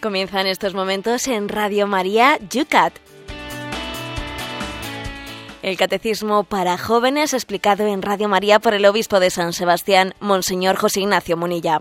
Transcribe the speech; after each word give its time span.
Comienza 0.00 0.40
en 0.40 0.46
estos 0.46 0.72
momentos 0.72 1.28
en 1.28 1.50
Radio 1.50 1.86
María 1.86 2.38
Yucat. 2.48 2.94
El 5.60 5.76
Catecismo 5.76 6.44
para 6.44 6.78
Jóvenes 6.78 7.34
explicado 7.34 7.86
en 7.86 8.00
Radio 8.00 8.26
María 8.26 8.60
por 8.60 8.72
el 8.72 8.86
Obispo 8.86 9.20
de 9.20 9.28
San 9.28 9.52
Sebastián, 9.52 10.14
Monseñor 10.18 10.76
José 10.76 11.00
Ignacio 11.00 11.36
Munilla. 11.36 11.80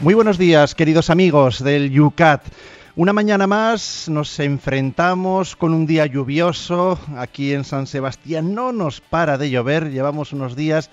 Muy 0.00 0.14
buenos 0.14 0.36
días, 0.36 0.74
queridos 0.74 1.10
amigos 1.10 1.62
del 1.62 1.92
Yucat. 1.92 2.42
Una 2.96 3.12
mañana 3.12 3.48
más 3.48 4.08
nos 4.08 4.38
enfrentamos 4.38 5.56
con 5.56 5.74
un 5.74 5.84
día 5.84 6.06
lluvioso. 6.06 6.96
Aquí 7.16 7.52
en 7.52 7.64
San 7.64 7.88
Sebastián 7.88 8.54
no 8.54 8.70
nos 8.70 9.00
para 9.00 9.36
de 9.36 9.50
llover. 9.50 9.90
Llevamos 9.90 10.32
unos 10.32 10.54
días 10.54 10.90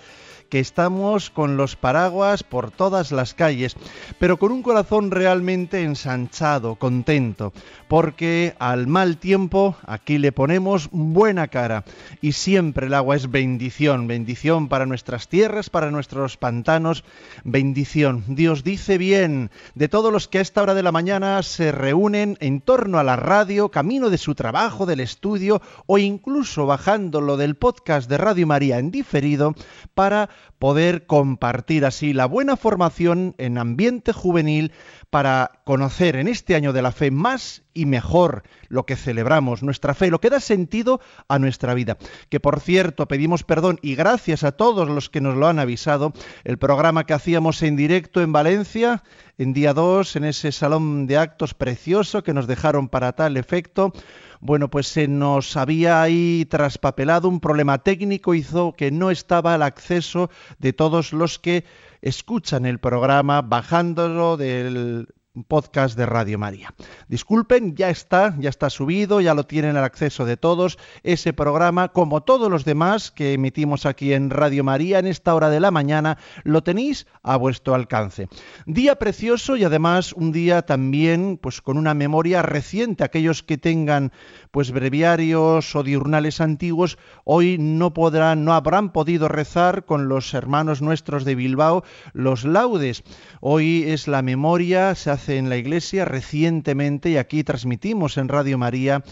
que 0.51 0.59
estamos 0.59 1.29
con 1.29 1.55
los 1.55 1.77
paraguas 1.77 2.43
por 2.43 2.71
todas 2.71 3.13
las 3.13 3.33
calles, 3.33 3.77
pero 4.19 4.37
con 4.37 4.51
un 4.51 4.61
corazón 4.61 5.09
realmente 5.09 5.81
ensanchado, 5.81 6.75
contento, 6.75 7.53
porque 7.87 8.53
al 8.59 8.85
mal 8.85 9.15
tiempo 9.15 9.77
aquí 9.87 10.17
le 10.17 10.33
ponemos 10.33 10.89
buena 10.91 11.47
cara 11.47 11.85
y 12.21 12.33
siempre 12.33 12.87
el 12.87 12.93
agua 12.93 13.15
es 13.15 13.31
bendición, 13.31 14.07
bendición 14.07 14.67
para 14.67 14.85
nuestras 14.85 15.29
tierras, 15.29 15.69
para 15.69 15.89
nuestros 15.89 16.35
pantanos, 16.35 17.05
bendición. 17.45 18.25
Dios 18.27 18.65
dice 18.65 18.97
bien 18.97 19.51
de 19.73 19.87
todos 19.87 20.11
los 20.11 20.27
que 20.27 20.39
a 20.39 20.41
esta 20.41 20.61
hora 20.61 20.73
de 20.73 20.83
la 20.83 20.91
mañana 20.91 21.41
se 21.43 21.71
reúnen 21.71 22.35
en 22.41 22.59
torno 22.59 22.99
a 22.99 23.05
la 23.05 23.15
radio, 23.15 23.69
camino 23.69 24.09
de 24.09 24.17
su 24.17 24.35
trabajo, 24.35 24.85
del 24.85 24.99
estudio 24.99 25.61
o 25.85 25.97
incluso 25.97 26.65
bajándolo 26.65 27.37
del 27.37 27.55
podcast 27.55 28.09
de 28.09 28.17
Radio 28.17 28.47
María 28.47 28.79
en 28.79 28.91
diferido 28.91 29.55
para 29.93 30.29
poder 30.59 31.05
compartir 31.05 31.85
así 31.85 32.13
la 32.13 32.25
buena 32.25 32.57
formación 32.57 33.35
en 33.37 33.57
ambiente 33.57 34.13
juvenil 34.13 34.71
para 35.11 35.59
conocer 35.65 36.15
en 36.15 36.29
este 36.29 36.55
año 36.55 36.71
de 36.71 36.81
la 36.81 36.93
fe 36.93 37.11
más 37.11 37.63
y 37.73 37.85
mejor 37.85 38.43
lo 38.69 38.85
que 38.85 38.95
celebramos, 38.95 39.61
nuestra 39.61 39.93
fe, 39.93 40.09
lo 40.09 40.21
que 40.21 40.29
da 40.29 40.39
sentido 40.39 41.01
a 41.27 41.37
nuestra 41.37 41.73
vida. 41.73 41.97
Que 42.29 42.39
por 42.39 42.61
cierto, 42.61 43.09
pedimos 43.09 43.43
perdón 43.43 43.77
y 43.81 43.95
gracias 43.95 44.45
a 44.45 44.53
todos 44.53 44.87
los 44.87 45.09
que 45.09 45.19
nos 45.19 45.35
lo 45.35 45.47
han 45.47 45.59
avisado, 45.59 46.13
el 46.45 46.57
programa 46.57 47.05
que 47.05 47.13
hacíamos 47.13 47.61
en 47.61 47.75
directo 47.75 48.21
en 48.21 48.31
Valencia, 48.31 49.03
en 49.37 49.51
día 49.51 49.73
2, 49.73 50.15
en 50.15 50.23
ese 50.23 50.53
salón 50.53 51.07
de 51.07 51.17
actos 51.17 51.53
precioso 51.53 52.23
que 52.23 52.33
nos 52.33 52.47
dejaron 52.47 52.87
para 52.87 53.11
tal 53.11 53.35
efecto, 53.35 53.91
bueno, 54.39 54.69
pues 54.71 54.87
se 54.87 55.07
nos 55.07 55.55
había 55.57 56.01
ahí 56.01 56.47
traspapelado 56.49 57.27
un 57.27 57.41
problema 57.41 57.77
técnico, 57.79 58.33
hizo 58.33 58.73
que 58.73 58.91
no 58.91 59.11
estaba 59.11 59.53
el 59.53 59.61
acceso 59.61 60.31
de 60.57 60.73
todos 60.73 61.13
los 61.13 61.37
que 61.37 61.63
escuchan 62.01 62.65
el 62.65 62.79
programa 62.79 63.41
bajándolo 63.41 64.37
del 64.37 65.07
podcast 65.47 65.97
de 65.97 66.05
Radio 66.05 66.37
María. 66.37 66.73
Disculpen, 67.07 67.75
ya 67.75 67.89
está, 67.89 68.35
ya 68.37 68.49
está 68.49 68.69
subido, 68.69 69.21
ya 69.21 69.33
lo 69.33 69.45
tienen 69.45 69.77
al 69.77 69.85
acceso 69.85 70.25
de 70.25 70.35
todos. 70.35 70.77
Ese 71.03 71.31
programa, 71.31 71.89
como 71.89 72.21
todos 72.21 72.51
los 72.51 72.65
demás 72.65 73.11
que 73.11 73.33
emitimos 73.33 73.85
aquí 73.85 74.11
en 74.11 74.29
Radio 74.29 74.65
María 74.65 74.99
en 74.99 75.07
esta 75.07 75.33
hora 75.33 75.49
de 75.49 75.61
la 75.61 75.71
mañana, 75.71 76.17
lo 76.43 76.63
tenéis 76.63 77.07
a 77.23 77.37
vuestro 77.37 77.75
alcance. 77.75 78.27
Día 78.65 78.97
precioso 78.97 79.55
y 79.55 79.63
además 79.63 80.11
un 80.11 80.33
día 80.33 80.63
también 80.63 81.39
pues 81.41 81.61
con 81.61 81.77
una 81.77 81.93
memoria 81.93 82.41
reciente. 82.41 83.05
Aquellos 83.05 83.41
que 83.41 83.57
tengan 83.57 84.11
pues 84.51 84.71
breviarios 84.71 85.75
o 85.77 85.83
diurnales 85.83 86.41
antiguos 86.41 86.97
hoy 87.23 87.57
no 87.57 87.93
podrán 87.93 88.43
no 88.43 88.53
habrán 88.53 88.91
podido 88.91 89.29
rezar 89.29 89.85
con 89.85 90.09
los 90.09 90.33
hermanos 90.33 90.81
nuestros 90.81 91.23
de 91.23 91.35
Bilbao 91.35 91.85
los 92.11 92.43
laudes. 92.43 93.03
Hoy 93.39 93.85
es 93.87 94.09
la 94.09 94.21
memoria, 94.21 94.93
se 94.95 95.09
hace 95.09 95.20
en 95.29 95.49
la 95.49 95.57
iglesia 95.57 96.05
recientemente 96.05 97.09
y 97.09 97.17
aquí 97.17 97.43
transmitimos 97.43 98.17
en 98.17 98.27
Radio 98.27 98.57
María 98.57 99.03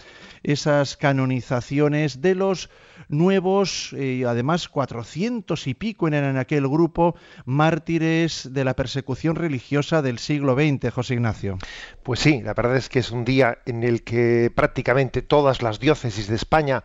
esas 0.42 0.96
canonizaciones 0.96 2.20
de 2.20 2.34
los 2.34 2.70
nuevos, 3.08 3.94
eh, 3.96 4.24
además 4.26 4.68
400 4.68 5.66
y 5.66 5.74
pico 5.74 6.08
en, 6.08 6.14
en 6.14 6.36
aquel 6.36 6.66
grupo, 6.68 7.14
mártires 7.44 8.48
de 8.52 8.64
la 8.64 8.74
persecución 8.74 9.36
religiosa 9.36 10.02
del 10.02 10.18
siglo 10.18 10.54
XX, 10.54 10.92
José 10.92 11.14
Ignacio. 11.14 11.58
Pues 12.02 12.20
sí, 12.20 12.40
la 12.42 12.54
verdad 12.54 12.76
es 12.76 12.88
que 12.88 13.00
es 13.00 13.10
un 13.10 13.24
día 13.24 13.58
en 13.66 13.82
el 13.82 14.02
que 14.02 14.50
prácticamente 14.54 15.22
todas 15.22 15.62
las 15.62 15.80
diócesis 15.80 16.28
de 16.28 16.36
España 16.36 16.84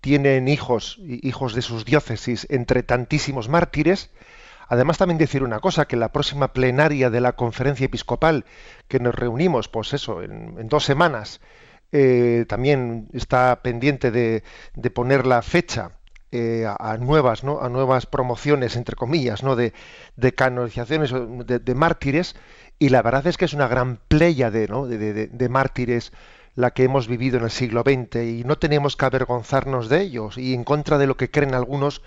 tienen 0.00 0.48
hijos, 0.48 1.00
hijos 1.02 1.54
de 1.54 1.62
sus 1.62 1.84
diócesis, 1.84 2.46
entre 2.50 2.82
tantísimos 2.82 3.48
mártires, 3.48 4.10
Además, 4.68 4.98
también 4.98 5.18
decir 5.18 5.42
una 5.42 5.60
cosa, 5.60 5.86
que 5.86 5.96
la 5.96 6.12
próxima 6.12 6.52
plenaria 6.52 7.10
de 7.10 7.20
la 7.20 7.34
conferencia 7.34 7.86
episcopal, 7.86 8.44
que 8.88 9.00
nos 9.00 9.14
reunimos, 9.14 9.68
pues 9.68 9.92
eso, 9.92 10.22
en, 10.22 10.68
dos 10.68 10.84
semanas, 10.84 11.40
eh, 11.92 12.44
también 12.48 13.08
está 13.12 13.60
pendiente 13.62 14.10
de, 14.10 14.42
poner 14.90 15.26
la 15.26 15.42
fecha 15.42 15.92
eh, 16.32 16.66
a, 16.66 16.96
nuevas, 16.98 17.44
¿no? 17.44 17.60
a 17.60 17.68
nuevas 17.68 18.06
promociones, 18.06 18.76
entre 18.76 18.96
comillas, 18.96 19.42
¿no? 19.42 19.54
de, 19.54 19.72
canonizaciones 20.34 21.12
de, 21.12 21.58
de, 21.60 21.74
mártires, 21.74 22.34
y 22.78 22.88
la 22.88 23.02
verdad 23.02 23.26
es 23.26 23.36
que 23.36 23.44
es 23.44 23.54
una 23.54 23.68
gran 23.68 23.98
playa 24.08 24.50
de, 24.50 25.28
de 25.30 25.48
mártires 25.48 26.12
la 26.56 26.72
que 26.72 26.84
hemos 26.84 27.06
vivido 27.06 27.36
en 27.38 27.44
el 27.44 27.50
siglo 27.50 27.82
XX 27.82 28.16
y 28.16 28.42
no 28.44 28.56
tenemos 28.56 28.96
que 28.96 29.04
avergonzarnos 29.04 29.88
de 29.88 30.00
ellos 30.00 30.38
y 30.38 30.54
en 30.54 30.64
contra 30.64 30.98
de 30.98 31.06
lo 31.06 31.16
que 31.16 31.30
creen 31.30 31.54
algunos 31.54 32.02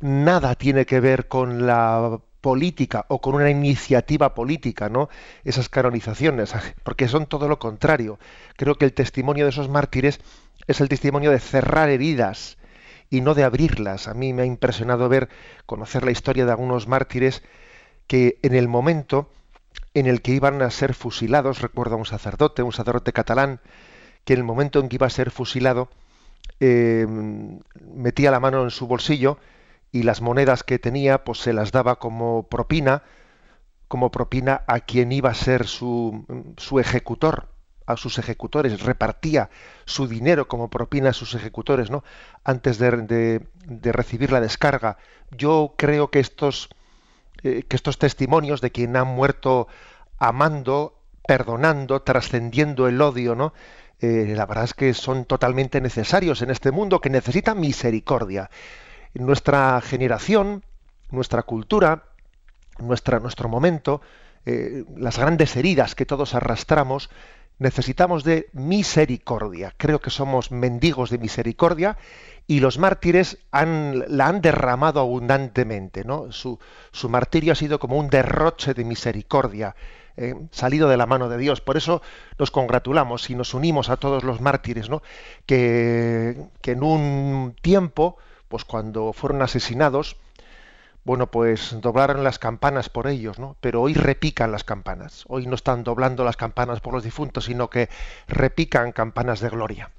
nada 0.00 0.54
tiene 0.54 0.86
que 0.86 1.00
ver 1.00 1.28
con 1.28 1.66
la 1.66 2.18
política 2.40 3.04
o 3.08 3.20
con 3.20 3.34
una 3.34 3.50
iniciativa 3.50 4.34
política, 4.34 4.88
¿no? 4.88 5.08
Esas 5.44 5.68
canonizaciones, 5.68 6.54
porque 6.82 7.08
son 7.08 7.26
todo 7.26 7.48
lo 7.48 7.58
contrario. 7.58 8.18
Creo 8.56 8.76
que 8.76 8.86
el 8.86 8.94
testimonio 8.94 9.44
de 9.44 9.50
esos 9.50 9.68
mártires 9.68 10.20
es 10.66 10.80
el 10.80 10.88
testimonio 10.88 11.30
de 11.30 11.40
cerrar 11.40 11.88
heridas 11.90 12.56
y 13.10 13.20
no 13.20 13.34
de 13.34 13.44
abrirlas. 13.44 14.08
A 14.08 14.14
mí 14.14 14.32
me 14.32 14.42
ha 14.42 14.46
impresionado 14.46 15.08
ver, 15.08 15.28
conocer 15.66 16.04
la 16.04 16.12
historia 16.12 16.46
de 16.46 16.52
algunos 16.52 16.88
mártires 16.88 17.42
que 18.06 18.38
en 18.42 18.54
el 18.54 18.68
momento 18.68 19.30
en 19.94 20.06
el 20.06 20.22
que 20.22 20.32
iban 20.32 20.62
a 20.62 20.70
ser 20.70 20.94
fusilados, 20.94 21.60
recuerdo 21.60 21.96
a 21.96 21.98
un 21.98 22.06
sacerdote, 22.06 22.62
un 22.62 22.72
sacerdote 22.72 23.12
catalán, 23.12 23.60
que 24.24 24.34
en 24.34 24.40
el 24.40 24.44
momento 24.44 24.80
en 24.80 24.88
que 24.88 24.96
iba 24.96 25.06
a 25.06 25.10
ser 25.10 25.30
fusilado, 25.30 25.90
eh, 26.60 27.06
metía 27.94 28.30
la 28.30 28.40
mano 28.40 28.62
en 28.62 28.70
su 28.70 28.86
bolsillo 28.86 29.38
y 29.92 30.02
las 30.02 30.20
monedas 30.20 30.62
que 30.62 30.78
tenía 30.78 31.24
pues 31.24 31.38
se 31.38 31.52
las 31.52 31.72
daba 31.72 31.98
como 31.98 32.44
propina, 32.48 33.02
como 33.88 34.10
propina 34.10 34.62
a 34.66 34.80
quien 34.80 35.12
iba 35.12 35.30
a 35.30 35.34
ser 35.34 35.66
su, 35.66 36.24
su 36.56 36.78
ejecutor, 36.78 37.48
a 37.86 37.96
sus 37.96 38.18
ejecutores, 38.18 38.82
repartía 38.82 39.50
su 39.84 40.06
dinero 40.06 40.46
como 40.46 40.70
propina 40.70 41.10
a 41.10 41.12
sus 41.12 41.34
ejecutores, 41.34 41.90
¿no? 41.90 42.04
Antes 42.44 42.78
de, 42.78 43.42
de, 43.66 43.92
recibir 43.92 44.30
la 44.30 44.40
descarga. 44.40 44.96
Yo 45.36 45.74
creo 45.76 46.10
que 46.10 46.20
estos, 46.20 46.68
eh, 47.42 47.64
que 47.68 47.76
estos 47.76 47.98
testimonios 47.98 48.60
de 48.60 48.70
quien 48.70 48.96
han 48.96 49.08
muerto 49.08 49.66
amando, 50.18 51.00
perdonando, 51.26 52.02
trascendiendo 52.02 52.86
el 52.86 53.00
odio, 53.02 53.34
¿no? 53.34 53.52
Eh, 53.98 54.34
la 54.36 54.46
verdad 54.46 54.64
es 54.64 54.74
que 54.74 54.94
son 54.94 55.24
totalmente 55.24 55.80
necesarios 55.80 56.42
en 56.42 56.50
este 56.50 56.70
mundo 56.70 57.00
que 57.00 57.10
necesita 57.10 57.54
misericordia 57.54 58.50
nuestra 59.14 59.80
generación, 59.80 60.64
nuestra 61.10 61.42
cultura, 61.42 62.04
nuestra, 62.78 63.18
nuestro 63.20 63.48
momento, 63.48 64.00
eh, 64.46 64.84
las 64.96 65.18
grandes 65.18 65.56
heridas 65.56 65.94
que 65.94 66.06
todos 66.06 66.34
arrastramos, 66.34 67.10
necesitamos 67.58 68.24
de 68.24 68.48
misericordia. 68.52 69.74
Creo 69.76 70.00
que 70.00 70.10
somos 70.10 70.50
mendigos 70.50 71.10
de 71.10 71.18
misericordia 71.18 71.98
y 72.46 72.60
los 72.60 72.78
mártires 72.78 73.38
han, 73.52 74.04
la 74.08 74.28
han 74.28 74.40
derramado 74.40 75.00
abundantemente. 75.00 76.02
¿no? 76.04 76.32
Su, 76.32 76.58
su, 76.90 77.08
martirio 77.10 77.52
ha 77.52 77.56
sido 77.56 77.78
como 77.78 77.98
un 77.98 78.08
derroche 78.08 78.72
de 78.72 78.84
misericordia, 78.84 79.76
eh, 80.16 80.34
salido 80.50 80.88
de 80.88 80.96
la 80.96 81.04
mano 81.04 81.28
de 81.28 81.36
Dios. 81.36 81.60
Por 81.60 81.76
eso 81.76 82.00
nos 82.38 82.50
congratulamos 82.50 83.28
y 83.28 83.34
nos 83.34 83.52
unimos 83.52 83.90
a 83.90 83.98
todos 83.98 84.24
los 84.24 84.40
mártires, 84.40 84.88
¿no? 84.88 85.02
que, 85.44 86.48
que 86.62 86.72
en 86.72 86.82
un 86.82 87.54
tiempo 87.60 88.16
pues 88.50 88.64
cuando 88.64 89.12
fueron 89.12 89.42
asesinados, 89.42 90.16
bueno, 91.04 91.28
pues 91.28 91.76
doblaron 91.80 92.24
las 92.24 92.40
campanas 92.40 92.88
por 92.88 93.06
ellos, 93.06 93.38
¿no? 93.38 93.56
Pero 93.60 93.80
hoy 93.80 93.94
repican 93.94 94.50
las 94.50 94.64
campanas. 94.64 95.24
Hoy 95.28 95.46
no 95.46 95.54
están 95.54 95.84
doblando 95.84 96.24
las 96.24 96.36
campanas 96.36 96.80
por 96.80 96.92
los 96.92 97.04
difuntos, 97.04 97.44
sino 97.44 97.70
que 97.70 97.88
repican 98.26 98.90
campanas 98.90 99.38
de 99.38 99.50
gloria. 99.50 99.90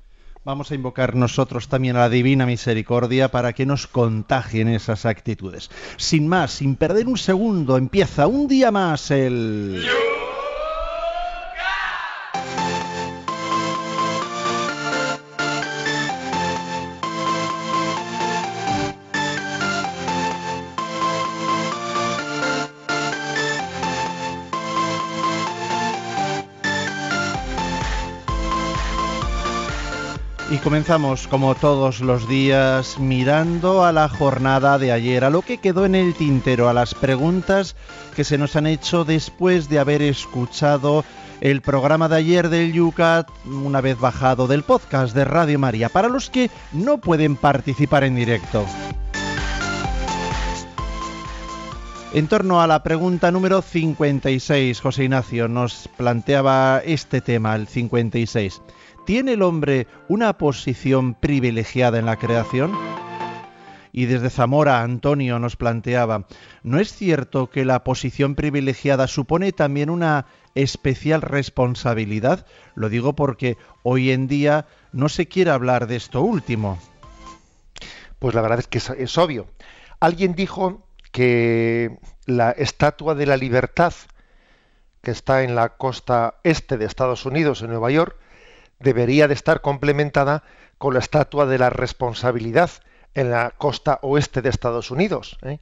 Vamos 0.44 0.70
a 0.70 0.76
invocar 0.76 1.16
nosotros 1.16 1.70
también 1.70 1.96
a 1.96 2.02
la 2.02 2.10
divina 2.10 2.46
misericordia 2.46 3.32
para 3.32 3.54
que 3.54 3.66
nos 3.66 3.88
contagien 3.88 4.68
esas 4.68 5.06
actitudes. 5.06 5.70
Sin 5.96 6.28
más, 6.28 6.52
sin 6.52 6.76
perder 6.76 7.08
un 7.08 7.18
segundo, 7.18 7.78
empieza 7.78 8.28
un 8.28 8.50
día 8.50 8.70
más 8.70 9.12
el... 9.12 9.82
comenzamos 30.64 31.28
como 31.28 31.56
todos 31.56 32.02
los 32.02 32.28
días 32.28 33.00
mirando 33.00 33.84
a 33.84 33.92
la 33.92 34.08
jornada 34.08 34.78
de 34.78 34.92
ayer, 34.92 35.24
a 35.24 35.30
lo 35.30 35.42
que 35.42 35.58
quedó 35.58 35.86
en 35.86 35.96
el 35.96 36.14
tintero, 36.14 36.70
a 36.70 36.74
las 36.74 36.94
preguntas 36.94 37.76
que 38.16 38.24
se 38.24 38.38
nos 38.38 38.56
han 38.56 38.68
hecho 38.68 39.04
después 39.04 39.70
de 39.70 39.80
haber 39.80 40.02
escuchado 40.02 41.04
el 41.42 41.62
programa 41.62 42.10
de 42.10 42.18
ayer 42.18 42.50
del 42.50 42.74
Yucat 42.74 43.28
una 43.46 43.82
vez 43.82 44.00
bajado 44.00 44.48
del 44.48 44.64
podcast 44.64 45.16
de 45.16 45.26
Radio 45.26 45.58
María, 45.58 45.90
para 45.90 46.10
los 46.10 46.30
que 46.30 46.52
no 46.72 47.00
pueden 47.00 47.36
participar 47.36 48.04
en 48.04 48.16
directo. 48.16 48.66
En 52.14 52.28
torno 52.28 52.62
a 52.62 52.68
la 52.68 52.84
pregunta 52.84 53.32
número 53.32 53.62
56, 53.62 54.80
José 54.80 55.06
Ignacio 55.06 55.48
nos 55.48 55.90
planteaba 55.98 56.82
este 56.86 57.22
tema, 57.22 57.56
el 57.56 57.68
56. 57.68 58.62
¿Tiene 59.06 59.34
el 59.34 59.42
hombre 59.42 59.88
una 60.08 60.38
posición 60.38 61.16
privilegiada 61.16 61.98
en 61.98 62.06
la 62.06 62.18
creación? 62.18 62.72
Y 63.92 64.06
desde 64.06 64.30
Zamora, 64.30 64.84
Antonio 64.84 65.40
nos 65.40 65.56
planteaba, 65.56 66.28
¿no 66.64 66.80
es 66.80 66.94
cierto 66.94 67.50
que 67.50 67.66
la 67.66 67.84
posición 67.84 68.36
privilegiada 68.36 69.08
supone 69.08 69.52
también 69.52 69.90
una 69.90 70.28
especial 70.56 71.22
responsabilidad? 71.22 72.46
Lo 72.76 72.90
digo 72.90 73.16
porque 73.16 73.58
hoy 73.84 74.12
en 74.12 74.28
día 74.28 74.68
no 74.94 75.10
se 75.10 75.28
quiere 75.28 75.52
hablar 75.52 75.88
de 75.88 75.98
esto 75.98 76.22
último. 76.22 76.80
Pues 78.20 78.36
la 78.36 78.42
verdad 78.42 78.60
es 78.60 78.68
que 78.68 78.78
es, 78.78 78.90
es 78.92 79.18
obvio. 79.18 79.48
Alguien 80.00 80.36
dijo 80.36 80.88
que 81.12 81.98
la 82.26 82.52
Estatua 82.52 83.16
de 83.16 83.26
la 83.26 83.36
Libertad, 83.36 83.94
que 85.02 85.12
está 85.12 85.44
en 85.44 85.56
la 85.56 85.70
costa 85.70 86.36
este 86.44 86.78
de 86.78 86.86
Estados 86.86 87.26
Unidos, 87.26 87.62
en 87.62 87.72
Nueva 87.72 87.92
York, 87.92 88.16
debería 88.82 89.28
de 89.28 89.34
estar 89.34 89.62
complementada 89.62 90.44
con 90.78 90.94
la 90.94 91.00
estatua 91.00 91.46
de 91.46 91.58
la 91.58 91.70
responsabilidad 91.70 92.72
en 93.14 93.32
la 93.32 93.52
costa 93.52 94.00
oeste 94.02 94.42
de 94.42 94.50
Estados 94.50 94.92
Unidos, 94.92 95.38
¿eh? 95.44 95.60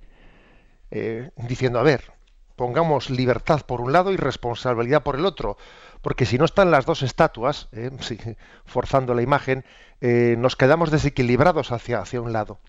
Eh, 0.92 1.30
diciendo, 1.36 1.80
a 1.80 1.84
ver, 1.84 2.12
pongamos 2.56 3.10
libertad 3.10 3.62
por 3.62 3.82
un 3.82 3.92
lado 3.92 4.12
y 4.12 4.18
responsabilidad 4.18 5.04
por 5.04 5.16
el 5.16 5.26
otro, 5.26 5.58
porque 6.02 6.26
si 6.26 6.38
no 6.38 6.46
están 6.46 6.72
las 6.72 6.86
dos 6.86 7.02
estatuas, 7.04 7.70
¿eh? 7.74 7.92
forzando 8.66 9.14
la 9.14 9.22
imagen, 9.22 9.66
nos 10.02 10.56
quedamos 10.56 10.92
desequilibrados 10.92 11.74
hacia, 11.74 12.00
hacia 12.00 12.22
un 12.22 12.32
lado. 12.32 12.60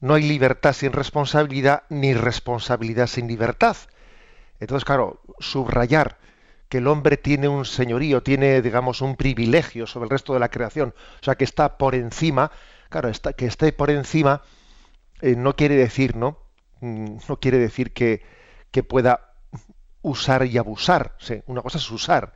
No 0.00 0.14
hay 0.14 0.22
libertad 0.22 0.72
sin 0.72 0.92
responsabilidad, 0.92 1.82
ni 1.88 2.14
responsabilidad 2.14 3.08
sin 3.08 3.26
libertad. 3.26 3.76
Entonces, 4.60 4.84
claro, 4.84 5.20
subrayar 5.40 6.18
que 6.68 6.78
el 6.78 6.86
hombre 6.86 7.16
tiene 7.16 7.48
un 7.48 7.64
señorío, 7.64 8.22
tiene, 8.22 8.62
digamos, 8.62 9.00
un 9.00 9.16
privilegio 9.16 9.86
sobre 9.86 10.04
el 10.04 10.10
resto 10.10 10.34
de 10.34 10.40
la 10.40 10.50
creación, 10.50 10.94
o 11.20 11.24
sea, 11.24 11.34
que 11.36 11.44
está 11.44 11.78
por 11.78 11.94
encima, 11.94 12.50
claro, 12.90 13.08
está, 13.08 13.32
que 13.32 13.46
esté 13.46 13.72
por 13.72 13.90
encima 13.90 14.42
eh, 15.20 15.34
no 15.36 15.56
quiere 15.56 15.76
decir, 15.76 16.16
¿no? 16.16 16.38
Mm, 16.80 17.16
no 17.28 17.40
quiere 17.40 17.58
decir 17.58 17.92
que, 17.92 18.22
que 18.70 18.82
pueda 18.82 19.32
usar 20.02 20.46
y 20.46 20.58
abusar. 20.58 21.16
una 21.46 21.62
cosa 21.62 21.78
es 21.78 21.90
usar, 21.90 22.34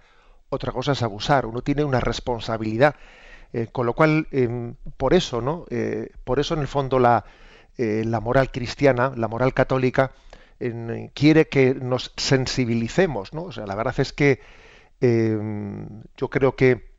otra 0.49 0.73
cosa 0.73 0.93
es 0.93 1.03
abusar. 1.03 1.47
Uno 1.47 1.63
tiene 1.63 1.85
una 1.85 2.01
responsabilidad. 2.01 2.97
Eh, 3.53 3.69
con 3.71 3.87
lo 3.87 3.95
cual, 3.95 4.29
em, 4.33 4.77
por 4.97 5.15
eso, 5.15 5.41
¿no? 5.43 5.67
Eh, 5.71 6.11
por 6.25 6.41
eso, 6.41 6.55
en 6.55 6.61
el 6.61 6.69
fondo, 6.69 6.99
la, 6.99 7.25
la 7.77 8.21
moral 8.21 8.51
cristiana, 8.51 9.13
la 9.17 9.29
moral 9.29 9.55
católica, 9.55 10.13
quiere 11.15 11.49
que 11.49 11.75
nos 11.75 12.13
sensibilicemos, 12.17 13.33
¿no? 13.33 13.45
O 13.45 13.53
sea, 13.53 13.67
la 13.67 13.75
verdad 13.75 13.99
es 13.99 14.13
que 14.13 14.41
em, 15.01 16.03
yo 16.17 16.29
creo 16.31 16.57
que 16.57 16.93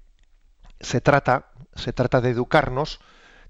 se 0.80 1.01
trata, 1.01 1.51
se 1.75 1.94
trata 1.94 2.21
de 2.21 2.30
educarnos, 2.30 3.00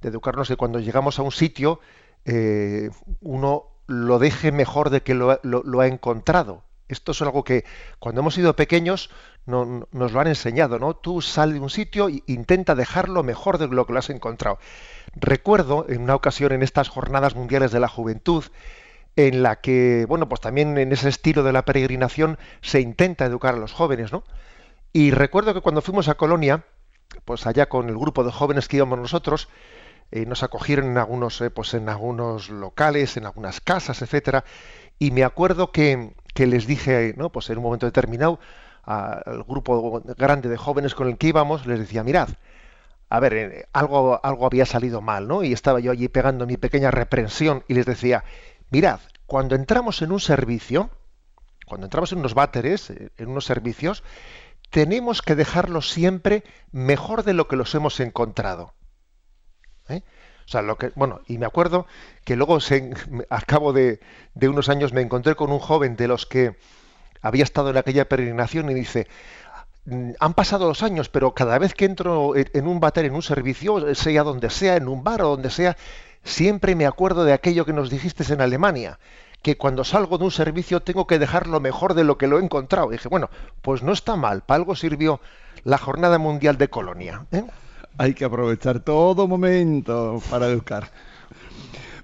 de 0.02 0.10
educarnos 0.10 0.50
de 0.50 0.56
cuando 0.56 0.80
llegamos 0.80 1.20
a 1.20 1.24
un 1.24 1.32
sitio, 1.32 1.80
eh, 2.26 2.90
uno 3.22 3.74
lo 3.88 4.20
deje 4.20 4.52
mejor 4.52 4.90
de 4.90 5.02
que 5.02 5.14
lo, 5.14 5.32
ha 5.80 5.88
encontrado. 5.88 6.64
Esto 6.88 7.12
es 7.14 7.22
algo 7.22 7.44
que 7.44 7.66
cuando 8.00 8.22
hemos 8.22 8.36
sido 8.36 8.56
pequeños 8.56 9.10
no, 9.46 9.88
nos 9.92 10.12
lo 10.12 10.20
han 10.20 10.28
enseñado, 10.28 10.80
¿no? 10.80 10.96
Tú 10.96 11.22
sal 11.22 11.54
de 11.54 11.60
un 11.60 11.70
sitio 11.70 12.08
e 12.08 12.24
intenta 12.28 12.76
dejarlo 12.76 13.24
mejor 13.24 13.58
de 13.58 13.68
lo 13.68 13.86
que 13.86 13.94
lo 13.94 14.00
has 14.00 14.10
encontrado. 14.10 14.60
Recuerdo 15.16 15.86
en 15.90 16.02
una 16.02 16.16
ocasión 16.16 16.52
en 16.52 16.62
estas 16.62 16.90
jornadas 16.90 17.36
mundiales 17.36 17.72
de 17.72 17.80
la 17.80 17.88
juventud, 17.88 18.44
en 19.16 19.44
la 19.44 19.58
que, 19.62 20.06
bueno, 20.08 20.28
pues 20.28 20.42
también 20.42 20.78
en 20.78 20.92
ese 20.92 21.10
estilo 21.10 21.44
de 21.44 21.54
la 21.54 21.66
peregrinación 21.66 22.38
se 22.62 22.82
intenta 22.82 23.26
educar 23.26 23.56
a 23.56 23.58
los 23.58 23.74
jóvenes, 23.74 24.12
¿no? 24.12 24.24
Y 24.92 25.12
recuerdo 25.12 25.54
que 25.54 25.62
cuando 25.62 25.82
fuimos 25.82 26.08
a 26.08 26.16
Colonia, 26.16 26.66
pues 27.26 27.46
allá 27.46 27.68
con 27.68 27.90
el 27.90 27.98
grupo 27.98 28.24
de 28.24 28.32
jóvenes 28.32 28.68
que 28.68 28.78
íbamos 28.78 29.00
nosotros, 29.00 29.50
eh, 30.12 30.26
nos 30.26 30.44
acogieron 30.44 30.86
en 30.86 30.98
algunos, 30.98 31.42
eh, 31.42 31.50
pues 31.50 31.74
en 31.74 31.90
algunos 31.90 32.50
locales, 32.50 33.18
en 33.18 33.26
algunas 33.26 33.62
casas, 33.62 34.02
etcétera, 34.02 34.44
y 35.00 35.12
me 35.12 35.24
acuerdo 35.24 35.72
que, 35.72 36.14
que 36.34 36.48
les 36.48 36.68
dije, 36.68 37.14
¿no? 37.18 37.32
Pues 37.32 37.50
en 37.50 37.58
un 37.58 37.64
momento 37.64 37.86
determinado, 37.86 38.40
al 38.84 39.44
grupo 39.48 40.02
grande 40.18 40.50
de 40.50 40.58
jóvenes 40.58 40.94
con 40.94 41.08
el 41.08 41.18
que 41.18 41.28
íbamos, 41.28 41.66
les 41.66 41.80
decía, 41.80 42.04
mirad, 42.04 42.30
a 43.10 43.20
ver, 43.20 43.34
eh, 43.34 43.66
algo, 43.74 44.20
algo 44.24 44.46
había 44.46 44.66
salido 44.66 45.02
mal, 45.02 45.28
¿no? 45.28 45.44
Y 45.44 45.54
estaba 45.54 45.80
yo 45.80 45.92
allí 45.92 46.08
pegando 46.10 46.46
mi 46.46 46.58
pequeña 46.58 46.92
reprensión 46.92 47.64
y 47.68 47.76
les 47.76 47.86
decía, 47.86 48.24
Mirad, 48.74 49.02
cuando 49.28 49.54
entramos 49.54 50.02
en 50.02 50.12
un 50.12 50.20
servicio, 50.20 50.90
cuando 51.68 51.86
entramos 51.86 52.12
en 52.12 52.18
unos 52.18 52.34
váteres, 52.34 52.90
eh, 52.90 53.12
en 53.20 53.30
unos 53.30 53.46
servicios, 53.46 54.04
tenemos 54.72 55.22
que 55.22 55.36
dejarlos 55.36 55.92
siempre 55.92 56.44
mejor 56.72 57.24
de 57.24 57.36
lo 57.36 57.48
que 57.48 57.56
los 57.56 57.76
hemos 57.76 58.00
encontrado. 58.00 58.74
¿Eh? 59.90 60.02
O 60.48 60.48
sea, 60.48 60.64
que, 60.80 60.92
bueno, 60.96 61.22
y 61.28 61.38
me 61.38 61.46
acuerdo 61.46 61.86
que 62.26 62.36
luego, 62.36 62.60
se, 62.60 62.92
a 63.30 63.42
cabo 63.46 63.74
de, 63.74 64.00
unos 64.42 64.70
años, 64.70 64.92
me 64.92 65.02
encontré 65.02 65.36
con 65.36 65.52
un 65.52 65.60
joven 65.60 65.96
de 65.96 66.08
los 66.08 66.26
que 66.26 66.58
había 67.22 67.44
estado 67.44 67.70
en 67.70 67.78
aquella 67.78 68.10
peregrinación 68.10 68.72
y 68.72 68.74
dice, 68.74 69.06
mm, 69.86 70.14
han 70.20 70.34
pasado 70.34 70.68
los 70.68 70.82
años, 70.82 71.10
pero 71.10 71.36
cada 71.36 71.60
vez 71.60 71.76
que 71.76 71.86
entro 71.86 72.34
en 72.36 72.66
un 72.66 72.80
váter, 72.80 73.06
en 73.06 73.14
un 73.14 73.22
servicio, 73.22 73.94
sea 73.94 74.24
donde 74.24 74.50
sea, 74.50 74.78
en 74.78 74.88
un 74.88 75.04
bar 75.04 75.22
o 75.22 75.30
donde 75.30 75.52
sea, 75.52 75.78
siempre 76.24 76.76
me 76.76 76.86
acuerdo 76.86 77.24
de 77.24 77.34
aquello 77.34 77.66
que 77.66 77.74
nos 77.74 77.90
dijiste 77.90 78.32
en 78.34 78.42
Alemania, 78.42 79.00
que 79.42 79.58
cuando 79.58 79.84
salgo 79.84 80.18
de 80.18 80.24
un 80.24 80.32
servicio 80.32 80.82
tengo 80.82 81.06
que 81.06 81.20
dejarlo 81.20 81.60
mejor 81.60 81.94
de 81.94 82.04
lo 82.04 82.18
que 82.18 82.28
lo 82.28 82.40
he 82.40 82.44
encontrado. 82.44 82.90
Y 82.90 82.94
dije, 82.94 83.10
bueno, 83.10 83.30
pues 83.62 83.84
no 83.84 83.92
está 83.92 84.16
mal, 84.16 84.42
para 84.42 84.58
algo 84.58 84.76
sirvió 84.76 85.20
la 85.64 85.78
Jornada 85.78 86.18
Mundial 86.18 86.58
de 86.58 86.70
Colonia. 86.70 87.26
¿eh? 87.32 87.44
Hay 87.98 88.14
que 88.14 88.26
aprovechar 88.26 88.80
todo 88.80 89.28
momento 89.28 90.22
para 90.30 90.48
educar. 90.48 90.90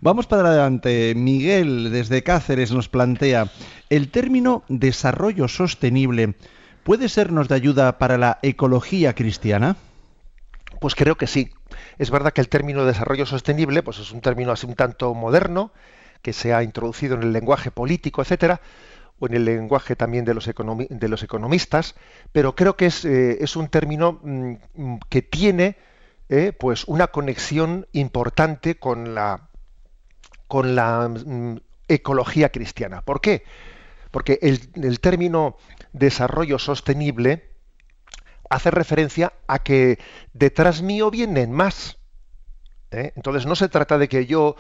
Vamos 0.02 0.28
para 0.28 0.50
adelante. 0.50 1.14
Miguel, 1.16 1.92
desde 1.92 2.24
Cáceres, 2.24 2.72
nos 2.72 2.88
plantea, 2.88 3.52
¿el 3.90 4.10
término 4.10 4.64
desarrollo 4.70 5.48
sostenible 5.48 6.36
puede 6.84 7.10
sernos 7.10 7.48
de 7.48 7.56
ayuda 7.56 7.98
para 7.98 8.18
la 8.18 8.40
ecología 8.42 9.14
cristiana? 9.14 9.76
Pues 10.80 10.96
creo 10.96 11.16
que 11.16 11.28
sí. 11.28 11.52
Es 12.00 12.12
verdad 12.12 12.32
que 12.32 12.42
el 12.42 12.48
término 12.48 12.86
desarrollo 12.86 13.26
sostenible 13.26 13.84
pues 13.84 14.00
es 14.00 14.12
un 14.12 14.22
término 14.22 14.54
así 14.54 14.66
un 14.66 14.76
tanto 14.76 15.14
moderno, 15.14 15.72
que 16.22 16.34
se 16.34 16.54
ha 16.54 16.64
introducido 16.64 17.16
en 17.16 17.24
el 17.24 17.34
lenguaje 17.34 17.72
político, 17.72 18.22
etcétera, 18.22 18.62
o 19.20 19.28
en 19.28 19.34
el 19.34 19.46
lenguaje 19.46 19.98
también 19.98 20.24
de 20.24 20.34
los, 20.34 20.48
economistas, 20.48 21.96
pero 22.32 22.56
creo 22.56 22.78
que 22.78 22.86
es, 22.86 23.04
eh, 23.04 23.46
un 23.56 23.68
término 23.68 24.20
mm, 24.24 24.96
que 25.10 25.22
tiene 25.22 25.78
eh, 26.30 26.54
pues 26.58 26.86
una 26.86 27.08
conexión 27.08 27.86
importante 27.92 28.76
con 28.76 29.14
la, 29.14 29.50
con 30.48 30.76
la 30.76 31.10
mm, 31.10 31.58
ecología 31.90 32.50
cristiana. 32.50 33.02
¿Por 33.02 33.20
qué? 33.20 33.44
Porque 34.12 34.40
el 34.42 35.00
término 35.02 35.58
desarrollo 35.92 36.60
sostenible 36.60 37.49
hace 38.50 38.72
referencia 38.72 39.34
a 39.48 39.60
que 39.60 40.00
detrás 40.34 40.82
mío 40.82 41.12
vienen 41.12 41.52
más. 41.52 41.98
¿eh? 42.92 43.14
Entonces 43.16 43.46
no 43.46 43.56
se 43.56 43.70
trata 43.70 43.98
de 43.98 44.10
que 44.10 44.26
yo, 44.26 44.56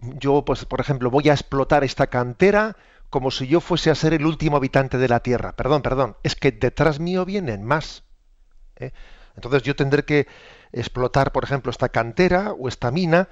yo, 0.00 0.44
pues, 0.44 0.64
por 0.64 0.80
ejemplo, 0.80 1.10
voy 1.10 1.28
a 1.28 1.32
explotar 1.32 1.82
esta 1.84 2.06
cantera 2.06 2.76
como 3.10 3.30
si 3.30 3.46
yo 3.46 3.60
fuese 3.60 3.90
a 3.90 3.94
ser 3.94 4.14
el 4.14 4.26
último 4.26 4.56
habitante 4.56 4.98
de 4.98 5.08
la 5.08 5.20
Tierra. 5.20 5.52
Perdón, 5.52 5.82
perdón. 5.82 6.16
Es 6.22 6.34
que 6.36 6.52
detrás 6.52 7.00
mío 7.00 7.24
vienen 7.24 7.64
más. 7.64 8.04
¿eh? 8.76 8.92
Entonces 9.36 9.62
yo 9.62 9.74
tendré 9.76 10.04
que 10.04 10.26
explotar, 10.72 11.32
por 11.32 11.44
ejemplo, 11.44 11.70
esta 11.70 11.88
cantera 11.88 12.52
o 12.52 12.68
esta 12.68 12.90
mina 12.90 13.28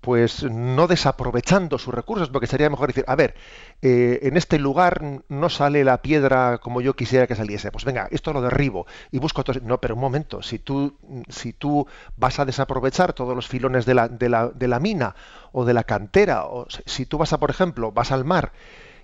pues 0.00 0.44
no 0.44 0.86
desaprovechando 0.86 1.78
sus 1.78 1.92
recursos, 1.92 2.30
porque 2.30 2.46
sería 2.46 2.70
mejor 2.70 2.88
decir, 2.88 3.04
a 3.06 3.16
ver, 3.16 3.34
eh, 3.82 4.20
en 4.22 4.36
este 4.36 4.58
lugar 4.58 5.22
no 5.28 5.48
sale 5.50 5.84
la 5.84 6.00
piedra 6.00 6.58
como 6.58 6.80
yo 6.80 6.94
quisiera 6.94 7.26
que 7.26 7.34
saliese, 7.34 7.70
pues 7.70 7.84
venga, 7.84 8.08
esto 8.10 8.32
lo 8.32 8.40
derribo 8.40 8.86
y 9.10 9.18
busco 9.18 9.42
otro... 9.42 9.54
No, 9.62 9.78
pero 9.78 9.94
un 9.94 10.00
momento, 10.00 10.42
si 10.42 10.58
tú, 10.58 10.96
si 11.28 11.52
tú 11.52 11.86
vas 12.16 12.38
a 12.38 12.44
desaprovechar 12.44 13.12
todos 13.12 13.36
los 13.36 13.48
filones 13.48 13.84
de 13.84 13.94
la, 13.94 14.08
de 14.08 14.28
la, 14.28 14.48
de 14.48 14.68
la 14.68 14.80
mina 14.80 15.14
o 15.52 15.64
de 15.64 15.74
la 15.74 15.84
cantera, 15.84 16.46
o 16.46 16.66
si 16.86 17.04
tú 17.04 17.18
vas 17.18 17.32
a, 17.32 17.38
por 17.38 17.50
ejemplo, 17.50 17.92
vas 17.92 18.10
al 18.12 18.24
mar 18.24 18.52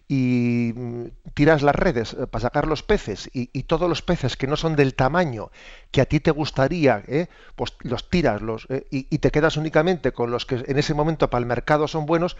y 0.08 0.72
mm, 0.74 1.04
tiras 1.34 1.62
las 1.62 1.74
redes 1.74 2.14
eh, 2.14 2.26
para 2.26 2.42
sacar 2.42 2.66
los 2.66 2.82
peces 2.82 3.28
y, 3.32 3.46
todos 3.64 3.88
los 3.88 4.02
peces 4.02 4.36
que 4.36 4.46
no 4.46 4.56
son 4.56 4.76
del 4.76 4.94
tamaño 4.94 5.50
que 5.90 6.00
a 6.00 6.06
ti 6.06 6.20
te 6.20 6.30
gustaría, 6.30 7.02
¿eh? 7.08 7.26
pues 7.56 7.74
los 7.80 8.08
tiras 8.08 8.42
los, 8.42 8.66
eh, 8.70 8.86
y, 8.90 9.18
te 9.18 9.30
quedas 9.30 9.56
únicamente 9.56 10.12
con 10.12 10.30
los 10.30 10.46
que 10.46 10.62
en 10.66 10.78
ese 10.78 10.94
momento 10.94 11.28
para 11.28 11.40
el 11.40 11.46
mercado 11.46 11.88
son 11.88 12.06
buenos, 12.06 12.36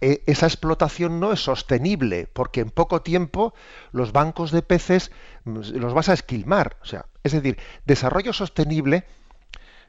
esa 0.00 0.46
explotación 0.46 1.20
no 1.20 1.32
es 1.32 1.40
sostenible 1.40 2.26
porque 2.32 2.60
en 2.60 2.70
poco 2.70 3.02
tiempo 3.02 3.52
los 3.92 4.12
bancos 4.12 4.50
de 4.50 4.62
peces 4.62 5.10
mm, 5.44 5.60
los 5.74 5.92
vas 5.92 6.08
a 6.08 6.14
esquilmar. 6.14 6.76
O 6.82 6.86
sea, 6.86 7.06
es 7.24 7.32
decir, 7.32 7.58
desarrollo 7.84 8.32
sostenible 8.32 9.04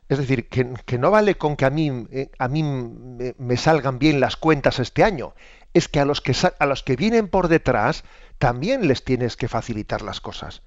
es 0.09 0.17
decir, 0.17 0.49
que, 0.49 0.97
no 0.97 1.09
vale 1.09 1.35
con 1.35 1.55
que 1.55 1.63
a 1.63 1.69
mí, 1.69 1.89
a 2.37 2.47
mí 2.49 2.63
me, 2.63 3.55
salgan 3.55 3.97
bien 3.97 4.19
las 4.19 4.35
cuentas 4.35 4.79
este 4.79 5.05
año 5.05 5.33
es 5.73 5.87
que 5.87 5.99
a 5.99 6.05
los 6.05 6.21
que, 6.21 6.35
a 6.59 6.65
los 6.65 6.83
que 6.83 6.95
vienen 6.95 7.27
por 7.27 7.47
detrás 7.47 8.03
también 8.37 8.87
les 8.87 9.03
tienes 9.03 9.37
que 9.37 9.47
facilitar 9.47 10.01
las 10.01 10.19
cosas, 10.19 10.61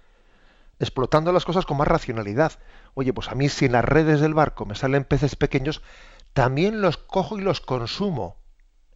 explotando 0.79 1.33
las 1.33 1.45
cosas 1.45 1.67
con 1.67 1.77
más 1.77 1.89
racionalidad. 1.89 2.53
Oye, 2.95 3.13
pues 3.13 3.29
a 3.29 3.35
mí 3.35 3.49
si 3.49 3.67
en 3.67 3.73
las 3.73 3.85
redes 3.85 4.21
del 4.21 4.35
barco 4.35 4.67
me 4.67 4.75
salen 4.75 5.05
peces 5.05 5.37
pequeños, 5.37 5.83
también 6.33 6.81
los 6.81 6.97
cojo 6.97 7.39
y 7.39 7.43
los 7.43 7.61
consumo. 7.61 8.37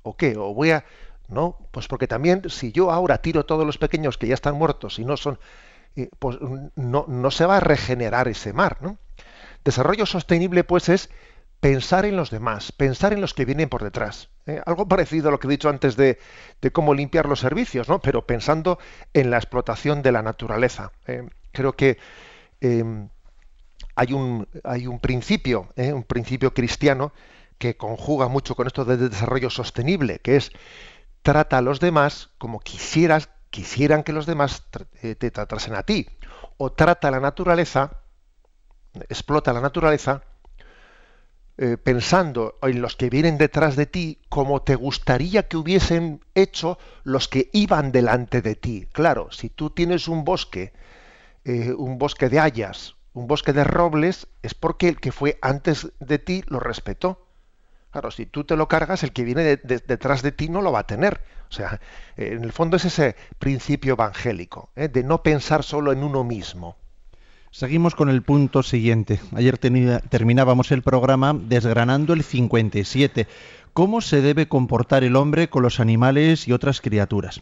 ¿O 0.02 0.16
qué? 0.16 0.36
¿O 0.36 0.54
voy 0.54 0.70
a...? 0.70 0.84
No, 1.28 1.58
pues 1.72 1.88
porque 1.88 2.06
también 2.06 2.48
si 2.48 2.72
yo 2.72 2.90
ahora 2.90 3.18
tiro 3.18 3.44
todos 3.44 3.66
los 3.66 3.76
pequeños 3.76 4.16
que 4.16 4.28
ya 4.28 4.34
están 4.34 4.54
muertos 4.54 4.98
y 4.98 5.04
no 5.04 5.16
son... 5.16 5.38
Eh, 5.96 6.08
pues 6.18 6.38
no, 6.76 7.04
no 7.06 7.30
se 7.30 7.44
va 7.46 7.58
a 7.58 7.60
regenerar 7.60 8.28
ese 8.28 8.52
mar, 8.52 8.78
¿no? 8.80 8.98
Desarrollo 9.64 10.06
sostenible, 10.06 10.64
pues, 10.64 10.88
es 10.88 11.10
pensar 11.60 12.04
en 12.04 12.16
los 12.16 12.30
demás, 12.30 12.72
pensar 12.72 13.12
en 13.12 13.20
los 13.20 13.34
que 13.34 13.44
vienen 13.44 13.68
por 13.68 13.82
detrás. 13.82 14.28
¿eh? 14.46 14.60
Algo 14.64 14.86
parecido 14.86 15.28
a 15.28 15.32
lo 15.32 15.40
que 15.40 15.48
he 15.48 15.50
dicho 15.50 15.68
antes 15.68 15.96
de, 15.96 16.18
cómo 16.72 16.94
limpiar 16.94 17.26
los 17.26 17.40
servicios, 17.40 17.88
¿no? 17.88 18.00
pero 18.00 18.26
pensando 18.26 18.78
en 19.12 19.30
la 19.30 19.38
explotación 19.38 20.02
de 20.02 20.12
la 20.12 20.22
naturaleza. 20.22 20.92
¿eh? 21.06 21.28
Creo 21.52 21.74
que 21.74 21.98
em, 22.60 23.08
hay, 23.96 24.12
un, 24.12 24.48
hay 24.62 24.86
un 24.86 25.00
principio, 25.00 25.68
¿eh? 25.76 25.92
un 25.92 26.04
principio 26.04 26.54
cristiano, 26.54 27.12
que 27.58 27.76
conjuga 27.76 28.28
mucho 28.28 28.54
con 28.54 28.68
esto 28.68 28.84
de 28.84 28.96
desarrollo 28.96 29.50
sostenible, 29.50 30.20
que 30.20 30.36
es 30.36 30.52
trata 31.22 31.58
a 31.58 31.62
los 31.62 31.80
demás 31.80 32.30
como 32.38 32.60
quisieras, 32.60 33.30
quisieran 33.50 34.04
que 34.04 34.12
los 34.12 34.26
demás 34.26 34.62
te 35.00 35.30
tratasen 35.32 35.74
a 35.74 35.82
ti, 35.82 36.06
o 36.56 36.70
trata 36.70 37.08
a 37.08 37.10
la 37.10 37.18
naturaleza, 37.18 38.04
explota 39.08 39.52
la 39.52 39.60
naturaleza, 39.60 40.22
eh, 41.60 41.76
pensando 41.76 42.56
en 42.62 42.80
los 42.80 42.94
que 42.94 43.10
vienen 43.10 43.36
detrás 43.36 43.74
de 43.74 43.86
ti 43.86 44.20
como 44.28 44.62
te 44.62 44.76
gustaría 44.76 45.48
que 45.48 45.56
hubiesen 45.56 46.24
hecho 46.36 46.78
los 47.02 47.26
que 47.26 47.50
iban 47.52 47.90
delante 47.90 48.42
de 48.42 48.54
ti. 48.54 48.86
Claro, 48.92 49.32
si 49.32 49.50
tú 49.50 49.70
tienes 49.70 50.06
un 50.06 50.22
bosque, 50.24 50.72
eh, 51.44 51.72
un 51.72 51.98
bosque 51.98 52.28
de 52.28 52.38
hayas, 52.38 52.94
un 53.12 53.26
bosque 53.26 53.52
de 53.52 53.64
robles, 53.64 54.28
es 54.42 54.54
porque 54.54 54.86
el 54.86 55.00
que 55.00 55.10
fue 55.10 55.36
antes 55.42 55.88
de 55.98 56.20
ti 56.20 56.44
lo 56.46 56.60
respetó. 56.60 57.26
Claro, 57.90 58.12
si 58.12 58.26
tú 58.26 58.44
te 58.44 58.54
lo 58.54 58.68
cargas, 58.68 59.02
el 59.02 59.12
que 59.12 59.24
viene 59.24 59.42
detrás 59.42 60.22
de 60.22 60.30
ti 60.30 60.48
no 60.48 60.62
lo 60.62 60.70
va 60.70 60.80
a 60.80 60.86
tener. 60.86 61.20
O 61.50 61.52
sea, 61.52 61.80
en 62.16 62.44
el 62.44 62.52
fondo 62.52 62.76
es 62.76 62.84
ese 62.84 63.16
principio 63.40 63.94
evangélico, 63.94 64.70
¿eh? 64.76 64.86
de 64.86 65.02
no 65.02 65.24
pensar 65.24 65.64
solo 65.64 65.90
en 65.90 66.04
uno 66.04 66.22
mismo. 66.22 66.76
Seguimos 67.50 67.94
con 67.94 68.10
el 68.10 68.22
punto 68.22 68.62
siguiente. 68.62 69.20
Ayer 69.34 69.58
terminábamos 69.58 70.70
el 70.70 70.82
programa 70.82 71.34
desgranando 71.34 72.12
el 72.12 72.22
57. 72.22 73.26
¿Cómo 73.72 74.00
se 74.00 74.20
debe 74.20 74.48
comportar 74.48 75.02
el 75.02 75.16
hombre 75.16 75.48
con 75.48 75.62
los 75.62 75.80
animales 75.80 76.46
y 76.46 76.52
otras 76.52 76.80
criaturas? 76.80 77.40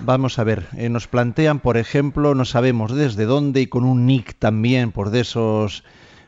Vamos 0.00 0.38
a 0.38 0.44
ver, 0.44 0.68
eh, 0.76 0.88
nos 0.88 1.08
plantean, 1.08 1.58
por 1.60 1.76
ejemplo, 1.76 2.34
no 2.34 2.44
sabemos 2.44 2.94
desde 2.94 3.24
dónde 3.24 3.62
y 3.62 3.66
con 3.66 3.84
un 3.84 4.06
nick 4.06 4.36
también, 4.38 4.92
por 4.92 5.10
de 5.10 5.20
esos 5.20 5.82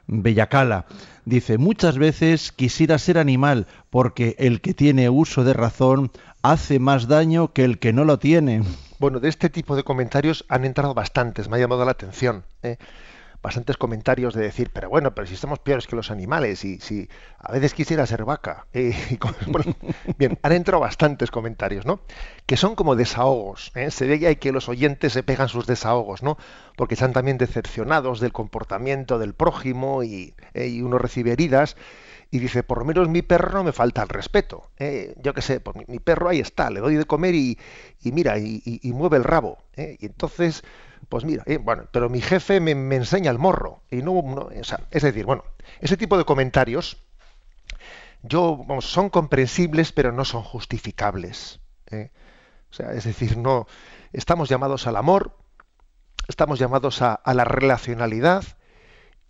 Bellacala. 0.07 0.87
Dice, 1.25 1.57
muchas 1.57 1.97
veces 1.97 2.51
quisiera 2.53 2.99
ser 2.99 3.17
animal 3.17 3.67
porque 3.91 4.35
el 4.39 4.61
que 4.61 4.75
tiene 4.75 5.09
uso 5.09 5.45
de 5.45 5.53
razón 5.53 6.11
hace 6.43 6.81
más 6.81 7.07
daño 7.07 7.53
que 7.53 7.65
el 7.65 7.79
que 7.79 7.93
no 7.93 8.05
lo 8.05 8.19
tiene. 8.19 8.63
Bueno, 9.01 9.19
de 9.19 9.31
este 9.31 9.49
tipo 9.49 9.77
de 9.77 9.83
comentarios 9.83 10.45
han 10.51 10.67
entrado 10.67 10.93
bastantes, 10.93 11.49
me 11.49 11.57
ha 11.57 11.61
llamado 11.61 11.87
la 11.87 11.93
atención. 11.93 12.45
¿eh? 12.63 12.77
Bastantes 13.43 13.79
comentarios 13.79 14.35
de 14.35 14.43
decir, 14.43 14.69
pero 14.75 14.91
bueno, 14.91 15.15
pero 15.15 15.27
si 15.27 15.33
estamos 15.33 15.59
peores 15.59 15.87
que 15.87 15.97
los 15.97 16.11
animales 16.11 16.67
y 16.67 16.81
si 16.81 17.09
a 17.39 17.51
veces 17.51 17.73
quisiera 17.73 18.05
ser 18.05 18.27
vaca. 18.27 18.67
¿eh? 18.75 18.95
bien, 20.19 20.39
han 20.43 20.53
entrado 20.53 20.83
bastantes 20.83 21.31
comentarios, 21.31 21.87
¿no? 21.87 22.01
Que 22.45 22.59
son 22.59 22.75
como 22.75 22.95
desahogos. 22.95 23.73
¿eh? 23.75 23.91
Se 23.91 24.07
ve 24.07 24.21
que 24.21 24.37
que 24.37 24.53
los 24.53 24.69
oyentes 24.69 25.15
se 25.15 25.23
pegan 25.23 25.49
sus 25.49 25.67
desahogos, 25.67 26.23
¿no? 26.23 26.37
Porque 26.77 26.93
están 26.93 27.15
también 27.15 27.39
decepcionados 27.39 28.21
del 28.21 28.33
comportamiento 28.33 29.19
del 29.19 29.33
prójimo 29.33 30.03
y, 30.03 30.35
y 30.55 30.83
uno 30.83 30.99
recibe 30.99 31.33
heridas 31.33 31.75
y 32.31 32.39
dice, 32.39 32.63
por 32.63 32.79
lo 32.79 32.85
menos 32.85 33.09
mi 33.09 33.23
perro 33.23 33.51
no 33.53 33.65
me 33.65 33.73
falta 33.73 34.03
el 34.03 34.09
respeto. 34.09 34.71
¿eh? 34.79 35.15
Yo 35.21 35.35
qué 35.35 35.43
sé, 35.43 35.59
pues 35.59 35.77
mi, 35.89 35.99
perro 35.99 36.29
ahí 36.29 36.39
está, 36.39 36.71
le 36.71 36.81
doy 36.81 36.95
de 36.95 37.05
comer 37.05 37.35
y, 37.35 37.59
mira, 38.05 38.39
y, 38.39 38.81
mueve 38.95 39.17
el 39.17 39.25
rabo. 39.25 39.59
¿eh? 39.75 39.97
Y 39.99 40.07
entonces, 40.07 40.63
pues 41.09 41.25
mira, 41.25 41.43
¿eh? 41.47 41.59
bueno, 41.59 41.87
pero 41.91 42.09
mi 42.09 42.21
jefe 42.21 42.61
me, 42.61 42.73
enseña 42.95 43.33
el 43.33 43.39
morro. 43.39 43.83
Y 43.91 43.97
no, 43.97 44.13
o 44.13 44.51
sea, 44.63 44.81
es 44.93 45.03
decir, 45.03 45.27
bueno, 45.27 45.43
ese 45.81 45.97
tipo 45.97 46.17
de 46.17 46.25
comentarios, 46.25 46.99
yo, 48.23 48.57
vamos, 48.57 48.87
son 48.87 49.11
comprensibles, 49.11 49.91
pero 49.91 50.13
no 50.13 50.25
son 50.25 50.45
justificables. 50.45 51.59
O 51.91 52.73
sea, 52.73 52.93
es 52.93 53.03
decir, 53.03 53.37
no, 53.37 53.67
estamos 54.13 54.49
llamados 54.49 54.87
al 54.87 54.95
amor, 54.95 55.37
estamos 56.29 56.61
llamados 56.61 57.03
a 57.03 57.21
la 57.35 57.43
relacionalidad, 57.43 58.45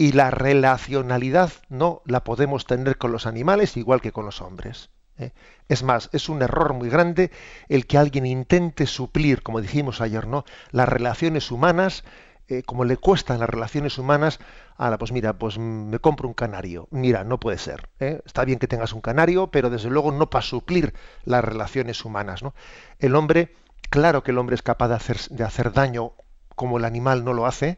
y 0.00 0.12
la 0.12 0.30
relacionalidad 0.30 1.52
no 1.68 2.00
la 2.06 2.24
podemos 2.24 2.64
tener 2.64 2.96
con 2.96 3.12
los 3.12 3.26
animales 3.26 3.76
igual 3.76 4.00
que 4.00 4.12
con 4.12 4.24
los 4.24 4.40
hombres. 4.40 4.88
¿eh? 5.18 5.32
Es 5.68 5.82
más, 5.82 6.08
es 6.14 6.30
un 6.30 6.40
error 6.40 6.72
muy 6.72 6.88
grande 6.88 7.30
el 7.68 7.86
que 7.86 7.98
alguien 7.98 8.24
intente 8.24 8.86
suplir, 8.86 9.42
como 9.42 9.60
dijimos 9.60 10.00
ayer, 10.00 10.26
¿no? 10.26 10.46
Las 10.70 10.88
relaciones 10.88 11.50
humanas, 11.50 12.02
eh, 12.48 12.62
como 12.62 12.86
le 12.86 12.96
cuestan 12.96 13.40
las 13.40 13.50
relaciones 13.50 13.98
humanas, 13.98 14.40
la 14.78 14.96
pues 14.96 15.12
mira, 15.12 15.34
pues 15.34 15.58
me 15.58 15.98
compro 15.98 16.28
un 16.28 16.34
canario. 16.34 16.88
Mira, 16.90 17.22
no 17.22 17.38
puede 17.38 17.58
ser. 17.58 17.90
¿eh? 17.98 18.22
Está 18.24 18.46
bien 18.46 18.58
que 18.58 18.68
tengas 18.68 18.94
un 18.94 19.02
canario, 19.02 19.50
pero 19.50 19.68
desde 19.68 19.90
luego 19.90 20.12
no 20.12 20.30
para 20.30 20.40
suplir 20.40 20.94
las 21.26 21.44
relaciones 21.44 22.06
humanas. 22.06 22.42
¿no? 22.42 22.54
El 23.00 23.16
hombre, 23.16 23.54
claro 23.90 24.22
que 24.22 24.30
el 24.30 24.38
hombre 24.38 24.54
es 24.54 24.62
capaz 24.62 24.88
de 24.88 24.94
hacer, 24.94 25.18
de 25.28 25.44
hacer 25.44 25.74
daño 25.74 26.12
como 26.56 26.78
el 26.78 26.86
animal 26.86 27.22
no 27.22 27.34
lo 27.34 27.44
hace. 27.44 27.76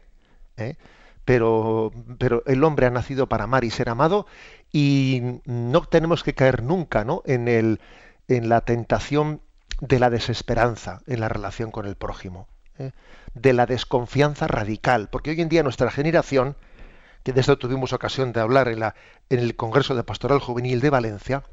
Pero, 1.25 1.91
pero 2.17 2.43
el 2.45 2.63
hombre 2.63 2.85
ha 2.85 2.91
nacido 2.91 3.27
para 3.27 3.45
amar 3.45 3.63
y 3.63 3.69
ser 3.69 3.89
amado 3.89 4.25
y 4.71 5.39
no 5.45 5.81
tenemos 5.83 6.23
que 6.23 6.33
caer 6.33 6.63
nunca 6.63 7.03
¿no? 7.03 7.21
en, 7.25 7.47
el, 7.47 7.79
en 8.27 8.49
la 8.49 8.61
tentación 8.61 9.41
de 9.79 9.99
la 9.99 10.09
desesperanza 10.09 11.01
en 11.07 11.19
la 11.19 11.29
relación 11.29 11.71
con 11.71 11.85
el 11.85 11.95
prójimo, 11.95 12.47
¿eh? 12.79 12.91
de 13.33 13.53
la 13.53 13.65
desconfianza 13.65 14.47
radical, 14.47 15.09
porque 15.09 15.31
hoy 15.31 15.41
en 15.41 15.49
día 15.49 15.63
nuestra 15.63 15.91
generación, 15.91 16.55
que 17.23 17.33
de 17.33 17.41
esto 17.41 17.57
tuvimos 17.57 17.93
ocasión 17.93 18.33
de 18.33 18.39
hablar 18.39 18.67
en, 18.67 18.79
la, 18.79 18.95
en 19.29 19.39
el 19.39 19.55
Congreso 19.55 19.95
de 19.95 20.03
Pastoral 20.03 20.39
Juvenil 20.39 20.79
de 20.79 20.89
Valencia, 20.89 21.43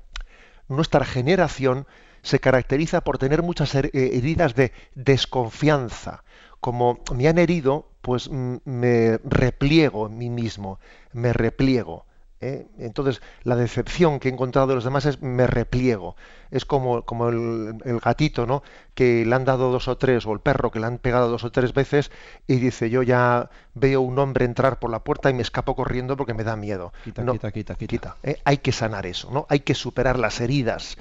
nuestra 0.68 1.04
generación 1.04 1.86
se 2.22 2.38
caracteriza 2.38 3.00
por 3.00 3.18
tener 3.18 3.42
muchas 3.42 3.74
heridas 3.74 4.54
de 4.54 4.72
desconfianza. 4.94 6.22
Como 6.60 6.98
me 7.14 7.28
han 7.28 7.38
herido, 7.38 7.86
pues 8.02 8.30
me 8.30 9.18
repliego 9.24 10.06
en 10.06 10.18
mí 10.18 10.30
mismo, 10.30 10.78
me 11.12 11.32
repliego. 11.32 12.04
¿eh? 12.40 12.66
Entonces, 12.78 13.20
la 13.44 13.56
decepción 13.56 14.18
que 14.18 14.28
he 14.28 14.32
encontrado 14.32 14.68
de 14.68 14.74
los 14.74 14.84
demás 14.84 15.04
es 15.06 15.20
me 15.22 15.46
repliego. 15.46 16.16
Es 16.50 16.64
como, 16.64 17.02
como 17.02 17.28
el, 17.28 18.00
gatito, 18.02 18.46
¿no? 18.46 18.62
Que 18.94 19.24
le 19.24 19.34
han 19.34 19.44
dado 19.44 19.70
dos 19.70 19.88
o 19.88 19.96
tres, 19.96 20.26
o 20.26 20.32
el 20.32 20.40
perro 20.40 20.70
que 20.70 20.80
le 20.80 20.86
han 20.86 20.98
pegado 20.98 21.28
dos 21.28 21.44
o 21.44 21.52
tres 21.52 21.74
veces 21.74 22.10
y 22.46 22.56
dice, 22.56 22.90
yo 22.90 23.02
ya 23.02 23.50
veo 23.74 24.00
un 24.00 24.18
hombre 24.18 24.44
entrar 24.44 24.78
por 24.78 24.90
la 24.90 25.04
puerta 25.04 25.30
y 25.30 25.34
me 25.34 25.42
escapo 25.42 25.76
corriendo 25.76 26.16
porque 26.16 26.34
me 26.34 26.44
da 26.44 26.56
miedo. 26.56 26.92
Quita, 27.04 27.24
quita, 27.24 27.52
quita, 27.52 27.74
quita. 27.74 28.16
¿eh? 28.22 28.36
Hay 28.44 28.58
que 28.58 28.72
sanar 28.72 29.06
eso, 29.06 29.30
¿no? 29.30 29.46
Hay 29.48 29.60
que 29.60 29.74
superar 29.74 30.18
las 30.18 30.40
heridas 30.40 30.96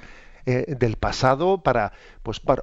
eh, 0.46 0.76
del 0.78 0.96
pasado 0.96 1.62
para, 1.62 1.92
pues, 2.22 2.40
para, 2.40 2.62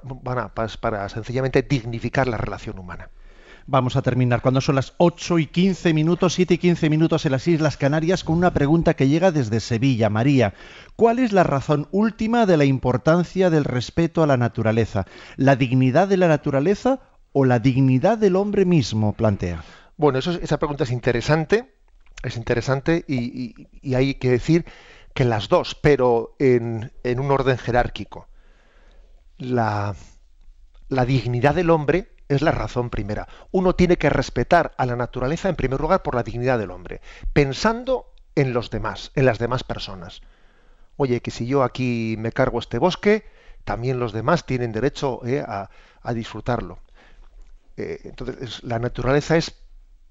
para 0.54 1.08
sencillamente 1.08 1.62
dignificar 1.62 2.28
la 2.28 2.36
relación 2.36 2.78
humana. 2.78 3.10
Vamos 3.70 3.96
a 3.96 4.02
terminar 4.02 4.40
cuando 4.40 4.62
son 4.62 4.76
las 4.76 4.94
8 4.96 5.40
y 5.40 5.46
15 5.46 5.92
minutos, 5.92 6.32
7 6.32 6.54
y 6.54 6.58
15 6.58 6.88
minutos 6.88 7.26
en 7.26 7.32
las 7.32 7.46
Islas 7.46 7.76
Canarias 7.76 8.24
con 8.24 8.38
una 8.38 8.54
pregunta 8.54 8.94
que 8.94 9.08
llega 9.08 9.30
desde 9.30 9.60
Sevilla. 9.60 10.08
María, 10.08 10.54
¿cuál 10.96 11.18
es 11.18 11.34
la 11.34 11.42
razón 11.42 11.86
última 11.90 12.46
de 12.46 12.56
la 12.56 12.64
importancia 12.64 13.50
del 13.50 13.64
respeto 13.64 14.22
a 14.22 14.26
la 14.26 14.38
naturaleza? 14.38 15.04
¿La 15.36 15.54
dignidad 15.54 16.08
de 16.08 16.16
la 16.16 16.28
naturaleza 16.28 17.00
o 17.32 17.44
la 17.44 17.58
dignidad 17.58 18.16
del 18.16 18.36
hombre 18.36 18.64
mismo? 18.64 19.12
Plantea. 19.12 19.62
Bueno, 19.98 20.18
eso, 20.18 20.30
esa 20.30 20.58
pregunta 20.58 20.84
es 20.84 20.90
interesante, 20.90 21.74
es 22.22 22.38
interesante 22.38 23.04
y, 23.06 23.54
hay 23.94 24.14
que 24.14 24.30
decir 24.30 24.64
que 25.18 25.24
las 25.24 25.48
dos, 25.48 25.74
pero 25.74 26.36
en, 26.38 26.92
un 27.02 27.30
orden 27.32 27.58
jerárquico. 27.58 28.28
la, 29.36 29.96
la 30.88 31.04
dignidad 31.04 31.56
del 31.56 31.70
hombre 31.70 32.12
es 32.28 32.40
la 32.40 32.52
razón 32.52 32.88
primera. 32.88 33.26
Uno 33.50 33.74
tiene 33.74 33.96
que 33.96 34.10
respetar 34.10 34.74
a 34.76 34.86
la 34.86 34.94
naturaleza 34.94 35.48
en 35.48 35.56
primer 35.56 35.80
lugar 35.80 36.04
por 36.04 36.14
la 36.14 36.22
dignidad 36.22 36.56
del 36.56 36.70
hombre, 36.70 37.00
pensando 37.32 38.12
en 38.36 38.52
los 38.52 38.70
demás, 38.70 39.10
en 39.16 39.24
las 39.24 39.40
demás 39.40 39.64
personas. 39.64 40.20
Oye, 40.96 41.20
que 41.20 41.32
si 41.32 41.48
yo 41.48 41.64
aquí 41.64 42.14
me 42.16 42.30
cargo 42.30 42.60
este 42.60 42.78
bosque, 42.78 43.24
también 43.64 43.98
los 43.98 44.12
demás 44.12 44.46
tienen 44.46 44.70
derecho 44.70 45.26
eh, 45.26 45.44
a, 45.44 45.68
disfrutarlo. 46.14 46.78
Eh, 47.76 48.02
entonces, 48.04 48.62
la 48.62 48.78
naturaleza 48.78 49.36
es 49.36 49.52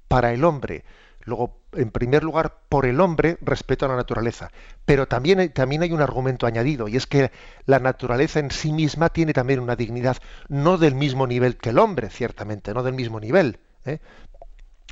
para 0.09 0.33
el 0.33 0.43
hombre. 0.43 0.83
Luego, 1.21 1.61
en 1.77 1.91
primer 1.91 2.23
lugar, 2.23 2.57
por 2.69 2.85
el 2.85 2.99
hombre, 2.99 3.37
respeto 3.41 3.85
a 3.85 3.89
la 3.89 3.95
naturaleza. 3.95 4.51
Pero 4.85 5.07
también, 5.07 5.51
también 5.53 5.83
hay 5.83 5.91
un 5.91 6.01
argumento 6.01 6.45
añadido, 6.45 6.87
y 6.87 6.97
es 6.97 7.07
que 7.07 7.31
la 7.65 7.79
naturaleza 7.79 8.39
en 8.39 8.51
sí 8.51 8.71
misma 8.73 9.09
tiene 9.09 9.33
también 9.33 9.59
una 9.59 9.75
dignidad, 9.75 10.17
no 10.49 10.77
del 10.77 10.95
mismo 10.95 11.27
nivel 11.27 11.57
que 11.57 11.69
el 11.69 11.79
hombre, 11.79 12.09
ciertamente, 12.09 12.73
no 12.73 12.83
del 12.83 12.93
mismo 12.93 13.19
nivel. 13.19 13.59
¿eh? 13.85 13.99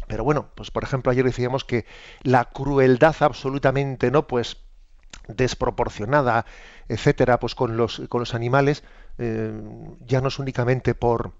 Pero 0.07 0.23
bueno, 0.23 0.49
pues 0.55 0.71
por 0.71 0.83
ejemplo, 0.83 1.11
ayer 1.11 1.25
decíamos 1.25 1.63
que 1.63 1.85
la 2.21 2.45
crueldad 2.45 3.15
absolutamente, 3.19 4.11
¿no? 4.11 4.27
Pues 4.27 4.57
desproporcionada, 5.27 6.45
etcétera, 6.87 7.39
pues 7.39 7.55
con 7.55 7.77
los, 7.77 8.03
con 8.09 8.19
los 8.19 8.35
animales, 8.35 8.83
eh, 9.17 9.51
ya 10.05 10.21
no 10.21 10.27
es 10.27 10.37
únicamente 10.39 10.93
por, 10.93 11.33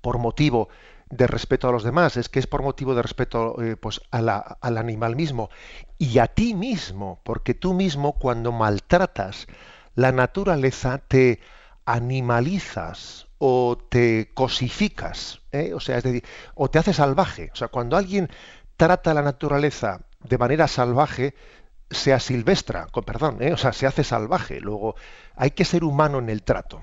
por 0.00 0.18
motivo 0.18 0.68
de 1.10 1.26
respeto 1.26 1.68
a 1.68 1.72
los 1.72 1.84
demás, 1.84 2.16
es 2.16 2.28
que 2.28 2.38
es 2.38 2.46
por 2.46 2.62
motivo 2.62 2.94
de 2.94 3.02
respeto 3.02 3.60
eh, 3.62 3.76
pues 3.76 4.00
a 4.10 4.20
la, 4.20 4.38
al 4.38 4.78
animal 4.78 5.16
mismo 5.16 5.50
y 5.98 6.18
a 6.18 6.26
ti 6.26 6.54
mismo, 6.54 7.20
porque 7.24 7.54
tú 7.54 7.74
mismo 7.74 8.14
cuando 8.18 8.52
maltratas 8.52 9.46
la 9.94 10.12
naturaleza 10.12 10.98
te 10.98 11.40
animalizas 11.84 13.28
o 13.38 13.78
te 13.88 14.32
cosificas, 14.34 15.40
¿eh? 15.52 15.72
o 15.74 15.80
sea, 15.80 15.98
es 15.98 16.04
decir, 16.04 16.24
o 16.54 16.70
te 16.70 16.78
hace 16.78 16.92
salvaje. 16.92 17.50
O 17.52 17.56
sea, 17.56 17.68
cuando 17.68 17.96
alguien 17.96 18.30
trata 18.76 19.14
la 19.14 19.22
naturaleza 19.22 20.00
de 20.22 20.38
manera 20.38 20.66
salvaje, 20.66 21.34
sea 21.90 22.18
silvestra, 22.20 22.86
con 22.86 23.04
perdón, 23.04 23.38
¿eh? 23.40 23.52
o 23.52 23.56
sea, 23.56 23.72
se 23.72 23.86
hace 23.86 24.04
salvaje. 24.04 24.60
Luego, 24.60 24.96
hay 25.36 25.50
que 25.50 25.64
ser 25.64 25.84
humano 25.84 26.18
en 26.18 26.30
el 26.30 26.42
trato. 26.42 26.82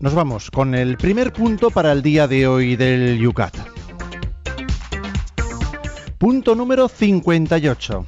Nos 0.00 0.14
vamos 0.14 0.50
con 0.50 0.74
el 0.74 0.96
primer 0.96 1.30
punto 1.30 1.70
para 1.70 1.92
el 1.92 2.00
día 2.00 2.26
de 2.26 2.46
hoy 2.46 2.74
del 2.74 3.18
Yucat. 3.18 3.54
Punto 6.16 6.54
número 6.54 6.88
58. 6.88 8.06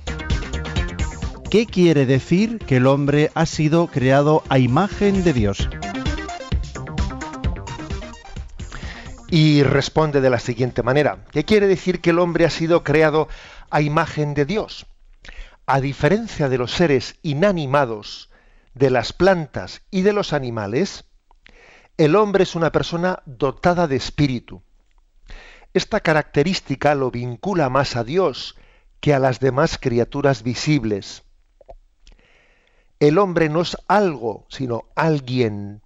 ¿Qué 1.50 1.66
quiere 1.66 2.06
decir 2.06 2.60
que 2.60 2.76
el 2.76 2.86
hombre 2.86 3.30
ha 3.34 3.44
sido 3.44 3.88
creado 3.88 4.42
a 4.48 4.58
imagen 4.58 5.22
de 5.22 5.34
Dios? 5.34 5.68
Y 9.28 9.62
responde 9.62 10.22
de 10.22 10.30
la 10.30 10.38
siguiente 10.38 10.82
manera. 10.82 11.18
¿Qué 11.30 11.44
quiere 11.44 11.66
decir 11.66 12.00
que 12.00 12.08
el 12.08 12.20
hombre 12.20 12.46
ha 12.46 12.50
sido 12.50 12.84
creado 12.84 13.28
a 13.68 13.82
imagen 13.82 14.32
de 14.32 14.46
Dios? 14.46 14.86
A 15.66 15.82
diferencia 15.82 16.48
de 16.48 16.56
los 16.56 16.72
seres 16.72 17.16
inanimados, 17.20 18.30
de 18.72 18.88
las 18.88 19.12
plantas 19.12 19.82
y 19.90 20.00
de 20.00 20.14
los 20.14 20.32
animales, 20.32 21.04
el 21.96 22.16
hombre 22.16 22.44
es 22.44 22.54
una 22.54 22.72
persona 22.72 23.22
dotada 23.26 23.86
de 23.86 23.96
espíritu. 23.96 24.62
Esta 25.74 26.00
característica 26.00 26.94
lo 26.94 27.10
vincula 27.10 27.68
más 27.68 27.96
a 27.96 28.04
Dios 28.04 28.56
que 29.00 29.14
a 29.14 29.18
las 29.18 29.40
demás 29.40 29.78
criaturas 29.78 30.42
visibles 30.42 31.24
el 33.02 33.18
hombre 33.18 33.48
no 33.48 33.62
es 33.62 33.76
algo, 33.88 34.46
sino 34.48 34.84
alguien. 34.94 35.82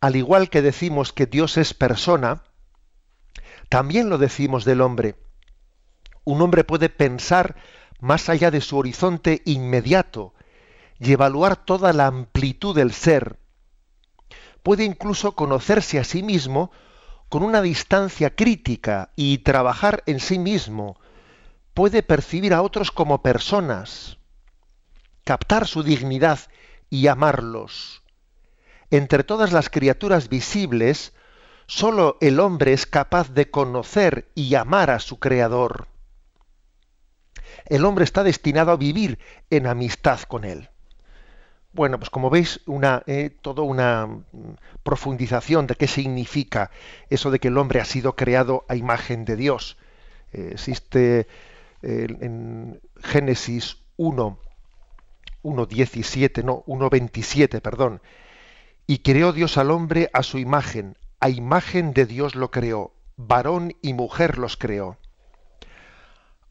Al 0.00 0.16
igual 0.16 0.48
que 0.48 0.62
decimos 0.62 1.12
que 1.12 1.26
Dios 1.26 1.58
es 1.58 1.74
persona, 1.74 2.42
también 3.68 4.08
lo 4.08 4.16
decimos 4.16 4.64
del 4.64 4.80
hombre. 4.80 5.14
Un 6.24 6.40
hombre 6.40 6.64
puede 6.64 6.88
pensar 6.88 7.54
más 8.00 8.30
allá 8.30 8.50
de 8.50 8.62
su 8.62 8.78
horizonte 8.78 9.42
inmediato 9.44 10.32
y 10.98 11.12
evaluar 11.12 11.56
toda 11.56 11.92
la 11.92 12.06
amplitud 12.06 12.74
del 12.74 12.94
ser. 12.94 13.36
Puede 14.62 14.84
incluso 14.84 15.32
conocerse 15.32 15.98
a 15.98 16.04
sí 16.04 16.22
mismo 16.22 16.70
con 17.28 17.42
una 17.42 17.62
distancia 17.62 18.34
crítica 18.34 19.10
y 19.16 19.38
trabajar 19.38 20.02
en 20.06 20.20
sí 20.20 20.38
mismo. 20.38 20.98
Puede 21.74 22.02
percibir 22.02 22.54
a 22.54 22.62
otros 22.62 22.90
como 22.90 23.22
personas 23.22 24.18
captar 25.24 25.66
su 25.66 25.82
dignidad 25.82 26.40
y 26.90 27.06
amarlos. 27.06 28.02
Entre 28.90 29.24
todas 29.24 29.52
las 29.52 29.70
criaturas 29.70 30.28
visibles, 30.28 31.12
sólo 31.66 32.18
el 32.20 32.40
hombre 32.40 32.72
es 32.72 32.86
capaz 32.86 33.30
de 33.30 33.50
conocer 33.50 34.30
y 34.34 34.54
amar 34.54 34.90
a 34.90 34.98
su 34.98 35.18
Creador. 35.18 35.88
El 37.66 37.84
hombre 37.84 38.04
está 38.04 38.22
destinado 38.22 38.72
a 38.72 38.76
vivir 38.76 39.18
en 39.50 39.66
amistad 39.66 40.20
con 40.22 40.44
él. 40.44 40.68
Bueno, 41.74 41.98
pues 41.98 42.10
como 42.10 42.28
veis, 42.28 42.60
una, 42.66 43.02
eh, 43.06 43.30
toda 43.40 43.62
una 43.62 44.06
mm, 44.06 44.22
profundización 44.82 45.66
de 45.66 45.74
qué 45.74 45.86
significa 45.86 46.70
eso 47.08 47.30
de 47.30 47.38
que 47.38 47.48
el 47.48 47.56
hombre 47.56 47.80
ha 47.80 47.86
sido 47.86 48.14
creado 48.14 48.66
a 48.68 48.76
imagen 48.76 49.24
de 49.24 49.36
Dios. 49.36 49.78
Eh, 50.32 50.50
existe 50.52 51.26
eh, 51.82 52.06
en 52.20 52.80
Génesis 53.02 53.78
1, 53.96 54.38
1.17, 55.42 56.44
no, 56.44 56.62
1.27, 56.66 57.62
perdón. 57.62 58.02
Y 58.86 58.98
creó 58.98 59.32
Dios 59.32 59.56
al 59.56 59.70
hombre 59.70 60.10
a 60.12 60.22
su 60.22 60.38
imagen, 60.38 60.98
a 61.20 61.30
imagen 61.30 61.94
de 61.94 62.04
Dios 62.04 62.34
lo 62.34 62.50
creó, 62.50 62.92
varón 63.16 63.72
y 63.80 63.94
mujer 63.94 64.36
los 64.36 64.58
creó. 64.58 64.98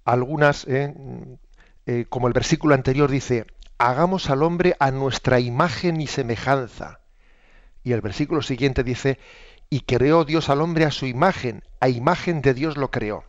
Algunas, 0.03 0.65
eh, 0.67 0.95
como 2.09 2.27
el 2.27 2.33
versículo 2.33 2.73
anterior 2.73 3.11
dice, 3.11 3.45
hagamos 3.87 4.29
al 4.29 4.43
hombre 4.43 4.75
a 4.79 4.91
nuestra 4.91 5.39
imagen 5.39 6.01
y 6.01 6.07
semejanza. 6.07 6.99
Y 7.83 7.93
el 7.93 8.01
versículo 8.01 8.43
siguiente 8.43 8.83
dice, 8.83 9.17
y 9.71 9.81
creó 9.81 10.23
Dios 10.23 10.49
al 10.49 10.61
hombre 10.61 10.85
a 10.85 10.91
su 10.91 11.07
imagen, 11.07 11.63
a 11.79 11.89
imagen 11.89 12.43
de 12.43 12.53
Dios 12.53 12.77
lo 12.77 12.91
creó. 12.91 13.23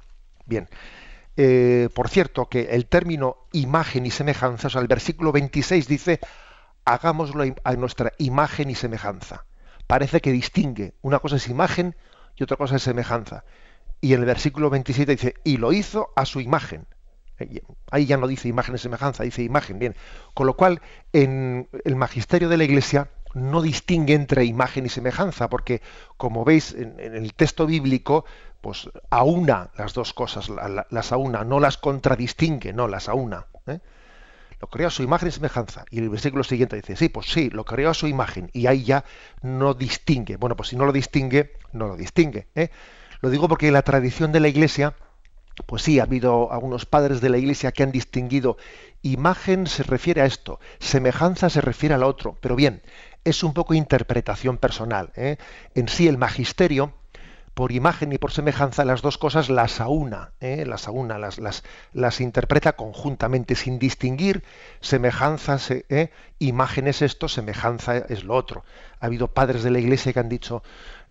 Bien, 0.45 0.69
eh, 1.39 1.89
por 1.95 2.11
cierto, 2.11 2.51
que 2.51 2.65
el 2.73 2.85
término 2.85 3.39
imagen 3.53 4.05
y 4.05 4.11
semejanza, 4.11 4.67
o 4.67 4.71
sea, 4.71 4.83
el 4.83 4.89
versículo 4.89 5.33
26 5.33 5.89
dice, 5.89 6.21
hagámoslo 6.85 7.45
a 7.65 7.73
nuestra 7.77 8.13
imagen 8.19 8.69
y 8.69 8.75
semejanza. 8.75 9.47
Parece 9.87 10.21
que 10.21 10.33
distingue, 10.33 10.93
una 11.01 11.21
cosa 11.21 11.37
es 11.37 11.49
imagen 11.49 11.97
y 12.37 12.43
otra 12.43 12.59
cosa 12.59 12.77
es 12.77 12.83
semejanza. 12.83 13.45
Y 14.03 14.13
en 14.13 14.21
el 14.21 14.27
versículo 14.27 14.69
27 14.69 15.13
dice, 15.13 15.35
y 15.45 15.57
lo 15.57 15.73
hizo 15.73 16.11
a 16.15 16.27
su 16.27 16.41
imagen. 16.41 16.87
Eh, 17.43 17.63
ahí 17.91 18.07
ya 18.07 18.17
no 18.17 18.27
dice 18.27 18.49
imagen 18.49 18.75
y 18.75 18.79
semejanza, 18.79 19.25
dice 19.25 19.43
imagen, 19.43 19.79
bien. 19.79 19.95
Con 20.35 20.47
lo 20.47 20.57
cual, 20.57 20.81
en 21.13 21.69
el 21.85 21.97
magisterio 21.97 22.49
de 22.49 22.57
la 22.57 22.65
Iglesia 22.65 23.11
no 23.35 23.63
distingue 23.63 24.15
entre 24.15 24.45
imagen 24.45 24.87
y 24.87 24.89
semejanza, 24.89 25.49
porque 25.49 25.81
como 26.17 26.45
veis 26.45 26.75
en 26.75 26.99
el 26.99 27.33
texto 27.35 27.67
bíblico, 27.67 28.25
pues 28.63 28.89
aúna 29.11 29.71
las 29.77 29.93
dos 29.93 30.15
cosas, 30.15 30.49
las 30.49 31.13
aúna, 31.13 31.45
no 31.45 31.59
las 31.59 31.77
contradistingue, 31.77 32.73
no, 32.73 32.87
las 32.87 33.09
aúna. 33.09 33.47
¿eh? 33.67 33.81
Lo 34.61 34.69
creó 34.69 34.87
a 34.87 34.91
su 34.91 35.03
imagen 35.03 35.29
y 35.29 35.33
semejanza. 35.33 35.85
Y 35.91 35.99
el 35.99 36.09
versículo 36.09 36.45
siguiente 36.45 36.77
dice, 36.77 36.95
sí, 36.95 37.09
pues 37.09 37.27
sí, 37.27 37.51
lo 37.51 37.65
creó 37.65 37.91
a 37.91 37.95
su 37.95 38.07
imagen. 38.07 38.51
Y 38.53 38.69
ahí 38.69 38.85
ya 38.85 39.05
no 39.43 39.75
distingue. 39.75 40.37
Bueno, 40.37 40.55
pues 40.55 40.69
si 40.69 40.77
no 40.77 40.87
lo 40.87 40.93
distingue, 40.93 41.57
no 41.73 41.89
lo 41.89 41.97
distingue. 41.97 42.47
¿eh? 42.55 42.71
Lo 43.21 43.31
digo 43.31 43.49
porque 43.49 43.73
la 43.73 43.83
tradición 43.83 44.31
de 44.31 44.39
la 44.39 44.47
Iglesia, 44.47 44.95
pues 45.67 45.83
sí, 45.83 46.01
ha 46.01 46.05
habido 46.05 46.53
algunos 46.53 46.87
padres 46.87 47.21
de 47.21 47.29
la 47.29 47.39
Iglesia 47.39 47.73
que 47.73 47.83
han 47.83 47.93
distinguido. 47.93 48.57
Imagen 49.03 49.67
se 49.67 49.83
refiere 49.83 50.23
a 50.23 50.27
esto, 50.27 50.61
semejanza 50.79 51.51
se 51.51 51.61
refiere 51.61 51.95
al 51.95 52.03
otro. 52.03 52.37
Pero 52.41 52.57
bien, 52.57 52.83
es 53.25 53.43
un 53.43 53.53
poco 53.53 53.75
interpretación 53.75 54.59
personal. 54.59 55.13
¿eh? 55.17 55.37
En 55.75 55.89
sí, 55.89 56.09
el 56.09 56.19
magisterio 56.19 56.95
por 57.55 57.73
imagen 57.73 58.13
y 58.13 58.19
por 58.19 58.33
semejanza, 58.33 58.85
las 58.85 59.03
dos 59.03 59.19
cosas 59.19 59.51
las 59.51 59.81
aúna, 59.81 60.33
¿eh? 60.41 60.65
las 60.67 60.89
aúna, 60.89 61.19
las, 61.19 61.39
las, 61.39 61.65
las, 61.93 62.21
interpreta 62.21 62.73
conjuntamente, 62.73 63.55
sin 63.57 63.79
distinguir 63.79 64.43
semejanzas, 64.81 65.71
¿eh? 65.71 66.11
imagen 66.39 66.89
es 66.89 67.03
esto, 67.03 67.29
semejanza 67.29 67.99
es 67.99 68.25
lo 68.25 68.35
otro. 68.35 68.65
Ha 69.01 69.07
habido 69.07 69.29
padres 69.29 69.63
de 69.63 69.71
la 69.71 69.81
iglesia 69.81 70.13
que 70.13 70.21
han 70.21 70.31
dicho, 70.31 70.63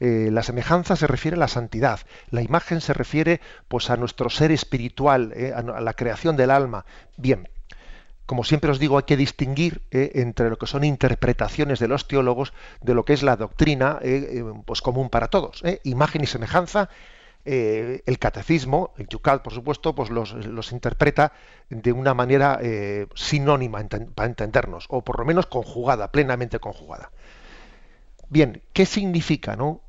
eh, 0.04 0.32
la 0.32 0.42
semejanza 0.42 0.96
se 0.96 1.06
refiere 1.06 1.36
a 1.36 1.40
la 1.40 1.48
santidad, 1.48 2.00
la 2.32 2.42
imagen 2.42 2.82
se 2.82 2.92
refiere 2.92 3.40
pues 3.68 3.92
a 3.92 3.98
nuestro 3.98 4.32
ser 4.32 4.52
espiritual, 4.52 5.32
¿eh? 5.36 5.54
a 5.54 5.62
la 5.62 5.94
creación 5.94 6.36
del 6.36 6.50
alma. 6.50 6.86
Bien, 7.18 7.48
como 8.26 8.44
siempre 8.44 8.72
os 8.72 8.80
digo, 8.80 8.98
hay 8.98 9.04
que 9.04 9.16
distinguir 9.16 9.84
eh, 9.92 10.14
entre 10.16 10.50
lo 10.50 10.58
que 10.58 10.66
son 10.66 10.84
interpretaciones 10.86 11.78
de 11.78 11.88
los 11.88 12.08
teólogos 12.08 12.52
de 12.82 12.96
lo 12.96 13.06
que 13.06 13.14
es 13.14 13.22
la 13.22 13.36
doctrina 13.36 14.00
pues 14.66 14.82
común 14.82 15.12
para 15.12 15.28
todos. 15.28 15.62
Imagen 15.84 16.24
y 16.24 16.26
semejanza, 16.26 16.90
el 17.46 18.18
catecismo, 18.18 18.96
el 18.98 19.08
Yucat, 19.08 19.44
por 19.44 19.54
supuesto, 19.54 19.94
pues 19.94 20.10
los, 20.10 20.34
los 20.34 20.72
interpreta 20.72 21.32
de 21.70 21.92
una 21.92 22.16
manera 22.16 22.60
sinónima 23.14 23.88
para 24.16 24.28
entendernos, 24.28 24.86
o 24.90 25.04
por 25.04 25.20
lo 25.20 25.26
menos 25.26 25.46
conjugada, 25.46 26.12
plenamente 26.12 26.58
conjugada. 26.58 27.12
Bien, 28.30 28.64
¿qué 28.74 28.88
significa, 28.88 29.56
no? 29.56 29.82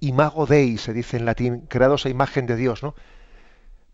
Imago 0.00 0.46
Dei, 0.46 0.78
se 0.78 0.92
dice 0.92 1.16
en 1.16 1.24
latín, 1.24 1.66
creados 1.68 2.06
a 2.06 2.08
imagen 2.08 2.46
de 2.46 2.56
Dios, 2.56 2.82
¿no? 2.82 2.94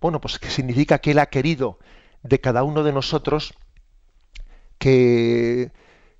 Bueno, 0.00 0.20
pues 0.20 0.38
que 0.38 0.50
significa 0.50 0.98
que 0.98 1.10
Él 1.10 1.18
ha 1.18 1.26
querido 1.26 1.78
de 2.22 2.40
cada 2.40 2.62
uno 2.62 2.82
de 2.82 2.92
nosotros 2.92 3.54
que, 4.78 5.70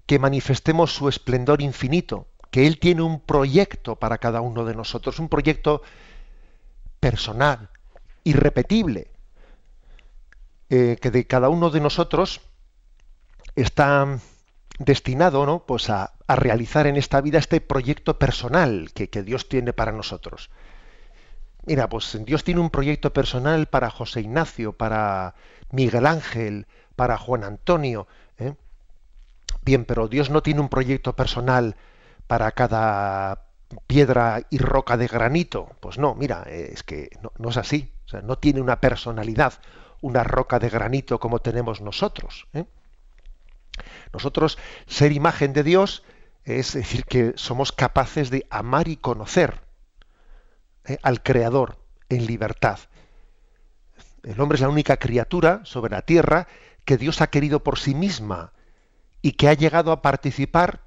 que 0.06 0.18
manifestemos 0.18 0.94
su 0.94 1.08
esplendor 1.08 1.62
infinito, 1.62 2.26
que 2.50 2.66
Él 2.66 2.78
tiene 2.78 3.02
un 3.02 3.20
proyecto 3.20 3.96
para 3.96 4.18
cada 4.18 4.40
uno 4.40 4.64
de 4.64 4.74
nosotros, 4.74 5.18
un 5.18 5.28
proyecto 5.28 5.82
personal, 7.00 7.70
irrepetible, 8.24 9.10
eh, 10.70 10.98
que 11.00 11.10
de 11.10 11.26
cada 11.26 11.48
uno 11.48 11.70
de 11.70 11.80
nosotros 11.80 12.42
está 13.56 14.18
destinado 14.78 15.46
¿no? 15.46 15.64
pues 15.64 15.88
a, 15.88 16.12
realizar 16.36 16.86
en 16.86 16.96
esta 16.96 17.20
vida 17.20 17.38
este 17.38 17.60
proyecto 17.60 18.18
personal 18.18 18.90
que, 18.92 19.22
Dios 19.22 19.48
tiene 19.48 19.72
para 19.72 19.92
nosotros. 19.92 20.50
Mira, 21.64 21.88
pues 21.88 22.18
Dios 22.24 22.44
tiene 22.44 22.60
un 22.60 22.70
proyecto 22.70 23.12
personal 23.12 23.66
para 23.66 23.90
José 23.90 24.20
Ignacio, 24.20 24.72
para 24.72 25.34
Miguel 25.70 26.06
Ángel, 26.06 26.66
para 26.96 27.16
Juan 27.16 27.44
Antonio. 27.44 28.06
¿eh? 28.38 28.54
Bien, 29.62 29.84
pero 29.84 30.08
Dios 30.08 30.30
no 30.30 30.42
tiene 30.42 30.60
un 30.60 30.68
proyecto 30.68 31.14
personal 31.14 31.76
para 32.26 32.52
cada 32.52 33.44
piedra 33.86 34.42
y 34.50 34.58
roca 34.58 34.96
de 34.96 35.06
granito. 35.06 35.70
Pues 35.80 35.98
no, 35.98 36.14
mira, 36.14 36.42
es 36.42 36.82
que 36.82 37.10
no, 37.22 37.32
no 37.38 37.50
es 37.50 37.56
así. 37.56 37.92
O 38.06 38.08
sea, 38.08 38.22
no 38.22 38.36
tiene 38.36 38.60
una 38.60 38.80
personalidad, 38.80 39.54
una 40.00 40.24
roca 40.24 40.58
de 40.58 40.70
granito 40.70 41.18
como 41.20 41.40
tenemos 41.40 41.80
nosotros. 41.80 42.46
¿eh? 42.54 42.64
Nosotros, 44.12 44.58
ser 44.86 45.12
imagen 45.12 45.52
de 45.52 45.62
Dios, 45.62 46.02
es 46.48 46.72
decir, 46.72 47.04
que 47.04 47.34
somos 47.36 47.72
capaces 47.72 48.30
de 48.30 48.46
amar 48.48 48.88
y 48.88 48.96
conocer 48.96 49.60
¿eh? 50.86 50.98
al 51.02 51.22
Creador 51.22 51.78
en 52.08 52.26
libertad. 52.26 52.78
El 54.22 54.40
hombre 54.40 54.56
es 54.56 54.62
la 54.62 54.70
única 54.70 54.96
criatura 54.96 55.60
sobre 55.64 55.92
la 55.92 56.02
tierra 56.02 56.48
que 56.86 56.96
Dios 56.96 57.20
ha 57.20 57.26
querido 57.28 57.62
por 57.62 57.78
sí 57.78 57.94
misma 57.94 58.52
y 59.20 59.32
que 59.32 59.48
ha 59.48 59.54
llegado 59.54 59.92
a 59.92 60.00
participar 60.00 60.80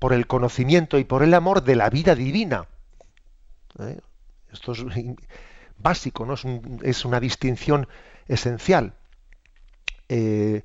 por 0.00 0.12
el 0.12 0.26
conocimiento 0.26 0.98
y 0.98 1.04
por 1.04 1.22
el 1.22 1.34
amor 1.34 1.62
de 1.62 1.76
la 1.76 1.88
vida 1.88 2.16
divina. 2.16 2.66
¿Eh? 3.78 4.00
Esto 4.52 4.72
es 4.72 4.84
básico, 5.78 6.26
¿no? 6.26 6.34
es, 6.82 7.04
una 7.04 7.20
distinción 7.20 7.86
esencial. 8.26 8.94
Eh, 10.08 10.64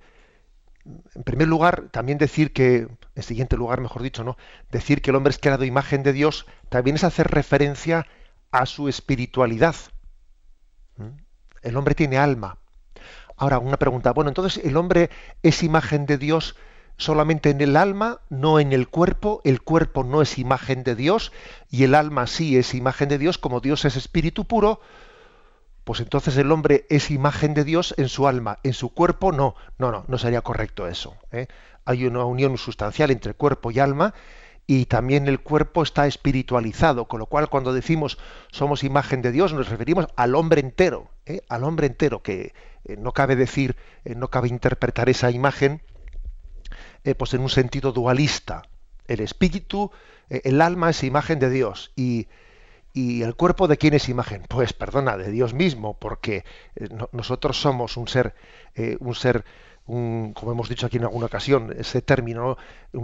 en 0.86 1.24
primer 1.24 1.48
lugar, 1.48 1.90
también 1.92 2.18
decir 2.18 2.54
que, 2.54 2.88
en 3.16 3.24
siguiente 3.24 3.58
lugar, 3.58 3.82
mejor 3.82 4.02
dicho, 4.02 4.24
¿no? 4.24 4.38
Decir 4.72 5.02
que 5.02 5.12
el 5.12 5.16
hombre 5.16 5.32
es 5.32 5.40
creado 5.40 5.64
imagen 5.64 6.04
de 6.04 6.14
Dios 6.14 6.46
también 6.70 6.96
es 6.96 7.04
hacer 7.04 7.28
referencia 7.28 8.08
a 8.52 8.66
su 8.66 8.88
espiritualidad. 8.90 9.76
¿Mm? 10.98 11.18
El 11.62 11.78
hombre 11.78 11.96
tiene 11.96 12.18
alma. 12.18 12.58
Ahora, 13.38 13.60
una 13.60 13.78
pregunta. 13.78 14.12
Bueno, 14.14 14.30
entonces, 14.30 14.64
¿el 14.64 14.78
hombre 14.78 15.10
es 15.44 15.64
imagen 15.64 16.06
de 16.06 16.18
Dios 16.18 16.56
solamente 16.98 17.50
en 17.50 17.62
el 17.62 17.76
alma, 17.76 18.22
no 18.30 18.60
en 18.60 18.74
el 18.74 18.88
cuerpo? 18.88 19.42
¿El 19.44 19.62
cuerpo 19.62 20.04
no 20.04 20.22
es 20.22 20.38
imagen 20.38 20.84
de 20.84 20.96
Dios? 20.96 21.32
¿Y 21.70 21.84
el 21.84 21.96
alma 21.96 22.28
sí 22.28 22.58
es 22.58 22.74
imagen 22.74 23.10
de 23.10 23.18
Dios? 23.18 23.38
Como 23.38 23.60
Dios 23.60 23.86
es 23.86 23.96
espíritu 23.96 24.46
puro, 24.46 24.82
pues 25.84 26.00
entonces 26.00 26.38
el 26.38 26.52
hombre 26.52 26.86
es 26.90 27.10
imagen 27.10 27.54
de 27.54 27.64
Dios 27.64 27.94
en 27.98 28.08
su 28.08 28.28
alma, 28.28 28.60
en 28.64 28.74
su 28.74 28.94
cuerpo 28.94 29.32
no, 29.32 29.56
no, 29.78 29.92
no, 29.92 30.06
no 30.08 30.18
sería 30.18 30.42
correcto 30.42 30.88
eso. 30.88 31.16
¿eh? 31.32 31.48
Hay 31.86 32.06
una 32.06 32.24
unión 32.26 32.58
sustancial 32.58 33.10
entre 33.12 33.34
cuerpo 33.34 33.72
y 33.72 33.80
alma 33.80 34.14
y 34.68 34.86
también 34.86 35.28
el 35.28 35.40
cuerpo 35.40 35.82
está 35.82 36.06
espiritualizado, 36.06 37.08
con 37.08 37.20
lo 37.20 37.26
cual 37.26 37.50
cuando 37.50 37.74
decimos 37.74 38.20
somos 38.52 38.84
imagen 38.84 39.22
de 39.22 39.32
Dios 39.32 39.54
nos 39.54 39.70
referimos 39.70 40.08
al 40.16 40.36
hombre 40.36 40.62
entero, 40.62 41.10
¿eh? 41.26 41.42
al 41.50 41.64
hombre 41.64 41.88
entero, 41.88 42.22
que 42.22 42.54
eh, 42.86 42.96
no 42.98 43.12
cabe 43.12 43.36
decir, 43.36 43.76
no 44.06 44.30
cabe 44.30 44.50
interpretar 44.50 45.10
esa 45.10 45.32
imagen 45.32 45.82
pues 47.18 47.34
en 47.34 47.42
un 47.42 47.50
sentido 47.50 47.92
dualista. 47.92 48.62
El 49.08 49.22
espíritu, 49.22 49.92
el 50.30 50.62
alma 50.62 50.92
es 50.92 51.04
imagen 51.04 51.40
de 51.40 51.50
Dios 51.50 51.92
y 51.96 52.28
¿Y 52.94 53.24
el 53.24 53.36
cuerpo 53.36 53.68
de 53.68 53.78
quién 53.78 53.94
es 53.94 54.10
imagen? 54.10 54.44
Pues 54.50 54.74
perdona, 54.74 55.16
de 55.18 55.32
Dios 55.32 55.54
mismo, 55.54 55.98
porque 55.98 56.44
eh, 56.76 56.90
nosotros 57.14 57.60
somos 57.60 57.96
un 57.96 58.08
ser, 58.08 58.36
eh, 58.76 58.98
un 59.00 59.16
ser, 59.16 59.46
un, 59.86 60.34
como 60.34 60.52
hemos 60.52 60.68
dicho 60.68 60.88
aquí 60.88 60.98
en 60.98 61.04
alguna 61.04 61.28
ocasión, 61.28 61.74
ese 61.78 62.02
término, 62.02 62.58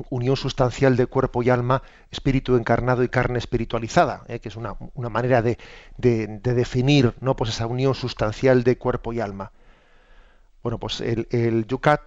unión 0.10 0.36
sustancial 0.36 0.97
de 0.97 1.06
cuerpo 1.06 1.41
y 1.41 1.50
alma, 1.50 1.84
espíritu 2.12 2.58
encarnado 2.58 3.04
y 3.04 3.10
carne 3.10 3.39
espiritualizada, 3.39 4.23
eh, 4.28 4.39
que 4.39 4.50
es 4.50 4.58
una, 4.58 4.76
manera 4.95 5.41
de, 5.41 5.58
de, 5.97 6.28
definir 6.28 7.13
¿no? 7.21 7.38
pues 7.38 7.52
esa 7.52 7.65
unión 7.65 7.95
sustancial 7.95 8.63
de 8.63 8.78
cuerpo 8.78 9.13
y 9.13 9.21
alma. 9.21 9.54
Bueno, 10.63 10.80
pues 10.80 11.00
el, 11.00 11.30
el 11.32 11.65
Yucat, 11.65 12.02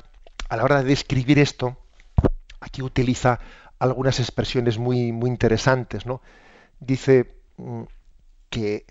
a 0.50 0.56
la 0.58 0.64
hora 0.64 0.82
de 0.82 0.84
describir 0.84 1.38
esto, 1.38 1.78
aquí 2.60 2.82
utiliza 2.82 3.40
algunas 3.78 4.20
expresiones 4.20 4.76
muy, 4.78 5.12
muy 5.12 5.30
interesantes, 5.30 6.04
¿no? 6.04 6.20
Dice, 6.80 7.39
que 8.50 8.86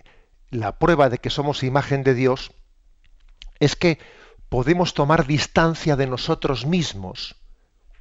la 0.50 0.78
prueba 0.78 1.08
de 1.08 1.18
que 1.18 1.30
somos 1.30 1.62
imagen 1.62 2.02
de 2.02 2.14
Dios 2.14 2.52
es 3.60 3.76
que 3.76 3.98
podemos 4.48 4.94
tomar 4.94 5.26
distancia 5.26 5.96
de 5.96 6.06
nosotros 6.06 6.66
mismos, 6.66 7.36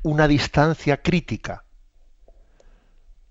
una 0.01 0.27
distancia 0.27 1.01
crítica. 1.01 1.65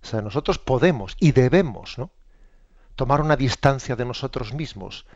O 0.03 0.07
sea, 0.07 0.22
nosotros 0.22 0.59
podemos 0.59 1.16
y 1.18 1.33
debemos 1.33 1.98
¿no? 1.98 2.12
tomar 2.94 3.20
una 3.20 3.37
distancia 3.37 3.96
de 3.96 4.05
nosotros 4.05 4.53
mismos. 4.53 5.07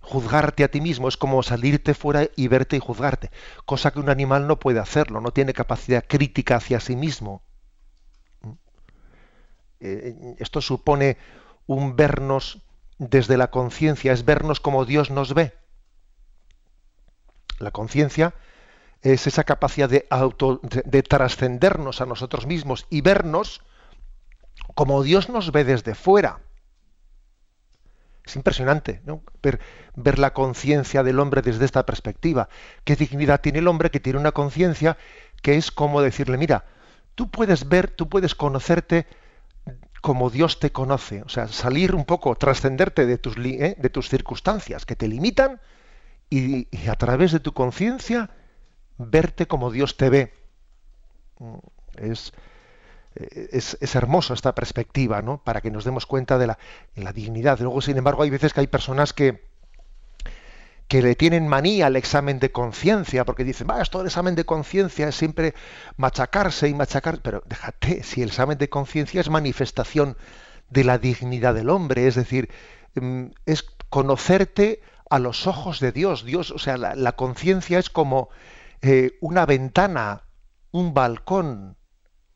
Juzgarte 0.00 0.64
a 0.64 0.70
ti 0.70 0.80
mismo 0.80 1.08
es 1.08 1.16
como 1.16 1.42
salirte 1.42 1.94
fuera 1.94 2.28
y 2.36 2.48
verte 2.48 2.76
y 2.76 2.80
juzgarte, 2.80 3.30
cosa 3.64 3.90
que 3.90 4.00
un 4.00 4.10
animal 4.10 4.46
no 4.46 4.58
puede 4.58 4.80
hacerlo, 4.80 5.20
no 5.20 5.32
tiene 5.32 5.52
capacidad 5.52 6.04
crítica 6.06 6.56
hacia 6.56 6.80
sí 6.80 6.96
mismo. 6.96 7.42
Eh, 9.80 10.36
esto 10.38 10.60
supone 10.60 11.16
un 11.66 11.96
vernos 11.96 12.62
desde 12.98 13.38
la 13.38 13.50
conciencia, 13.50 14.12
es 14.12 14.24
vernos 14.24 14.60
como 14.60 14.84
Dios 14.84 15.10
nos 15.10 15.32
ve. 15.32 15.54
La 17.58 17.70
conciencia 17.70 18.34
es 19.02 19.26
esa 19.26 19.44
capacidad 19.44 19.88
de, 19.88 20.06
auto, 20.10 20.60
de, 20.62 21.02
trascendernos 21.02 22.00
a 22.00 22.06
nosotros 22.06 22.46
mismos 22.46 22.86
y 22.90 23.00
vernos 23.00 23.62
como 24.74 25.02
Dios 25.02 25.30
nos 25.30 25.52
ve 25.52 25.64
desde 25.64 25.94
fuera. 25.94 26.40
Es 28.26 28.36
impresionante 28.36 29.00
ver, 29.42 29.60
ver, 29.96 30.18
la 30.18 30.34
conciencia 30.34 31.02
del 31.02 31.18
hombre 31.18 31.40
desde 31.40 31.64
esta 31.64 31.86
perspectiva. 31.86 32.50
¿Qué 32.84 32.96
dignidad 32.96 33.40
tiene 33.40 33.60
el 33.60 33.68
hombre 33.68 33.90
que 33.90 34.00
tiene 34.00 34.18
una 34.18 34.32
conciencia 34.32 34.98
que 35.42 35.56
es 35.56 35.70
como 35.70 36.02
decirle, 36.02 36.36
mira, 36.36 36.66
tú 37.14 37.30
puedes 37.30 37.68
ver, 37.68 37.90
tú 37.90 38.08
puedes 38.10 38.34
conocerte 38.34 39.06
como 40.00 40.30
Dios 40.30 40.58
te 40.58 40.72
conoce, 40.72 41.22
o 41.22 41.28
sea, 41.28 41.48
salir 41.48 41.94
un 41.94 42.04
poco, 42.04 42.34
trascenderte 42.34 43.06
de 43.06 43.18
tus, 43.18 43.36
¿eh? 43.36 43.76
de 43.78 43.90
tus 43.90 44.08
circunstancias 44.08 44.86
que 44.86 44.96
te 44.96 45.08
limitan 45.08 45.60
y, 46.30 46.68
a 46.88 46.94
través 46.94 47.32
de 47.32 47.40
tu 47.40 47.52
conciencia 47.52 48.30
verte 48.98 49.46
como 49.46 49.70
Dios 49.70 49.96
te 49.96 50.08
ve. 50.10 50.32
Mm, 51.38 51.56
es, 51.96 52.32
es, 53.14 53.76
es, 53.80 53.94
hermoso 53.94 54.32
esta 54.32 54.54
perspectiva, 54.54 55.20
¿no? 55.20 55.42
Para 55.42 55.60
que 55.60 55.70
nos 55.70 55.84
demos 55.84 56.06
cuenta 56.06 56.38
de 56.38 56.46
la, 56.46 56.58
de 56.94 57.02
la 57.02 57.12
dignidad. 57.12 57.58
Luego, 57.60 57.80
sin 57.80 57.98
embargo, 57.98 58.22
hay 58.22 58.30
veces 58.30 58.54
que 58.54 58.60
hay 58.60 58.68
personas 58.68 59.12
que, 59.12 59.49
que 60.90 61.02
le 61.02 61.14
tienen 61.14 61.46
manía 61.46 61.86
al 61.86 61.94
examen 61.94 62.40
de 62.40 62.50
conciencia, 62.50 63.24
porque 63.24 63.44
dicen, 63.44 63.68
va, 63.70 63.80
esto 63.80 63.98
del 63.98 64.08
examen 64.08 64.34
de 64.34 64.44
conciencia 64.44 65.06
es 65.06 65.14
siempre 65.14 65.54
machacarse 65.96 66.68
y 66.68 66.74
machacar, 66.74 67.20
pero 67.22 67.44
déjate, 67.46 68.02
si 68.02 68.22
el 68.22 68.30
examen 68.30 68.58
de 68.58 68.68
conciencia 68.68 69.20
es 69.20 69.30
manifestación 69.30 70.16
de 70.68 70.82
la 70.82 70.98
dignidad 70.98 71.54
del 71.54 71.70
hombre, 71.70 72.08
es 72.08 72.16
decir, 72.16 72.50
mm, 72.96 73.26
es 73.46 73.62
conocerte 73.88 74.82
a 75.08 75.20
los 75.20 75.46
ojos 75.46 75.78
de 75.78 75.92
Dios. 75.92 76.24
Dios, 76.24 76.50
o 76.50 76.58
sea, 76.58 76.76
la, 76.76 77.12
conciencia 77.12 77.78
es 77.78 77.88
como 77.88 78.28
eh, 78.82 79.12
una 79.20 79.46
ventana, 79.46 80.24
un 80.72 80.92
balcón 80.92 81.76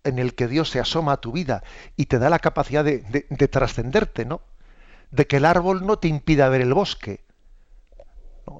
en 0.04 0.20
el 0.20 0.36
que 0.36 0.46
Dios 0.46 0.70
se 0.70 0.78
asoma 0.78 1.14
a 1.14 1.20
tu 1.20 1.32
vida 1.32 1.64
y 1.96 2.06
te 2.06 2.20
da 2.20 2.30
la 2.30 2.38
capacidad 2.38 2.84
de, 2.84 3.26
de 3.28 3.48
trascenderte, 3.48 4.24
¿no? 4.24 4.42
De 5.10 5.26
que 5.26 5.38
el 5.38 5.44
árbol 5.44 5.84
no 5.84 5.98
te 5.98 6.06
impida 6.06 6.48
ver 6.48 6.60
el 6.60 6.72
bosque 6.72 7.24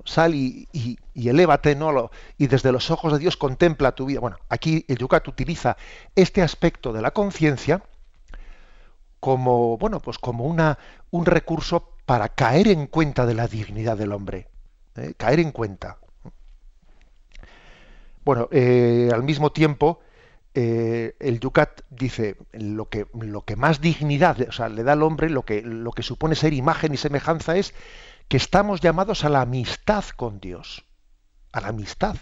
Sal 0.05 0.35
y, 0.35 0.69
y, 0.73 1.29
elévate, 1.29 1.75
¿no? 1.77 2.11
y 2.39 2.47
desde 2.47 2.73
los 2.73 2.91
ojos 2.91 3.13
de 3.13 3.19
Dios 3.19 3.37
contempla 3.37 3.93
tu 3.93 4.07
vida. 4.07 4.21
Bueno, 4.21 4.37
aquí 4.49 4.85
el 4.89 4.99
Yucat 4.99 5.27
utiliza 5.29 5.77
este 6.15 6.43
aspecto 6.43 6.93
de 6.93 7.03
la 7.03 7.11
conciencia 7.13 7.83
como, 9.21 9.79
bueno, 9.79 10.01
pues 10.01 10.19
como 10.19 10.45
una, 10.45 10.79
un 11.11 11.25
recurso 11.25 11.89
para 12.05 12.29
caer 12.29 12.69
en 12.69 12.87
cuenta 12.87 13.25
de 13.25 13.35
la 13.35 13.49
dignidad 13.49 13.97
del 13.97 14.13
hombre. 14.13 14.49
¿eh? 14.97 15.15
Caer 15.17 15.41
en 15.41 15.51
cuenta. 15.51 15.99
Bueno, 18.25 18.49
eh, 18.53 19.11
al 19.13 19.23
mismo 19.23 19.53
tiempo, 19.53 20.01
eh, 20.55 21.17
el 21.19 21.41
Yucat 21.41 21.83
dice 21.91 22.37
lo 22.53 22.89
que, 22.89 23.07
lo 23.19 23.43
que 23.43 23.57
más 23.57 23.81
dignidad 23.81 24.41
o 24.49 24.53
sea, 24.53 24.69
le 24.69 24.83
da 24.83 24.93
al 24.93 25.03
hombre, 25.03 25.29
lo 25.29 25.45
que, 25.45 25.63
lo 25.63 25.91
que 25.93 26.03
supone 26.03 26.35
ser 26.35 26.53
imagen 26.53 26.95
y 26.95 26.97
semejanza 26.97 27.57
es 27.57 27.75
que 28.29 28.37
estamos 28.37 28.81
llamados 28.81 29.25
a 29.25 29.29
la 29.29 29.43
amistad 29.43 30.05
con 30.17 30.41
Dios. 30.41 30.85
A 31.53 31.61
la 31.61 31.69
amistad. 31.69 32.17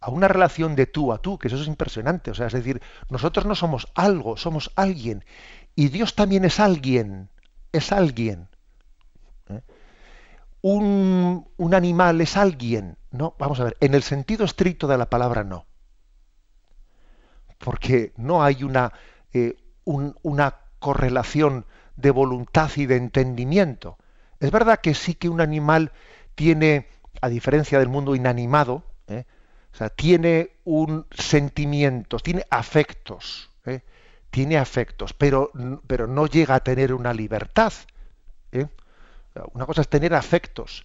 A 0.00 0.10
una 0.10 0.28
relación 0.28 0.76
de 0.76 0.86
tú 0.86 1.12
a 1.12 1.18
tú, 1.18 1.38
que 1.38 1.48
eso 1.48 1.56
es 1.56 1.66
impresionante. 1.66 2.30
O 2.30 2.34
sea, 2.34 2.46
es 2.46 2.52
decir, 2.52 2.80
nosotros 3.10 3.46
no 3.46 3.54
somos 3.54 3.88
algo, 3.94 4.36
somos 4.36 4.70
alguien. 4.76 5.24
Y 5.74 5.88
Dios 5.88 6.14
también 6.14 6.44
es 6.44 6.60
alguien. 6.60 7.30
Es 7.72 7.92
alguien. 7.92 8.48
¿Eh? 9.48 9.62
Un, 10.62 11.48
un 11.56 11.74
animal 11.74 12.20
es 12.20 12.36
alguien. 12.36 12.96
No, 13.10 13.34
vamos 13.38 13.60
a 13.60 13.64
ver, 13.64 13.76
en 13.80 13.94
el 13.94 14.02
sentido 14.02 14.44
estricto 14.44 14.86
de 14.86 14.98
la 14.98 15.10
palabra 15.10 15.44
no. 15.44 15.66
Porque 17.58 18.12
no 18.16 18.42
hay 18.42 18.62
una, 18.62 18.92
eh, 19.32 19.56
una 19.84 20.56
correlación 20.78 21.66
de 21.96 22.10
voluntad 22.10 22.70
y 22.76 22.86
de 22.86 22.96
entendimiento. 22.96 23.98
Es 24.40 24.50
verdad 24.50 24.80
que 24.80 24.94
sí 24.94 25.14
que 25.14 25.28
un 25.28 25.40
animal 25.40 25.92
tiene, 26.34 26.88
a 27.20 27.28
diferencia 27.28 27.78
del 27.78 27.88
mundo 27.88 28.14
inanimado, 28.14 28.84
¿eh? 29.08 29.24
tiene 29.96 30.50
un 30.64 31.06
sentimiento, 31.10 32.18
tiene 32.18 32.44
afectos, 32.50 33.50
¿eh? 33.66 33.82
tiene 34.30 34.58
afectos, 34.58 35.12
pero, 35.12 35.50
pero 35.86 36.06
no 36.06 36.26
llega 36.26 36.56
a 36.56 36.60
tener 36.60 36.94
una 36.94 37.12
libertad. 37.12 37.72
Una 39.52 39.66
cosa 39.66 39.82
es 39.82 39.88
tener 39.88 40.14
afectos, 40.14 40.84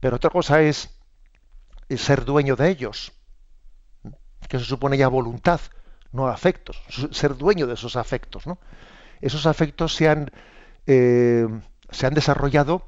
pero 0.00 0.16
otra 0.16 0.30
cosa 0.30 0.60
es 0.62 0.90
ser 1.96 2.24
dueño 2.24 2.56
de 2.56 2.70
ellos, 2.70 3.12
que 4.48 4.58
se 4.58 4.64
supone 4.64 4.96
ya 4.96 5.08
voluntad, 5.08 5.60
no 6.10 6.28
afectos, 6.28 6.82
ser 7.12 7.36
dueño 7.36 7.66
de 7.66 7.74
esos 7.74 7.96
afectos. 7.96 8.46
¿no? 8.46 8.58
Esos 9.20 9.46
afectos 9.46 9.94
se 9.94 10.08
han, 10.08 10.30
eh, 10.86 11.46
se 11.92 12.06
han 12.06 12.14
desarrollado 12.14 12.86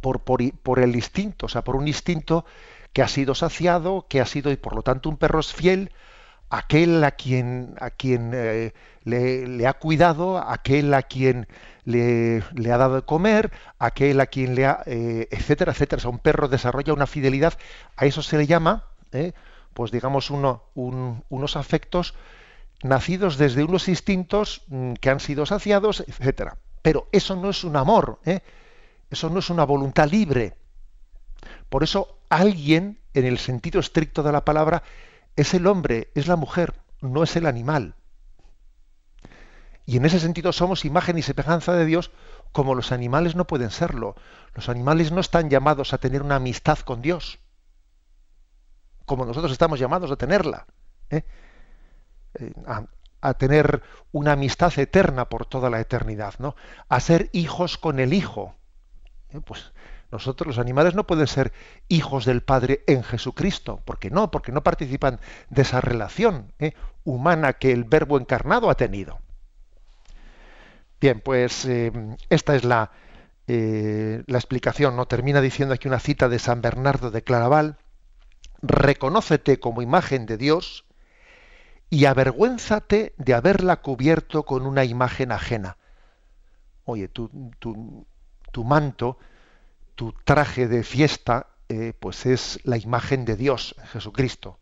por, 0.00 0.20
por, 0.20 0.78
el 0.78 0.96
instinto, 0.96 1.46
o 1.46 1.48
sea, 1.48 1.64
por 1.64 1.76
un 1.76 1.88
instinto 1.88 2.44
que 2.92 3.02
ha 3.02 3.08
sido 3.08 3.34
saciado, 3.34 4.06
que 4.08 4.20
ha 4.20 4.26
sido 4.26 4.50
y 4.50 4.56
por 4.56 4.74
lo 4.74 4.82
tanto 4.82 5.08
un 5.08 5.16
perro 5.16 5.40
es 5.40 5.52
fiel, 5.52 5.92
aquel 6.50 7.02
a 7.04 7.12
quien, 7.12 7.74
a 7.80 7.90
quien 7.90 8.32
eh, 8.34 8.72
le, 9.04 9.66
ha 9.66 9.72
cuidado, 9.74 10.38
aquel 10.38 10.92
a 10.94 11.02
quien 11.02 11.48
le, 11.84 12.42
le, 12.54 12.72
ha 12.72 12.76
dado 12.76 12.96
de 12.96 13.02
comer, 13.02 13.50
aquel 13.78 14.20
a 14.20 14.26
quien 14.26 14.54
le 14.54 14.66
ha, 14.66 14.82
eh, 14.86 15.28
etcétera, 15.30 15.72
etcétera. 15.72 15.98
O 15.98 16.00
sea, 16.00 16.10
un 16.10 16.18
perro 16.18 16.48
desarrolla 16.48 16.92
una 16.92 17.06
fidelidad, 17.06 17.54
a 17.96 18.04
eso 18.04 18.22
se 18.22 18.36
le 18.36 18.46
llama, 18.46 18.84
eh, 19.12 19.32
pues 19.72 19.90
digamos, 19.90 20.30
uno, 20.30 20.64
unos 20.74 21.56
afectos 21.56 22.14
nacidos 22.82 23.38
desde 23.38 23.64
unos 23.64 23.88
instintos 23.88 24.62
mm, 24.68 24.94
que 24.94 25.10
han 25.10 25.20
sido 25.20 25.46
saciados, 25.46 26.04
etcétera. 26.06 26.58
Pero 26.82 27.08
eso 27.12 27.36
no 27.36 27.50
es 27.50 27.64
un 27.64 27.76
amor, 27.76 28.18
eso 29.10 29.30
no 29.30 29.38
es 29.38 29.50
una 29.50 29.64
voluntad 29.64 30.10
libre. 30.10 30.56
Por 31.68 31.82
eso 31.82 32.18
alguien, 32.28 32.98
en 33.14 33.24
el 33.24 33.38
sentido 33.38 33.80
estricto 33.80 34.22
de 34.22 34.32
la 34.32 34.44
palabra, 34.44 34.82
es 35.36 35.54
el 35.54 35.66
hombre, 35.66 36.10
es 36.14 36.26
la 36.26 36.36
mujer, 36.36 36.74
no 37.00 37.22
es 37.22 37.36
el 37.36 37.46
animal. 37.46 37.94
Y 39.86 39.96
en 39.96 40.04
ese 40.04 40.20
sentido 40.20 40.52
somos 40.52 40.84
imagen 40.84 41.18
y 41.18 41.22
semejanza 41.22 41.72
de 41.72 41.86
Dios 41.86 42.10
como 42.52 42.74
los 42.74 42.92
animales 42.92 43.34
no 43.34 43.46
pueden 43.46 43.70
serlo. 43.70 44.14
Los 44.54 44.68
animales 44.68 45.10
no 45.10 45.20
están 45.20 45.50
llamados 45.50 45.92
a 45.92 45.98
tener 45.98 46.22
una 46.22 46.36
amistad 46.36 46.78
con 46.80 47.02
Dios, 47.02 47.38
como 49.06 49.24
nosotros 49.24 49.50
estamos 49.50 49.80
llamados 49.80 50.10
a 50.10 50.16
tenerla. 50.16 50.66
¿eh? 51.10 51.24
Eh, 52.34 52.52
a, 53.22 53.34
tener 53.34 53.82
una 54.12 54.32
amistad 54.32 54.76
eterna 54.78 55.28
por 55.28 55.46
toda 55.46 55.70
la 55.70 55.80
eternidad, 55.80 56.34
¿no? 56.38 56.54
A 56.88 57.00
ser 57.00 57.30
hijos 57.32 57.78
con 57.78 58.00
el 58.00 58.12
Hijo. 58.12 58.54
¿eh? 59.30 59.40
Pues 59.44 59.72
nosotros, 60.10 60.48
los 60.48 60.58
animales, 60.58 60.94
no 60.94 61.06
pueden 61.06 61.26
ser 61.26 61.52
hijos 61.88 62.26
del 62.26 62.42
Padre 62.42 62.84
en 62.86 63.02
Jesucristo. 63.02 63.80
¿Por 63.84 63.98
qué 63.98 64.10
no? 64.10 64.30
Porque 64.30 64.52
no 64.52 64.62
participan 64.62 65.20
de 65.48 65.62
esa 65.62 65.80
relación 65.80 66.52
humana 67.04 67.54
que 67.54 67.72
el 67.72 67.84
Verbo 67.84 68.18
encarnado 68.18 68.68
ha 68.68 68.74
tenido. 68.74 69.20
Bien, 71.00 71.20
pues 71.20 71.64
eh, 71.64 71.90
esta 72.28 72.54
es 72.54 72.62
la, 72.62 72.92
eh, 73.48 74.22
la 74.26 74.38
explicación. 74.38 74.96
¿no? 74.96 75.06
Termina 75.06 75.40
diciendo 75.40 75.74
aquí 75.74 75.88
una 75.88 75.98
cita 75.98 76.28
de 76.28 76.38
San 76.38 76.60
Bernardo 76.60 77.10
de 77.10 77.22
Claraval. 77.22 77.78
Reconócete 78.60 79.58
como 79.58 79.82
imagen 79.82 80.26
de 80.26 80.36
Dios 80.36 80.84
y 81.92 82.06
avergüénzate 82.06 83.12
de 83.18 83.34
haberla 83.34 83.82
cubierto 83.82 84.44
con 84.44 84.64
una 84.64 84.82
imagen 84.82 85.30
ajena. 85.30 85.76
Oye, 86.86 87.08
tu, 87.08 87.28
manto, 88.64 89.18
tu 89.94 90.14
traje 90.24 90.68
de 90.68 90.84
fiesta, 90.84 91.48
eh, 91.68 91.92
pues 92.00 92.24
es 92.24 92.60
la 92.64 92.78
imagen 92.78 93.26
de 93.26 93.36
Dios, 93.36 93.74
Jesucristo. 93.92 94.58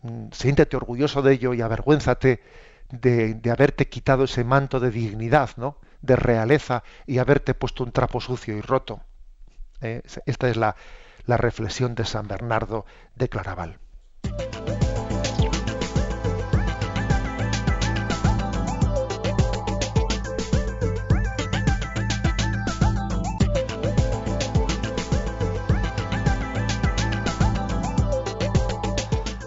Mm, 0.00 0.30
siéntete 0.32 0.76
orgulloso 0.76 1.22
de 1.22 1.34
ello 1.34 1.54
y 1.54 1.60
avergüénzate 1.60 2.42
de, 2.90 3.40
haberte 3.48 3.88
quitado 3.88 4.24
ese 4.24 4.42
manto 4.42 4.80
de 4.80 4.90
dignidad, 4.90 5.50
¿no? 5.56 5.78
de 6.00 6.16
realeza 6.16 6.82
y 7.06 7.18
haberte 7.18 7.54
puesto 7.54 7.84
un 7.84 7.92
trapo 7.92 8.20
sucio 8.20 8.56
y 8.56 8.60
roto. 8.60 9.02
Eh, 9.80 10.02
esta 10.26 10.48
es 10.48 10.56
la, 10.56 10.74
la 11.26 11.36
reflexión 11.36 11.94
de 11.94 12.04
San 12.04 12.26
Bernardo 12.26 12.86
de 13.14 13.28
Claraval. 13.28 13.78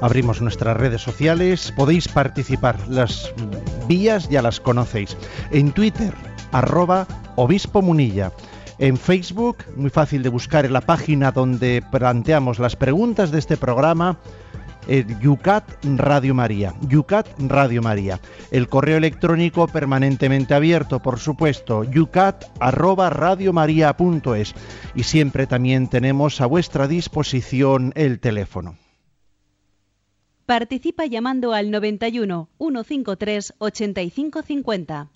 Abrimos 0.02 0.42
nuestras 0.42 0.76
redes 0.76 1.02
sociales, 1.02 1.74
podéis 1.76 2.08
participar, 2.08 2.78
las 2.90 3.34
vías 3.88 4.30
ya 4.30 4.42
las 4.42 4.60
conocéis. 4.60 5.16
En 5.52 5.72
Twitter, 5.72 6.14
arroba 6.52 7.08
obispo 7.36 7.82
munilla. 7.82 8.32
En 8.78 8.98
Facebook, 8.98 9.58
muy 9.78 9.90
fácil 9.90 10.22
de 10.22 10.30
buscar 10.30 10.66
en 10.66 10.74
la 10.74 10.82
página 10.82 11.32
donde 11.32 11.82
planteamos 11.92 12.60
las 12.60 12.76
preguntas 12.76 13.32
de 13.32 13.40
este 13.40 13.56
programa, 13.56 14.20
el 14.88 15.20
Yucat 15.20 15.64
Radio 15.96 16.36
María. 16.36 16.74
Yucat 16.82 17.28
Radio 17.40 17.82
María. 17.82 18.20
El 18.52 18.68
correo 18.68 18.98
electrónico 18.98 19.68
permanentemente 19.68 20.54
abierto, 20.54 21.02
por 21.02 21.20
supuesto, 21.20 21.84
yucat 21.86 22.46
arroba 22.60 23.10
radiomaria.es. 23.10 24.54
Y 24.94 25.04
siempre 25.04 25.48
también 25.48 25.88
tenemos 25.88 26.42
a 26.42 26.46
vuestra 26.46 26.88
disposición 26.88 27.94
el 27.96 28.20
teléfono. 28.20 28.76
Participa 30.46 31.06
llamando 31.08 31.54
al 31.54 31.72
91 31.72 32.50
153 32.60 33.54
8550. 33.58 35.10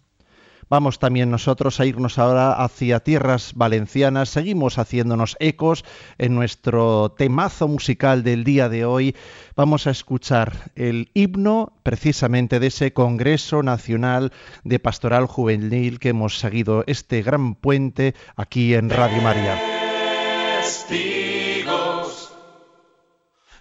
Vamos 0.70 1.00
también 1.00 1.32
nosotros 1.32 1.80
a 1.80 1.86
irnos 1.86 2.20
ahora 2.20 2.54
hacia 2.54 3.00
tierras 3.00 3.54
valencianas. 3.56 4.30
Seguimos 4.30 4.78
haciéndonos 4.78 5.36
ecos 5.39 5.84
en 6.20 6.36
nuestro 6.36 7.12
temazo 7.18 7.68
musical 7.68 8.24
del 8.24 8.44
día 8.44 8.70
de 8.70 8.86
hoy. 8.86 9.15
Vamos 9.56 9.88
a 9.88 9.92
escuchar 9.92 10.72
el 10.76 11.10
himno 11.15 11.74
precisamente 11.82 12.60
de 12.60 12.68
ese 12.68 12.94
Congreso 12.94 13.63
Nacional 13.63 14.32
de 14.63 14.78
Pastoral 14.78 15.26
Juvenil 15.26 16.00
que 16.00 16.10
hemos 16.10 16.38
seguido 16.38 16.84
este 16.86 17.24
gran 17.24 17.56
puente 17.56 18.13
aquí 18.36 18.76
en 18.76 18.92
Radio 18.92 19.22
María. 19.24 19.60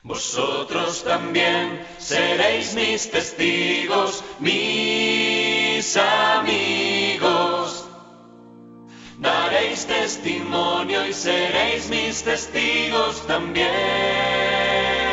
Vosotros 0.08 1.04
también 1.04 1.86
seréis 1.98 2.74
mis 2.74 3.10
testigos, 3.10 4.24
mis 4.40 5.96
amigos. 5.98 7.84
Daréis 9.18 9.84
testimonio 9.84 11.06
y 11.06 11.12
seréis 11.12 11.90
mis 11.90 12.22
testigos 12.24 13.26
también. 13.26 15.07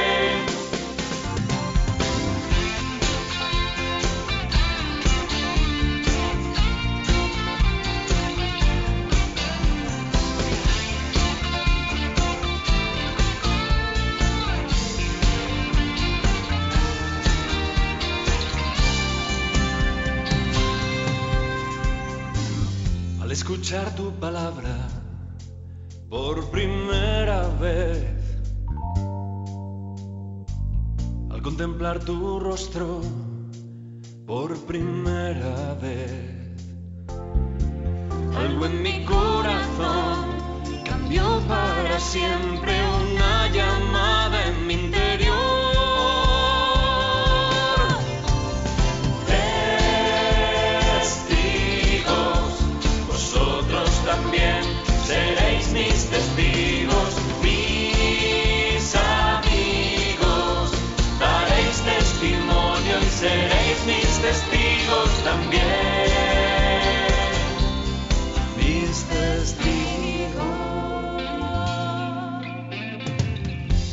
Escuchar 23.66 23.96
tu 23.96 24.12
palabra 24.20 24.78
por 26.08 26.52
primera 26.52 27.48
vez, 27.60 28.38
al 31.32 31.42
contemplar 31.42 31.98
tu 31.98 32.40
rostro 32.40 33.02
por 34.28 34.56
primera 34.68 35.74
vez, 35.82 36.62
algo 38.38 38.68
en 38.68 38.84
mi 38.84 39.04
corazón 39.04 40.26
cambió 40.86 41.42
para 41.48 42.00
siempre 42.00 42.72
una 43.02 43.48
llamada 43.48 43.95
testigos, 56.16 57.14
mis 57.44 58.96
amigos. 58.96 60.72
Daréis 61.20 61.78
testimonio 61.92 62.96
y 63.02 63.10
seréis 63.22 63.80
mis 63.86 64.12
testigos 64.26 65.10
también. 65.24 65.64
Mis 68.58 69.04
testigos. 69.16 70.46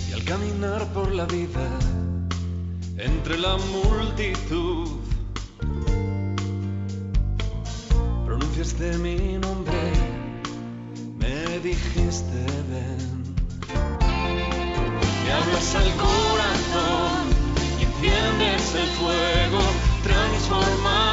Y 0.09 0.13
al 0.13 0.25
caminar 0.25 0.87
por 0.93 1.13
la 1.13 1.25
vida 1.27 1.67
entre 2.99 3.37
la 3.39 3.57
multitud, 3.57 4.89
pronunciaste 8.27 8.99
mi 8.99 9.39
nombre, 9.39 10.12
dijiste 11.63 12.45
ven. 12.71 13.35
Me 15.25 15.33
hablas 15.33 15.75
al 15.77 15.91
corazón 15.97 17.31
y 17.79 17.85
enciendes 17.85 18.75
el 18.75 18.89
fuego 18.99 19.61
transformado 20.03 21.12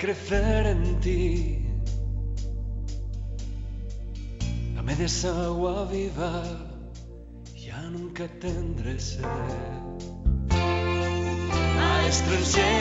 crecer 0.00 0.66
en 0.66 1.00
ti. 1.00 1.58
Dame 4.74 4.96
de 4.96 5.04
esa 5.04 5.30
agua 5.44 5.84
viva, 5.92 6.42
ya 7.54 7.82
nunca 7.90 8.26
tendré 8.40 8.98
sed. 8.98 9.24
Maestro, 11.76 12.34
enséñame 12.34 12.79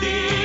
mis 0.00 0.37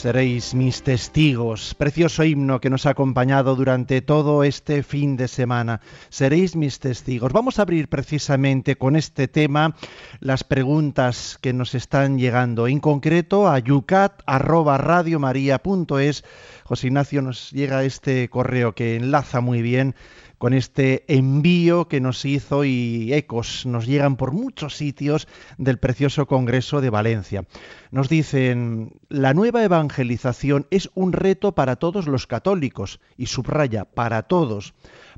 Seréis 0.00 0.54
mis 0.54 0.82
testigos. 0.82 1.74
Precioso 1.74 2.24
himno 2.24 2.58
que 2.58 2.70
nos 2.70 2.86
ha 2.86 2.90
acompañado 2.96 3.54
durante 3.54 4.00
todo 4.00 4.44
este 4.44 4.82
fin 4.82 5.18
de 5.18 5.28
semana. 5.28 5.82
Seréis 6.08 6.56
mis 6.56 6.80
testigos. 6.80 7.34
Vamos 7.34 7.58
a 7.58 7.62
abrir 7.62 7.88
precisamente 7.88 8.76
con 8.76 8.96
este 8.96 9.28
tema 9.28 9.76
las 10.20 10.42
preguntas 10.42 11.36
que 11.42 11.52
nos 11.52 11.74
están 11.74 12.18
llegando. 12.18 12.66
En 12.66 12.80
concreto 12.80 13.46
a 13.46 13.58
yucat@radiomaria.es. 13.58 16.24
José 16.64 16.86
Ignacio 16.86 17.20
nos 17.20 17.50
llega 17.50 17.84
este 17.84 18.30
correo 18.30 18.74
que 18.74 18.96
enlaza 18.96 19.42
muy 19.42 19.60
bien 19.60 19.94
con 20.40 20.54
este 20.54 21.04
envío 21.06 21.86
que 21.86 22.00
nos 22.00 22.24
hizo 22.24 22.64
y 22.64 23.12
ecos 23.12 23.66
nos 23.66 23.86
llegan 23.86 24.16
por 24.16 24.32
muchos 24.32 24.74
sitios 24.74 25.28
del 25.58 25.78
precioso 25.78 26.26
Congreso 26.26 26.80
de 26.80 26.88
Valencia. 26.88 27.44
Nos 27.90 28.08
dicen, 28.08 28.94
la 29.10 29.34
nueva 29.34 29.62
evangelización 29.62 30.66
es 30.70 30.88
un 30.94 31.12
reto 31.12 31.54
para 31.54 31.76
todos 31.76 32.06
los 32.06 32.26
católicos, 32.26 33.00
y 33.18 33.26
subraya, 33.26 33.84
para 33.84 34.22
todos, 34.22 34.72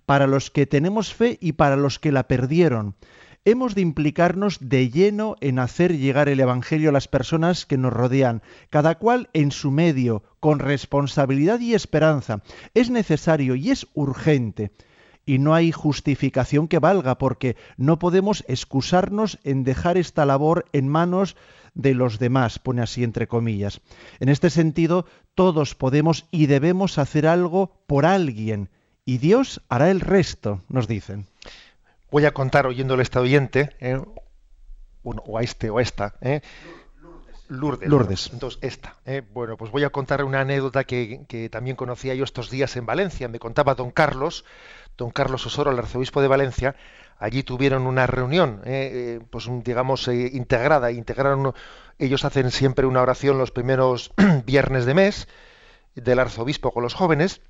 para 0.07 0.27
los 0.27 0.51
que 0.51 0.67
tenemos 0.67 1.15
fe 1.15 1.39
y 1.41 1.53
para 1.53 1.77
los 1.77 2.01
que 2.01 2.11
la 2.11 2.27
perdieron. 2.27 2.97
Hemos 3.45 3.77
de 3.77 3.83
implicarnos 3.83 4.59
de 4.61 4.91
lleno 4.91 5.37
en 5.41 5.61
hacer 5.61 5.97
llegar 5.97 6.29
el 6.31 6.41
Evangelio 6.41 6.89
a 6.89 6.93
las 6.93 7.07
personas 7.07 7.65
que 7.65 7.79
nos 7.79 7.93
rodean, 7.93 8.43
cada 8.71 8.99
cual 8.99 9.31
en 9.35 9.53
su 9.53 9.71
medio, 9.71 10.25
con 10.41 10.59
responsabilidad 10.59 11.61
y 11.61 11.75
esperanza. 11.75 12.43
Es 12.75 12.91
necesario 12.91 13.55
y 13.55 13.71
es 13.71 13.87
urgente 13.95 14.73
y 15.27 15.39
no 15.39 15.55
hay 15.55 15.73
justificación 15.73 16.69
que 16.69 16.79
valga 16.79 17.19
porque 17.19 17.57
no 17.77 17.99
podemos 17.99 18.45
excusarnos 18.49 19.39
en 19.45 19.65
dejar 19.65 19.97
esta 19.97 20.27
labor 20.27 20.67
en 20.73 20.89
manos 20.89 21.37
de 21.75 21.95
los 21.95 22.19
demás, 22.19 22.59
pone 22.59 22.83
así 22.83 23.03
entre 23.05 23.27
comillas. 23.27 23.81
En 24.21 24.29
este 24.29 24.51
sentido, 24.51 25.07
todos 25.35 25.75
podemos 25.75 26.27
y 26.31 26.47
debemos 26.47 26.99
hacer 26.99 27.27
algo 27.27 27.73
por 27.87 28.05
alguien 28.05 28.69
y 29.05 29.19
Dios 29.19 29.63
hará 29.69 29.91
el 29.91 30.01
resto, 30.01 30.63
nos 30.69 30.87
dicen. 30.87 31.27
Voy 32.11 32.27
a 32.27 32.35
contar 32.35 32.67
oyéndole 32.67 33.01
a 33.01 33.05
este 33.05 33.19
oyente, 33.19 33.71
eh, 33.81 34.01
o 35.03 35.39
a 35.39 35.43
este 35.43 35.71
o 35.71 35.79
a 35.79 35.83
esta, 35.83 36.15
eh, 36.21 36.43
Lourdes. 37.53 37.89
Lourdes. 37.89 38.31
Entonces, 38.33 38.59
esta. 38.63 38.97
eh, 39.05 39.23
bueno, 39.33 39.57
pues 39.57 39.71
voy 39.71 39.85
a 39.85 39.91
contar 39.91 40.25
una 40.25 40.41
anécdota 40.41 40.85
que, 40.85 41.25
que 41.29 41.49
también 41.49 41.77
conocía 41.77 42.15
yo 42.15 42.25
estos 42.25 42.51
días 42.51 42.77
en 42.77 42.87
Valencia. 42.87 43.29
Me 43.29 43.39
contaba 43.39 43.75
don 43.75 43.91
Carlos, 43.91 44.45
don 44.97 45.11
Carlos 45.11 45.47
Osoro, 45.47 45.71
el 45.71 45.79
arzobispo 45.79 46.23
de 46.23 46.29
Valencia. 46.29 46.77
Allí 47.19 47.45
tuvieron 47.45 47.87
una 47.87 48.07
reunión, 48.09 48.63
eh, 48.65 48.91
eh, 48.93 49.21
pues 49.31 49.49
digamos, 49.63 50.09
eh, 50.09 50.31
integrada. 50.33 50.91
Integraron, 50.91 51.55
ellos 51.99 52.25
hacen 52.25 52.51
siempre 52.51 52.87
una 52.87 53.01
oración 53.01 53.39
los 53.39 53.53
primeros 53.53 54.13
viernes 54.45 54.87
de 54.87 54.95
mes 54.95 55.29
del 55.95 56.19
arzobispo 56.19 56.73
con 56.73 56.83
los 56.83 56.95
jóvenes 56.95 57.41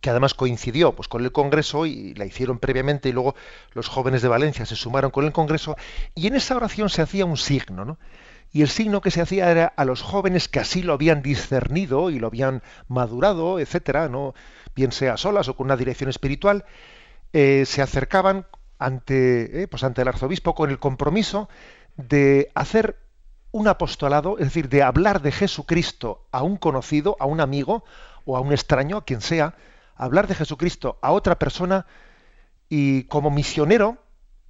que 0.00 0.10
además 0.10 0.34
coincidió 0.34 0.94
pues 0.94 1.08
con 1.08 1.24
el 1.24 1.32
Congreso 1.32 1.84
y 1.84 2.14
la 2.14 2.26
hicieron 2.26 2.58
previamente 2.58 3.08
y 3.08 3.12
luego 3.12 3.34
los 3.72 3.88
jóvenes 3.88 4.22
de 4.22 4.28
Valencia 4.28 4.64
se 4.64 4.76
sumaron 4.76 5.10
con 5.10 5.24
el 5.24 5.32
Congreso 5.32 5.76
y 6.14 6.26
en 6.26 6.36
esa 6.36 6.56
oración 6.56 6.88
se 6.88 7.02
hacía 7.02 7.24
un 7.24 7.36
signo, 7.36 7.84
¿no? 7.84 7.98
Y 8.56 8.62
el 8.62 8.70
signo 8.70 9.02
que 9.02 9.10
se 9.10 9.20
hacía 9.20 9.50
era 9.50 9.66
a 9.66 9.84
los 9.84 10.00
jóvenes 10.00 10.48
que 10.48 10.60
así 10.60 10.82
lo 10.82 10.94
habían 10.94 11.20
discernido 11.20 12.08
y 12.08 12.18
lo 12.18 12.28
habían 12.28 12.62
madurado, 12.88 13.58
etcétera, 13.58 14.08
no 14.08 14.32
bien 14.74 14.92
sea 14.92 15.18
solas 15.18 15.48
o 15.48 15.56
con 15.56 15.66
una 15.66 15.76
dirección 15.76 16.08
espiritual, 16.08 16.64
eh, 17.34 17.64
se 17.66 17.82
acercaban 17.82 18.46
ante, 18.78 19.60
eh, 19.62 19.68
pues 19.68 19.84
ante 19.84 20.00
el 20.00 20.08
arzobispo 20.08 20.54
con 20.54 20.70
el 20.70 20.78
compromiso 20.78 21.50
de 21.98 22.50
hacer 22.54 22.96
un 23.50 23.68
apostolado, 23.68 24.38
es 24.38 24.46
decir, 24.46 24.70
de 24.70 24.82
hablar 24.82 25.20
de 25.20 25.32
Jesucristo 25.32 26.26
a 26.32 26.42
un 26.42 26.56
conocido, 26.56 27.18
a 27.20 27.26
un 27.26 27.42
amigo 27.42 27.84
o 28.24 28.38
a 28.38 28.40
un 28.40 28.52
extraño, 28.52 28.96
a 28.96 29.04
quien 29.04 29.20
sea, 29.20 29.54
hablar 29.96 30.28
de 30.28 30.34
Jesucristo 30.34 30.98
a 31.02 31.12
otra 31.12 31.38
persona 31.38 31.84
y 32.70 33.02
como 33.04 33.30
misionero 33.30 33.98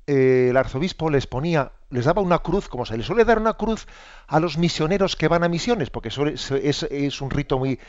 eh, 0.06 0.48
el 0.50 0.56
arzobispo 0.56 1.10
les 1.10 1.26
ponía, 1.26 1.72
les 1.90 2.04
daba 2.04 2.22
una 2.22 2.38
cruz, 2.38 2.68
como 2.68 2.86
se 2.86 2.96
les 2.96 3.06
suele 3.06 3.24
dar 3.24 3.38
una 3.38 3.54
cruz 3.54 3.86
a 4.28 4.38
los 4.38 4.56
misioneros 4.56 5.16
que 5.16 5.28
van 5.28 5.42
a 5.42 5.48
misiones, 5.48 5.90
porque 5.90 6.08
es, 6.08 7.20
un 7.20 7.30
rito 7.30 7.58
muy, 7.58 7.80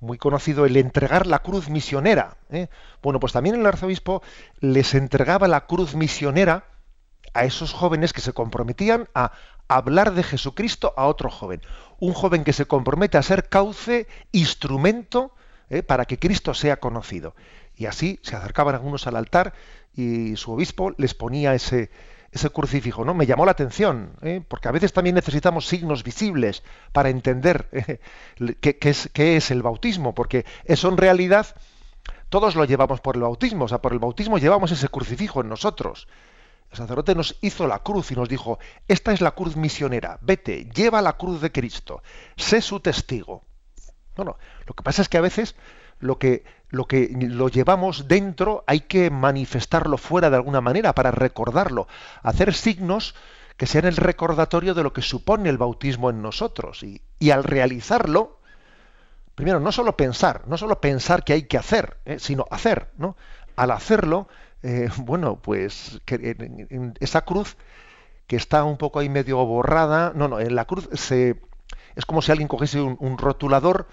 muy 0.00 0.18
conocido 0.18 0.66
el 0.66 0.76
entregar 0.76 1.26
la 1.26 1.38
cruz 1.38 1.70
misionera. 1.70 2.36
¿eh? 2.50 2.68
Bueno, 3.02 3.20
pues 3.20 3.32
también 3.32 3.56
el 3.56 3.66
arzobispo 3.66 4.22
les 4.60 4.94
entregaba 4.94 5.48
la 5.48 5.66
cruz 5.66 5.94
misionera 5.94 6.64
a 7.34 7.44
esos 7.44 7.72
jóvenes 7.72 8.12
que 8.12 8.20
se 8.20 8.34
comprometían 8.34 9.08
a 9.14 9.32
hablar 9.68 10.12
de 10.12 10.22
Jesucristo 10.22 10.92
a 10.96 11.06
otro 11.06 11.30
joven. 11.30 11.62
Un 11.98 12.12
joven 12.12 12.44
que 12.44 12.52
se 12.52 12.66
compromete 12.66 13.16
a 13.16 13.22
ser 13.22 13.48
cauce, 13.48 14.06
instrumento 14.32 15.34
¿eh? 15.70 15.82
para 15.82 16.04
que 16.04 16.18
Cristo 16.18 16.52
sea 16.52 16.78
conocido. 16.78 17.34
Y 17.74 17.86
así 17.86 18.20
se 18.22 18.36
acercaban 18.36 18.74
algunos 18.74 19.06
al 19.06 19.16
altar 19.16 19.54
y 19.94 20.36
su 20.36 20.52
obispo 20.52 20.92
les 20.96 21.14
ponía 21.14 21.54
ese, 21.54 21.90
ese 22.32 22.50
crucifijo, 22.50 23.04
¿no? 23.04 23.12
Me 23.12 23.26
llamó 23.26 23.44
la 23.44 23.52
atención, 23.52 24.14
¿eh? 24.22 24.42
porque 24.46 24.68
a 24.68 24.72
veces 24.72 24.92
también 24.92 25.14
necesitamos 25.14 25.66
signos 25.66 26.02
visibles 26.02 26.62
para 26.92 27.10
entender 27.10 27.68
¿eh? 27.72 28.00
qué, 28.60 28.78
es, 28.80 29.10
qué, 29.12 29.36
es, 29.36 29.50
el 29.50 29.62
bautismo, 29.62 30.14
porque 30.14 30.46
eso 30.64 30.88
en 30.88 30.96
realidad 30.96 31.46
todos 32.30 32.56
lo 32.56 32.64
llevamos 32.64 33.02
por 33.02 33.16
el 33.16 33.22
bautismo, 33.22 33.66
o 33.66 33.68
sea, 33.68 33.82
por 33.82 33.92
el 33.92 33.98
bautismo 33.98 34.38
llevamos 34.38 34.72
ese 34.72 34.88
crucifijo 34.88 35.42
en 35.42 35.50
nosotros. 35.50 36.08
El 36.70 36.78
sacerdote 36.78 37.14
nos 37.14 37.36
hizo 37.42 37.66
la 37.66 37.80
cruz 37.80 38.10
y 38.12 38.14
nos 38.14 38.30
dijo, 38.30 38.58
esta 38.88 39.12
es 39.12 39.20
la 39.20 39.32
cruz 39.32 39.56
misionera, 39.56 40.18
vete, 40.22 40.64
lleva 40.74 41.02
la 41.02 41.18
cruz 41.18 41.42
de 41.42 41.52
Cristo, 41.52 42.02
sé 42.36 42.62
su 42.62 42.80
testigo. 42.80 43.44
Bueno, 44.16 44.38
lo 44.66 44.72
que 44.72 44.82
pasa 44.82 45.02
es 45.02 45.10
que 45.10 45.18
a 45.18 45.22
veces 45.22 45.54
lo 46.00 46.18
que, 46.18 46.44
lo 46.72 46.86
que 46.86 47.10
lo 47.12 47.48
llevamos 47.48 48.08
dentro 48.08 48.64
hay 48.66 48.80
que 48.80 49.10
manifestarlo 49.10 49.98
fuera 49.98 50.30
de 50.30 50.36
alguna 50.36 50.62
manera 50.62 50.94
para 50.94 51.10
recordarlo, 51.10 51.86
hacer 52.22 52.54
signos 52.54 53.14
que 53.58 53.66
sean 53.66 53.84
el 53.84 53.96
recordatorio 53.96 54.72
de 54.72 54.82
lo 54.82 54.94
que 54.94 55.02
supone 55.02 55.50
el 55.50 55.58
bautismo 55.58 56.08
en 56.08 56.22
nosotros. 56.22 56.82
Y, 56.82 57.02
y 57.18 57.30
al 57.30 57.44
realizarlo, 57.44 58.40
primero, 59.34 59.60
no 59.60 59.70
solo 59.70 59.98
pensar, 59.98 60.44
no 60.48 60.56
solo 60.56 60.80
pensar 60.80 61.24
que 61.24 61.34
hay 61.34 61.42
que 61.42 61.58
hacer, 61.58 61.98
¿eh? 62.06 62.18
sino 62.18 62.46
hacer, 62.50 62.88
¿no? 62.96 63.16
Al 63.54 63.70
hacerlo, 63.70 64.28
eh, 64.62 64.88
bueno, 64.96 65.40
pues 65.42 66.00
que 66.06 66.94
esa 67.00 67.20
cruz 67.26 67.58
que 68.26 68.36
está 68.36 68.64
un 68.64 68.78
poco 68.78 68.98
ahí 68.98 69.10
medio 69.10 69.44
borrada, 69.44 70.12
no, 70.14 70.26
no, 70.26 70.40
en 70.40 70.54
la 70.54 70.64
cruz 70.64 70.88
se, 70.94 71.38
es 71.96 72.06
como 72.06 72.22
si 72.22 72.32
alguien 72.32 72.48
cogiese 72.48 72.80
un 72.80 73.18
rotulador 73.18 73.88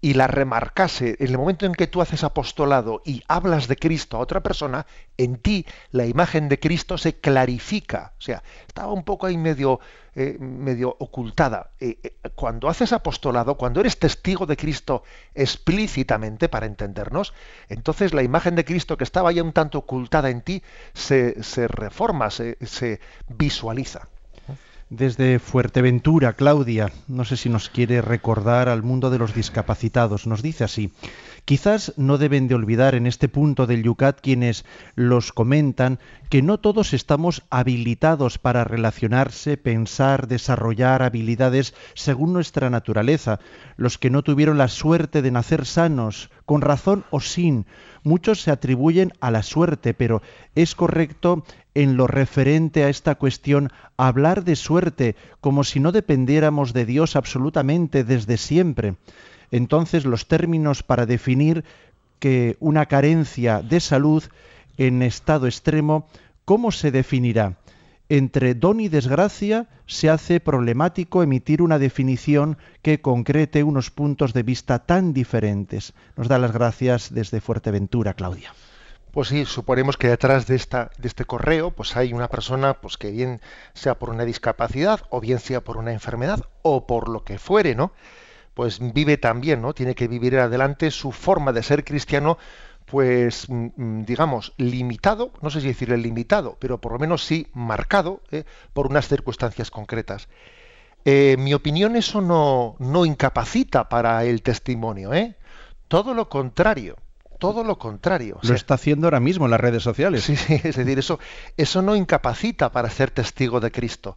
y 0.00 0.14
la 0.14 0.26
remarcase, 0.26 1.16
en 1.18 1.28
el 1.28 1.38
momento 1.38 1.66
en 1.66 1.74
que 1.74 1.86
tú 1.86 2.02
haces 2.02 2.22
apostolado 2.22 3.02
y 3.04 3.22
hablas 3.28 3.66
de 3.66 3.76
Cristo 3.76 4.16
a 4.16 4.20
otra 4.20 4.42
persona, 4.42 4.86
en 5.16 5.36
ti 5.36 5.66
la 5.90 6.06
imagen 6.06 6.48
de 6.48 6.60
Cristo 6.60 6.98
se 6.98 7.18
clarifica. 7.18 8.12
O 8.18 8.22
sea, 8.22 8.42
estaba 8.66 8.92
un 8.92 9.04
poco 9.04 9.26
ahí 9.26 9.38
medio, 9.38 9.80
eh, 10.14 10.36
medio 10.38 10.96
ocultada. 10.98 11.70
Eh, 11.80 11.98
eh, 12.02 12.12
cuando 12.34 12.68
haces 12.68 12.92
apostolado, 12.92 13.56
cuando 13.56 13.80
eres 13.80 13.98
testigo 13.98 14.46
de 14.46 14.56
Cristo 14.56 15.02
explícitamente, 15.34 16.48
para 16.48 16.66
entendernos, 16.66 17.32
entonces 17.68 18.12
la 18.12 18.22
imagen 18.22 18.54
de 18.54 18.64
Cristo 18.64 18.96
que 18.96 19.04
estaba 19.04 19.32
ya 19.32 19.42
un 19.42 19.52
tanto 19.52 19.78
ocultada 19.78 20.30
en 20.30 20.42
ti 20.42 20.62
se, 20.92 21.42
se 21.42 21.68
reforma, 21.68 22.30
se, 22.30 22.58
se 22.64 23.00
visualiza 23.28 24.08
desde 24.90 25.38
Fuerteventura, 25.38 26.34
Claudia. 26.34 26.92
No 27.08 27.24
sé 27.24 27.36
si 27.36 27.48
nos 27.48 27.68
quiere 27.68 28.00
recordar 28.00 28.68
al 28.68 28.82
mundo 28.82 29.10
de 29.10 29.18
los 29.18 29.34
discapacitados. 29.34 30.26
Nos 30.26 30.42
dice 30.42 30.64
así. 30.64 30.92
Quizás 31.46 31.92
no 31.96 32.18
deben 32.18 32.48
de 32.48 32.56
olvidar 32.56 32.96
en 32.96 33.06
este 33.06 33.28
punto 33.28 33.68
del 33.68 33.84
Yucat 33.84 34.20
quienes 34.20 34.64
los 34.96 35.32
comentan 35.32 36.00
que 36.28 36.42
no 36.42 36.58
todos 36.58 36.92
estamos 36.92 37.44
habilitados 37.50 38.38
para 38.38 38.64
relacionarse, 38.64 39.56
pensar, 39.56 40.26
desarrollar 40.26 41.04
habilidades 41.04 41.72
según 41.94 42.32
nuestra 42.32 42.68
naturaleza. 42.68 43.38
Los 43.76 43.96
que 43.96 44.10
no 44.10 44.24
tuvieron 44.24 44.58
la 44.58 44.66
suerte 44.66 45.22
de 45.22 45.30
nacer 45.30 45.66
sanos, 45.66 46.30
con 46.46 46.62
razón 46.62 47.04
o 47.10 47.20
sin, 47.20 47.66
muchos 48.02 48.40
se 48.40 48.50
atribuyen 48.50 49.12
a 49.20 49.30
la 49.30 49.44
suerte, 49.44 49.94
pero 49.94 50.22
es 50.56 50.74
correcto 50.74 51.44
en 51.74 51.96
lo 51.96 52.08
referente 52.08 52.82
a 52.82 52.88
esta 52.88 53.14
cuestión 53.14 53.70
hablar 53.96 54.42
de 54.42 54.56
suerte 54.56 55.14
como 55.40 55.62
si 55.62 55.78
no 55.78 55.92
dependiéramos 55.92 56.72
de 56.72 56.86
Dios 56.86 57.14
absolutamente 57.14 58.02
desde 58.02 58.36
siempre. 58.36 58.96
Entonces 59.50 60.04
los 60.04 60.26
términos 60.28 60.82
para 60.82 61.06
definir 61.06 61.64
que 62.18 62.56
una 62.60 62.86
carencia 62.86 63.62
de 63.62 63.80
salud 63.80 64.24
en 64.78 65.02
estado 65.02 65.46
extremo, 65.46 66.08
¿cómo 66.44 66.72
se 66.72 66.90
definirá? 66.90 67.56
Entre 68.08 68.54
don 68.54 68.78
y 68.78 68.88
desgracia 68.88 69.66
se 69.86 70.10
hace 70.10 70.38
problemático 70.38 71.22
emitir 71.22 71.60
una 71.60 71.78
definición 71.78 72.56
que 72.82 73.00
concrete 73.00 73.64
unos 73.64 73.90
puntos 73.90 74.32
de 74.32 74.44
vista 74.44 74.78
tan 74.78 75.12
diferentes. 75.12 75.92
Nos 76.16 76.28
da 76.28 76.38
las 76.38 76.52
gracias 76.52 77.12
desde 77.12 77.40
Fuerteventura, 77.40 78.14
Claudia. 78.14 78.54
Pues 79.10 79.28
sí, 79.28 79.44
suponemos 79.44 79.96
que 79.96 80.08
detrás 80.08 80.46
de, 80.46 80.54
esta, 80.54 80.90
de 80.98 81.08
este 81.08 81.24
correo 81.24 81.70
pues 81.70 81.96
hay 81.96 82.12
una 82.12 82.28
persona 82.28 82.74
pues 82.74 82.96
que 82.96 83.10
bien 83.10 83.40
sea 83.72 83.98
por 83.98 84.10
una 84.10 84.24
discapacidad 84.24 85.00
o 85.10 85.20
bien 85.20 85.40
sea 85.40 85.62
por 85.62 85.78
una 85.78 85.92
enfermedad 85.92 86.44
o 86.62 86.86
por 86.86 87.08
lo 87.08 87.24
que 87.24 87.38
fuere, 87.38 87.74
¿no? 87.74 87.92
Pues 88.56 88.80
vive 88.80 89.18
también, 89.18 89.60
¿no? 89.60 89.74
Tiene 89.74 89.94
que 89.94 90.08
vivir 90.08 90.38
adelante 90.38 90.90
su 90.90 91.12
forma 91.12 91.52
de 91.52 91.62
ser 91.62 91.84
cristiano 91.84 92.38
pues 92.86 93.50
mm, 93.50 93.66
mm, 93.76 94.04
digamos 94.06 94.54
limitado, 94.56 95.30
no 95.42 95.50
sé 95.50 95.60
si 95.60 95.66
decirle 95.66 95.98
limitado, 95.98 96.56
pero 96.58 96.80
por 96.80 96.92
lo 96.92 96.98
menos 96.98 97.22
sí 97.22 97.48
marcado 97.52 98.22
¿eh? 98.30 98.44
por 98.72 98.86
unas 98.86 99.08
circunstancias 99.08 99.70
concretas. 99.70 100.28
Eh, 101.04 101.36
mi 101.38 101.52
opinión 101.52 101.96
eso 101.96 102.22
no, 102.22 102.76
no 102.78 103.04
incapacita 103.04 103.90
para 103.90 104.24
el 104.24 104.40
testimonio, 104.40 105.12
¿eh? 105.12 105.36
Todo 105.86 106.14
lo 106.14 106.30
contrario 106.30 106.96
todo 107.38 107.64
lo 107.64 107.78
contrario. 107.78 108.38
Lo 108.40 108.54
está 108.54 108.74
haciendo 108.74 109.08
ahora 109.08 109.20
mismo 109.20 109.44
en 109.44 109.50
las 109.50 109.60
redes 109.60 109.82
sociales. 109.82 110.24
Sí, 110.24 110.36
sí, 110.36 110.54
es 110.64 110.76
decir, 110.76 110.98
eso, 110.98 111.20
eso 111.58 111.82
no 111.82 111.94
incapacita 111.94 112.72
para 112.72 112.88
ser 112.88 113.10
testigo 113.10 113.60
de 113.60 113.70
Cristo. 113.70 114.16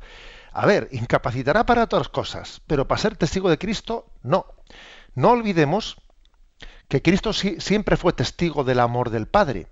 A 0.51 0.65
ver, 0.65 0.89
incapacitará 0.91 1.65
para 1.65 1.83
otras 1.83 2.09
cosas, 2.09 2.61
pero 2.67 2.87
para 2.87 3.01
ser 3.01 3.15
testigo 3.17 3.49
de 3.49 3.57
Cristo, 3.57 4.11
no. 4.23 4.45
No 5.15 5.31
olvidemos 5.31 5.97
que 6.87 7.01
Cristo 7.01 7.33
siempre 7.33 7.97
fue 7.97 8.13
testigo 8.13 8.63
del 8.63 8.79
amor 8.79 9.11
del 9.11 9.27
Padre. 9.27 9.67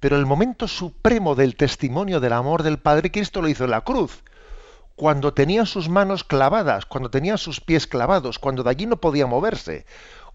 Pero 0.00 0.16
el 0.16 0.26
momento 0.26 0.68
supremo 0.68 1.34
del 1.34 1.56
testimonio 1.56 2.20
del 2.20 2.34
amor 2.34 2.62
del 2.62 2.78
Padre, 2.78 3.10
Cristo 3.10 3.40
lo 3.40 3.48
hizo 3.48 3.64
en 3.64 3.70
la 3.70 3.80
cruz. 3.80 4.22
Cuando 4.94 5.32
tenía 5.32 5.64
sus 5.66 5.88
manos 5.88 6.24
clavadas, 6.24 6.84
cuando 6.86 7.10
tenía 7.10 7.36
sus 7.38 7.60
pies 7.60 7.86
clavados, 7.86 8.38
cuando 8.38 8.62
de 8.62 8.70
allí 8.70 8.86
no 8.86 8.98
podía 8.98 9.26
moverse, 9.26 9.86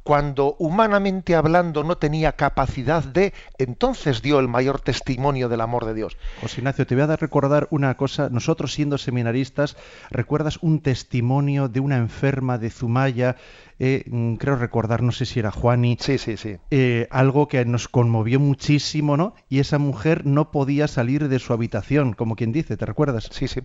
cuando 0.03 0.55
humanamente 0.59 1.35
hablando 1.35 1.83
no 1.83 1.97
tenía 1.97 2.33
capacidad 2.33 3.03
de, 3.03 3.33
entonces 3.57 4.21
dio 4.21 4.39
el 4.39 4.47
mayor 4.47 4.79
testimonio 4.79 5.49
del 5.49 5.61
amor 5.61 5.85
de 5.85 5.93
Dios. 5.93 6.17
José 6.41 6.61
Ignacio, 6.61 6.87
te 6.87 6.95
voy 6.95 7.03
a 7.03 7.15
recordar 7.15 7.67
una 7.71 7.95
cosa. 7.95 8.29
Nosotros 8.29 8.73
siendo 8.73 8.97
seminaristas, 8.97 9.77
¿recuerdas 10.09 10.57
un 10.61 10.81
testimonio 10.81 11.67
de 11.67 11.79
una 11.79 11.97
enferma 11.97 12.57
de 12.57 12.69
Zumaya? 12.69 13.35
Eh, 13.79 14.03
mm, 14.05 14.35
creo 14.35 14.55
recordar, 14.57 15.01
no 15.01 15.11
sé 15.11 15.25
si 15.25 15.39
era 15.39 15.51
Juani. 15.51 15.97
Sí, 15.99 16.17
sí, 16.17 16.37
sí. 16.37 16.57
Eh, 16.69 17.07
algo 17.09 17.47
que 17.47 17.65
nos 17.65 17.87
conmovió 17.87 18.39
muchísimo, 18.39 19.17
¿no? 19.17 19.33
Y 19.49 19.59
esa 19.59 19.79
mujer 19.79 20.25
no 20.25 20.51
podía 20.51 20.87
salir 20.87 21.29
de 21.29 21.39
su 21.39 21.53
habitación, 21.53 22.13
como 22.13 22.35
quien 22.35 22.51
dice, 22.51 22.77
¿te 22.77 22.85
recuerdas? 22.85 23.29
Sí, 23.31 23.47
sí. 23.47 23.61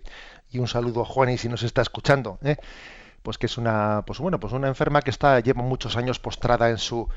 Y 0.51 0.59
un 0.59 0.69
saludo 0.69 1.03
a 1.03 1.05
Juani 1.05 1.37
si 1.37 1.49
nos 1.49 1.63
está 1.63 1.83
escuchando. 1.83 2.39
¿eh? 2.43 2.57
Pues 3.27 3.39
que 3.39 3.47
es 3.47 3.59
una, 3.59 4.05
pues 4.07 4.21
bueno, 4.21 4.39
pues 4.39 4.53
una 4.53 4.69
enferma 4.69 5.03
que 5.03 5.11
está, 5.11 5.41
lleva 5.41 5.61
muchos 5.61 5.97
años 5.97 6.21
postrada 6.21 6.71
en 6.71 6.79
su, 6.79 7.09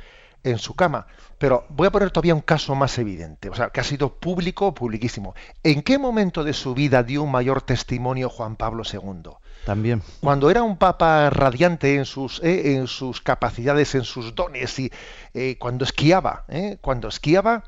en 0.43 0.57
su 0.57 0.73
cama. 0.73 1.05
Pero 1.37 1.67
voy 1.69 1.85
a 1.85 1.91
poner 1.91 2.09
todavía 2.09 2.33
un 2.33 2.41
caso 2.41 2.73
más 2.73 2.97
evidente, 2.97 3.47
o 3.47 3.53
sea, 3.53 3.69
que 3.69 3.79
ha 3.79 3.83
sido 3.83 4.15
público, 4.15 4.73
publiquísimo. 4.73 5.35
¿En 5.61 5.83
qué 5.83 5.99
momento 5.99 6.43
de 6.43 6.53
su 6.53 6.73
vida 6.73 7.03
dio 7.03 7.21
un 7.21 7.31
mayor 7.31 7.61
testimonio 7.61 8.27
Juan 8.27 8.55
Pablo 8.55 8.81
II? 8.91 9.33
También. 9.67 10.01
Cuando 10.19 10.49
era 10.49 10.63
un 10.63 10.77
papa 10.77 11.29
radiante 11.29 11.93
en 11.93 12.05
sus, 12.05 12.41
eh, 12.41 12.73
en 12.73 12.87
sus 12.87 13.21
capacidades, 13.21 13.93
en 13.93 14.03
sus 14.03 14.33
dones, 14.33 14.79
y 14.79 14.91
eh, 15.35 15.57
cuando 15.59 15.85
esquiaba, 15.85 16.45
eh, 16.47 16.79
cuando 16.81 17.07
esquiaba, 17.07 17.65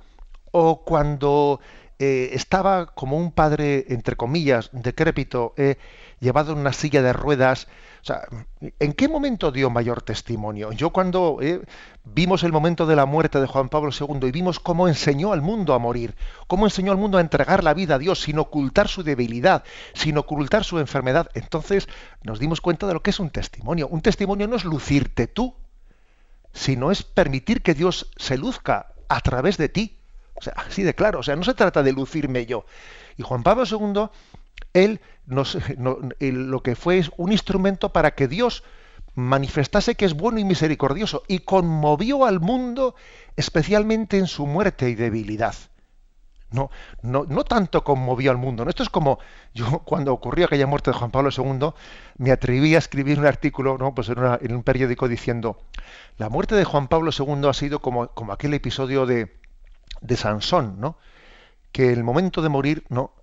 o 0.50 0.84
cuando 0.84 1.60
estaba 2.00 2.88
como 2.88 3.16
un 3.16 3.32
padre, 3.32 3.86
entre 3.90 4.16
comillas, 4.16 4.72
decrépito, 4.74 5.54
llevado 6.20 6.54
en 6.54 6.58
una 6.58 6.74
silla 6.74 7.04
de 7.04 7.14
ruedas. 7.14 7.68
O 8.02 8.04
sea, 8.04 8.28
¿en 8.80 8.94
qué 8.94 9.08
momento 9.08 9.52
dio 9.52 9.70
mayor 9.70 10.02
testimonio? 10.02 10.72
Yo 10.72 10.90
cuando 10.90 11.38
eh, 11.40 11.62
vimos 12.04 12.44
el 12.44 12.52
momento 12.52 12.88
de 12.88 12.96
la 12.96 13.06
muerte 13.06 13.40
de 13.40 13.46
Juan 13.46 13.70
Pablo 13.70 13.92
II 13.92 14.28
y 14.28 14.32
vimos 14.32 14.60
cómo 14.60 14.88
enseñó 14.88 15.34
al 15.34 15.44
mundo 15.44 15.76
a 15.76 15.80
morir, 15.80 16.16
cómo 16.48 16.66
enseñó 16.66 16.92
al 16.92 16.98
mundo 16.98 17.20
a 17.20 17.22
entregar 17.22 17.64
la 17.64 17.76
vida 17.76 17.96
a 17.96 18.00
Dios 18.00 18.22
sin 18.22 18.40
ocultar 18.40 18.88
su 18.88 19.04
debilidad, 19.04 19.64
sin 19.94 20.18
ocultar 20.18 20.64
su 20.64 20.80
enfermedad, 20.80 21.30
entonces 21.36 21.88
nos 22.24 22.40
dimos 22.40 22.60
cuenta 22.60 22.88
de 22.88 22.96
lo 22.96 23.04
que 23.04 23.12
es 23.12 23.20
un 23.20 23.30
testimonio. 23.30 23.88
Un 23.88 24.02
testimonio 24.02 24.48
no 24.48 24.56
es 24.56 24.66
lucirte 24.66 25.28
tú, 25.28 25.56
sino 26.54 26.90
es 26.90 27.04
permitir 27.04 27.62
que 27.62 27.76
Dios 27.76 28.12
se 28.18 28.36
luzca 28.36 28.94
a 29.10 29.22
través 29.22 29.58
de 29.58 29.70
ti. 29.70 30.00
O 30.34 30.42
sea, 30.42 30.54
así 30.56 30.82
de 30.82 30.96
claro, 30.96 31.20
o 31.20 31.24
sea, 31.24 31.36
no 31.36 31.44
se 31.44 31.54
trata 31.54 31.84
de 31.84 31.94
lucirme 31.94 32.48
yo. 32.48 32.66
Y 33.18 33.22
Juan 33.22 33.44
Pablo 33.44 33.64
II 33.70 34.10
él 34.74 35.02
lo 35.28 36.64
que 36.64 36.76
fue 36.76 36.98
es 36.98 37.12
un 37.18 37.32
instrumento 37.32 37.94
para 37.94 38.12
que 38.12 38.28
Dios 38.28 38.64
manifestase 39.16 39.96
que 39.96 40.06
es 40.06 40.14
bueno 40.14 40.40
y 40.40 40.46
misericordioso 40.46 41.24
y 41.28 41.40
conmovió 41.40 42.26
al 42.26 42.40
mundo 42.40 42.96
especialmente 43.36 44.18
en 44.18 44.28
su 44.28 44.46
muerte 44.46 44.90
y 44.90 44.96
debilidad. 44.96 45.56
No, 46.52 46.70
no, 47.02 47.24
no 47.30 47.46
tanto 47.46 47.82
conmovió 47.84 48.30
al 48.30 48.38
mundo. 48.38 48.66
¿no? 48.66 48.70
Esto 48.70 48.84
es 48.84 48.90
como 48.90 49.20
yo 49.54 49.80
cuando 49.86 50.12
ocurrió 50.14 50.46
aquella 50.46 50.68
muerte 50.68 50.92
de 50.92 50.98
Juan 50.98 51.12
Pablo 51.12 51.30
II, 51.36 51.70
me 52.18 52.32
atreví 52.32 52.76
a 52.76 52.80
escribir 52.80 53.20
un 53.20 53.26
artículo 53.26 53.78
¿no? 53.78 53.96
pues 53.96 54.10
en, 54.10 54.56
un 54.56 54.64
periódico 54.64 55.08
diciendo, 55.08 55.62
la 56.18 56.30
muerte 56.30 56.56
de 56.56 56.66
Juan 56.66 56.88
Pablo 56.88 57.12
II 57.18 57.48
ha 57.48 57.54
sido 57.54 57.80
como, 57.80 58.08
como 58.10 58.34
aquel 58.34 58.54
episodio 58.54 59.06
de, 59.06 59.38
de 60.02 60.18
Sansón, 60.18 60.80
¿no? 60.80 60.98
que 61.72 61.94
el 61.94 62.04
momento 62.04 62.42
de 62.42 62.50
morir 62.50 62.84
no 62.90 63.14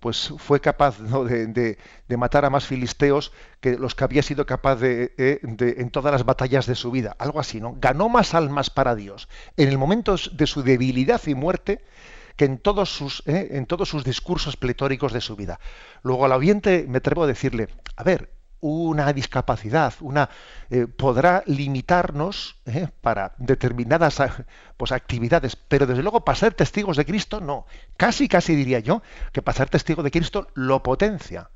pues 0.00 0.32
fue 0.38 0.60
capaz 0.60 0.98
de, 1.00 1.78
matar 2.16 2.44
a 2.44 2.50
más 2.50 2.66
filisteos 2.66 3.32
que 3.60 3.76
los 3.76 3.94
que 3.94 4.04
había 4.04 4.22
sido 4.22 4.46
capaz 4.46 4.78
eh, 4.82 5.40
de, 5.42 5.74
en 5.78 5.90
todas 5.90 6.12
las 6.12 6.24
batallas 6.24 6.66
de 6.66 6.74
su 6.74 6.90
vida. 6.90 7.16
Algo 7.18 7.40
así, 7.40 7.60
¿no? 7.60 7.76
Ganó 7.80 8.08
más 8.08 8.34
almas 8.34 8.70
para 8.70 8.94
Dios 8.94 9.28
en 9.56 9.68
el 9.68 9.78
momento 9.78 10.16
de 10.32 10.46
su 10.46 10.62
debilidad 10.62 11.20
y 11.26 11.34
muerte 11.34 11.82
que 12.36 12.44
en 12.44 12.58
todos 12.58 12.90
sus, 12.90 13.24
eh, 13.26 13.48
en 13.52 13.66
todos 13.66 13.88
sus 13.88 14.04
discursos 14.04 14.56
pletóricos 14.56 15.12
de 15.12 15.20
su 15.20 15.34
vida. 15.34 15.58
Luego 16.02 16.24
al 16.24 16.32
oyente 16.32 16.86
me 16.88 16.98
atrevo 16.98 17.24
a 17.24 17.26
decirle, 17.26 17.68
a 17.96 18.04
ver, 18.04 18.30
una 18.60 19.12
discapacidad, 19.12 19.94
una 20.00 20.30
eh, 20.70 20.86
podrá 20.86 21.42
limitarnos 21.46 22.56
eh, 22.66 22.88
para 23.00 23.34
determinadas 23.38 24.20
ah, 24.20 24.44
pues, 24.76 24.92
actividades, 24.92 25.56
pero 25.56 25.86
desde 25.86 26.02
luego 26.02 26.24
para 26.24 26.38
ser 26.38 26.54
testigos 26.54 26.96
de 26.96 27.04
Cristo 27.04 27.40
no. 27.40 27.66
Casi, 27.96 28.28
casi 28.28 28.54
diría 28.54 28.80
yo 28.80 29.02
que 29.32 29.42
para 29.42 29.56
ser 29.56 29.70
testigo 29.70 30.02
de 30.02 30.10
Cristo 30.10 30.48
lo 30.54 30.82
potencia, 30.82 31.50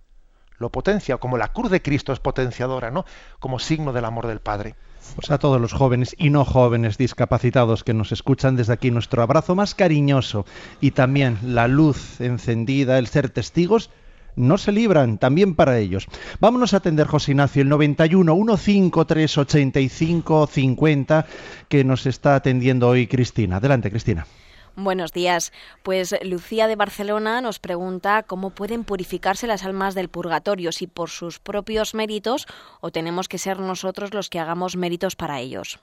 lo 0.58 0.70
potencia, 0.70 1.16
como 1.16 1.38
la 1.38 1.48
cruz 1.48 1.70
de 1.70 1.82
Cristo 1.82 2.12
es 2.12 2.20
potenciadora, 2.20 2.90
¿no? 2.90 3.04
Como 3.40 3.58
signo 3.58 3.92
del 3.92 4.04
amor 4.04 4.28
del 4.28 4.40
Padre. 4.40 4.76
Pues 5.16 5.30
a 5.30 5.38
todos 5.38 5.60
los 5.60 5.72
jóvenes 5.72 6.14
y 6.16 6.30
no 6.30 6.44
jóvenes 6.44 6.96
discapacitados 6.96 7.82
que 7.82 7.92
nos 7.92 8.12
escuchan 8.12 8.54
desde 8.54 8.72
aquí 8.72 8.92
nuestro 8.92 9.22
abrazo 9.22 9.56
más 9.56 9.74
cariñoso 9.74 10.46
y 10.80 10.92
también 10.92 11.38
la 11.42 11.66
luz 11.66 12.20
encendida, 12.20 12.98
el 12.98 13.08
ser 13.08 13.28
testigos 13.28 13.90
no 14.36 14.58
se 14.58 14.72
libran 14.72 15.18
también 15.18 15.54
para 15.54 15.78
ellos. 15.78 16.06
Vámonos 16.40 16.74
a 16.74 16.78
atender, 16.78 17.06
José 17.06 17.32
Ignacio, 17.32 17.62
el 17.62 17.68
91 17.68 18.56
153 18.56 19.38
85 19.38 20.46
50 20.46 21.26
que 21.68 21.84
nos 21.84 22.06
está 22.06 22.34
atendiendo 22.34 22.88
hoy 22.88 23.06
Cristina. 23.06 23.56
Adelante, 23.56 23.90
Cristina. 23.90 24.26
Buenos 24.74 25.12
días. 25.12 25.52
Pues 25.82 26.14
Lucía 26.22 26.66
de 26.66 26.76
Barcelona 26.76 27.42
nos 27.42 27.58
pregunta 27.58 28.22
cómo 28.22 28.50
pueden 28.50 28.84
purificarse 28.84 29.46
las 29.46 29.64
almas 29.64 29.94
del 29.94 30.08
purgatorio, 30.08 30.72
si 30.72 30.86
por 30.86 31.10
sus 31.10 31.38
propios 31.38 31.94
méritos 31.94 32.46
o 32.80 32.90
tenemos 32.90 33.28
que 33.28 33.36
ser 33.38 33.60
nosotros 33.60 34.14
los 34.14 34.30
que 34.30 34.40
hagamos 34.40 34.76
méritos 34.76 35.14
para 35.14 35.40
ellos. 35.40 35.80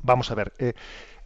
Vamos 0.00 0.30
a 0.30 0.34
ver, 0.34 0.52
eh, 0.58 0.72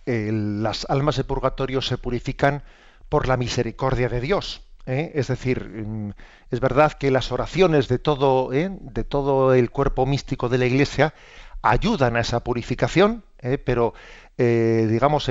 eh, 0.06 0.30
las 0.32 0.84
almas 0.88 1.16
del 1.16 1.26
purgatorio 1.26 1.80
se 1.80 1.96
purifican 1.96 2.64
por 3.08 3.28
la 3.28 3.36
misericordia 3.36 4.08
de 4.08 4.20
Dios. 4.20 4.67
¿Eh? 4.88 5.12
es 5.14 5.28
decir, 5.28 5.64
mm, 5.64 6.12
es 6.50 6.60
verdad 6.60 6.92
que 6.92 7.10
las 7.10 7.30
oraciones 7.30 7.86
de 7.88 7.98
todo, 7.98 8.52
¿eh? 8.52 8.70
de 8.80 9.04
todo 9.04 9.54
el 9.54 9.70
cuerpo 9.70 10.06
místico 10.06 10.48
de 10.48 10.58
la 10.58 10.66
Iglesia 10.66 11.14
ayudan 11.62 12.16
a 12.16 12.20
esa 12.20 12.42
purificación, 12.42 13.22
¿eh? 13.40 13.58
pero 13.58 13.94
digamos 14.38 15.28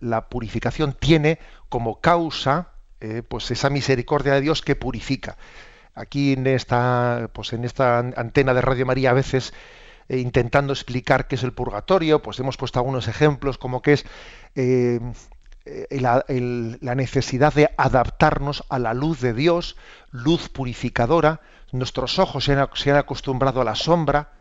la 0.00 0.28
purificación 0.28 0.96
tiene 0.98 1.38
como 1.68 2.00
causa 2.00 2.70
pues 3.28 3.52
esa 3.52 3.70
misericordia 3.70 4.34
de 4.34 4.40
Dios 4.40 4.62
que 4.62 4.74
purifica. 4.74 5.36
Aquí 5.94 6.32
en 6.32 6.48
esta, 6.48 7.30
pues 7.32 7.52
en 7.52 7.64
esta 7.64 8.00
antena 8.00 8.52
de 8.52 8.62
Radio 8.62 8.84
María 8.84 9.10
a 9.10 9.12
veces 9.12 9.54
intentando 10.08 10.72
explicar 10.72 11.28
qué 11.28 11.36
es 11.36 11.44
el 11.44 11.52
purgatorio, 11.52 12.20
pues 12.20 12.40
hemos 12.40 12.56
puesto 12.56 12.80
algunos 12.80 13.06
ejemplos 13.06 13.58
como 13.58 13.80
que 13.80 13.92
es 13.92 14.04
eh, 15.66 15.86
la, 15.98 16.94
necesidad 16.94 17.54
de 17.54 17.70
adaptarnos 17.78 18.64
a 18.68 18.78
la 18.78 18.92
luz 18.92 19.22
de 19.22 19.32
Dios, 19.32 19.76
luz 20.10 20.50
purificadora. 20.50 21.40
Nuestros 21.72 22.18
ojos 22.18 22.44
se 22.44 22.52
han, 22.52 22.96
acostumbrado 22.98 23.62
a 23.62 23.64
la 23.64 23.74
sombra 23.74 24.32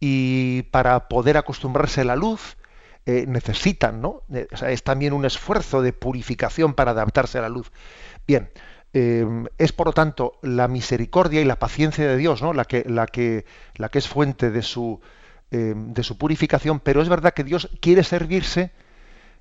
y 0.00 0.62
para 0.70 1.08
poder 1.08 1.36
acostumbrarse 1.36 2.00
a 2.00 2.04
la 2.04 2.16
luz 2.16 2.56
eh, 3.04 3.26
necesitan, 3.28 4.00
¿no? 4.00 4.22
Eh, 4.32 4.48
es 4.68 4.82
también 4.84 5.12
un 5.12 5.26
esfuerzo 5.26 5.82
de 5.82 5.92
purificación 5.92 6.72
para 6.72 6.92
adaptarse 6.92 7.36
a 7.36 7.42
la 7.42 7.50
luz. 7.50 7.70
Bien, 8.26 8.50
es 8.92 9.72
por 9.72 9.88
lo 9.88 9.92
tanto 9.92 10.38
la 10.42 10.66
misericordia 10.66 11.42
y 11.42 11.44
la 11.44 11.58
paciencia 11.58 12.08
de 12.08 12.16
Dios, 12.16 12.40
¿no? 12.40 12.54
La 12.54 12.64
que, 12.64 12.84
la 12.88 13.06
que, 13.06 13.44
la 13.74 13.90
que 13.90 13.98
es 13.98 14.08
fuente 14.08 14.50
de 14.50 14.62
su, 14.62 15.00
de 15.50 16.02
su 16.02 16.16
purificación, 16.16 16.80
pero 16.80 17.02
es 17.02 17.08
verdad 17.08 17.34
que 17.34 17.44
Dios 17.44 17.68
quiere 17.80 18.02
servirse 18.02 18.72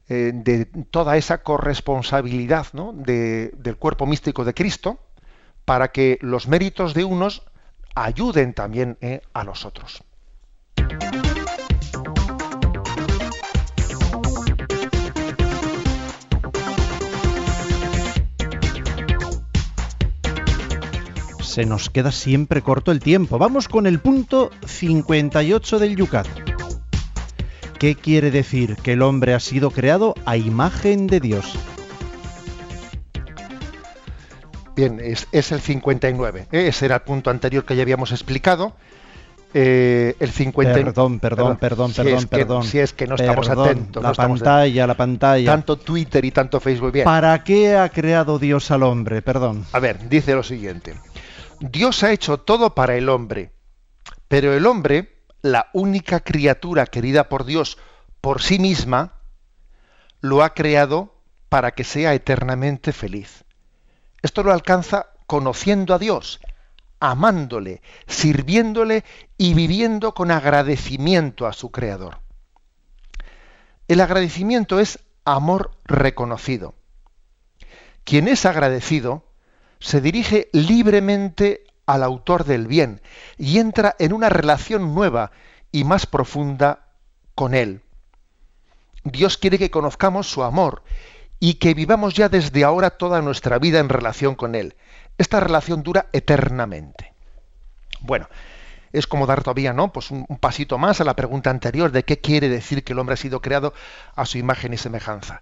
eh, 0.09 0.31
de 0.33 0.65
toda 0.89 1.17
esa 1.17 1.43
corresponsabilidad 1.43 2.67
del 2.73 3.77
cuerpo 3.77 4.05
místico 4.05 4.45
de 4.45 4.53
Cristo 4.53 4.99
para 5.65 5.91
que 5.91 6.17
los 6.21 6.47
méritos 6.47 6.93
de 6.93 7.03
unos 7.03 7.43
ayuden 7.93 8.53
también 8.53 8.97
eh, 9.01 9.21
a 9.33 9.43
los 9.43 9.65
otros. 9.65 10.03
Se 21.41 21.65
nos 21.65 21.89
queda 21.89 22.11
siempre 22.11 22.61
corto 22.61 22.91
el 22.91 22.99
tiempo. 22.99 23.37
Vamos 23.37 23.67
con 23.67 23.87
el 23.87 23.99
punto 23.99 24.51
58 24.65 25.79
del 25.79 25.95
Yucat. 25.95 26.56
¿Qué 27.79 27.93
quiere 27.93 28.31
decir 28.31 28.75
que 28.77 28.93
el 28.93 29.03
hombre 29.03 29.35
ha 29.35 29.39
sido 29.39 29.69
creado 29.69 30.15
a 30.25 30.35
imagen 30.35 31.05
de 31.05 31.19
Dios? 31.19 31.53
Bien, 34.75 34.99
es, 34.99 35.51
el 35.51 35.61
59. 35.61 36.47
¿eh? 36.51 36.67
Ese 36.67 36.85
era 36.85 36.95
el 36.95 37.01
punto 37.01 37.29
anterior 37.29 37.65
que 37.65 37.75
ya 37.75 37.83
habíamos 37.83 38.11
explicado. 38.11 38.73
Eh, 39.53 40.15
el 40.19 40.31
59. 40.31 40.85
Perdón, 40.85 41.19
perdón, 41.19 41.57
perdón, 41.57 41.93
perdón, 41.93 42.27
perdón. 42.27 42.63
si 42.63 42.79
es 42.79 42.93
que 42.93 43.05
no 43.05 43.15
estamos 43.15 43.47
atentos. 43.47 44.01
La 44.01 44.13
pantalla, 44.13 44.87
la 44.87 44.97
pantalla. 44.97 45.51
Tanto 45.51 45.77
Twitter 45.77 46.25
y 46.25 46.31
tanto 46.31 46.59
Facebook. 46.59 46.91
Bien. 46.91 47.05
¿Para 47.05 47.43
qué 47.43 47.75
ha 47.75 47.89
creado 47.89 48.39
Dios 48.39 48.71
al 48.71 48.83
hombre? 48.83 49.21
Perdón. 49.21 49.65
A 49.71 49.79
ver, 49.79 50.09
dice 50.09 50.33
lo 50.33 50.43
siguiente. 50.43 50.95
Dios 51.59 52.03
ha 52.03 52.11
hecho 52.11 52.39
todo 52.39 52.73
para 52.73 52.95
el 52.95 53.09
hombre, 53.09 53.51
pero 54.27 54.53
el 54.53 54.65
hombre 54.65 55.16
la 55.41 55.69
única 55.73 56.19
criatura 56.19 56.85
querida 56.85 57.29
por 57.29 57.45
Dios 57.45 57.77
por 58.21 58.41
sí 58.41 58.59
misma, 58.59 59.13
lo 60.21 60.43
ha 60.43 60.53
creado 60.53 61.15
para 61.49 61.71
que 61.71 61.83
sea 61.83 62.13
eternamente 62.13 62.91
feliz. 62.91 63.45
Esto 64.21 64.43
lo 64.43 64.51
alcanza 64.51 65.07
conociendo 65.27 65.93
a 65.93 65.99
Dios, 65.99 66.39
amándole, 66.99 67.81
sirviéndole 68.07 69.03
y 69.37 69.53
viviendo 69.53 70.13
con 70.13 70.31
agradecimiento 70.31 71.45
a 71.45 71.53
su 71.53 71.71
Creador. 71.71 72.19
El 73.87 74.01
agradecimiento 74.01 74.79
es 74.79 74.99
amor 75.23 75.71
reconocido. 75.85 76.75
Quien 78.03 78.27
es 78.27 78.45
agradecido 78.45 79.23
se 79.79 80.01
dirige 80.01 80.49
libremente 80.53 81.66
al 81.87 82.03
autor 82.03 82.43
del 82.43 82.67
bien 82.67 83.01
y 83.37 83.57
entra 83.57 83.95
en 83.97 84.13
una 84.13 84.29
relación 84.29 84.93
nueva 84.93 85.31
y 85.71 85.83
más 85.83 86.05
profunda 86.05 86.89
con 87.33 87.55
él. 87.55 87.81
Dios 89.03 89.37
quiere 89.37 89.57
que 89.57 89.71
conozcamos 89.71 90.29
su 90.29 90.43
amor 90.43 90.83
y 91.39 91.55
que 91.55 91.73
vivamos 91.73 92.13
ya 92.13 92.29
desde 92.29 92.63
ahora 92.63 92.91
toda 92.91 93.21
nuestra 93.21 93.57
vida 93.57 93.79
en 93.79 93.89
relación 93.89 94.35
con 94.35 94.53
él. 94.53 94.75
Esta 95.17 95.39
relación 95.39 95.81
dura 95.81 96.07
eternamente. 96.11 97.13
Bueno, 98.01 98.27
es 98.91 99.07
como 99.07 99.25
dar 99.25 99.43
todavía, 99.43 99.73
¿no? 99.73 99.91
Pues 99.91 100.11
un, 100.11 100.25
un, 100.27 100.37
pasito 100.37 100.77
más 100.77 101.01
a 101.01 101.03
la 101.03 101.15
pregunta 101.15 101.49
anterior 101.49 101.91
de 101.91 102.03
qué 102.03 102.19
quiere 102.19 102.49
decir 102.49 102.83
que 102.83 102.93
el 102.93 102.99
hombre 102.99 103.13
ha 103.13 103.17
sido 103.17 103.41
creado 103.41 103.73
a 104.15 104.25
su 104.25 104.37
imagen 104.37 104.73
y 104.73 104.77
semejanza. 104.77 105.41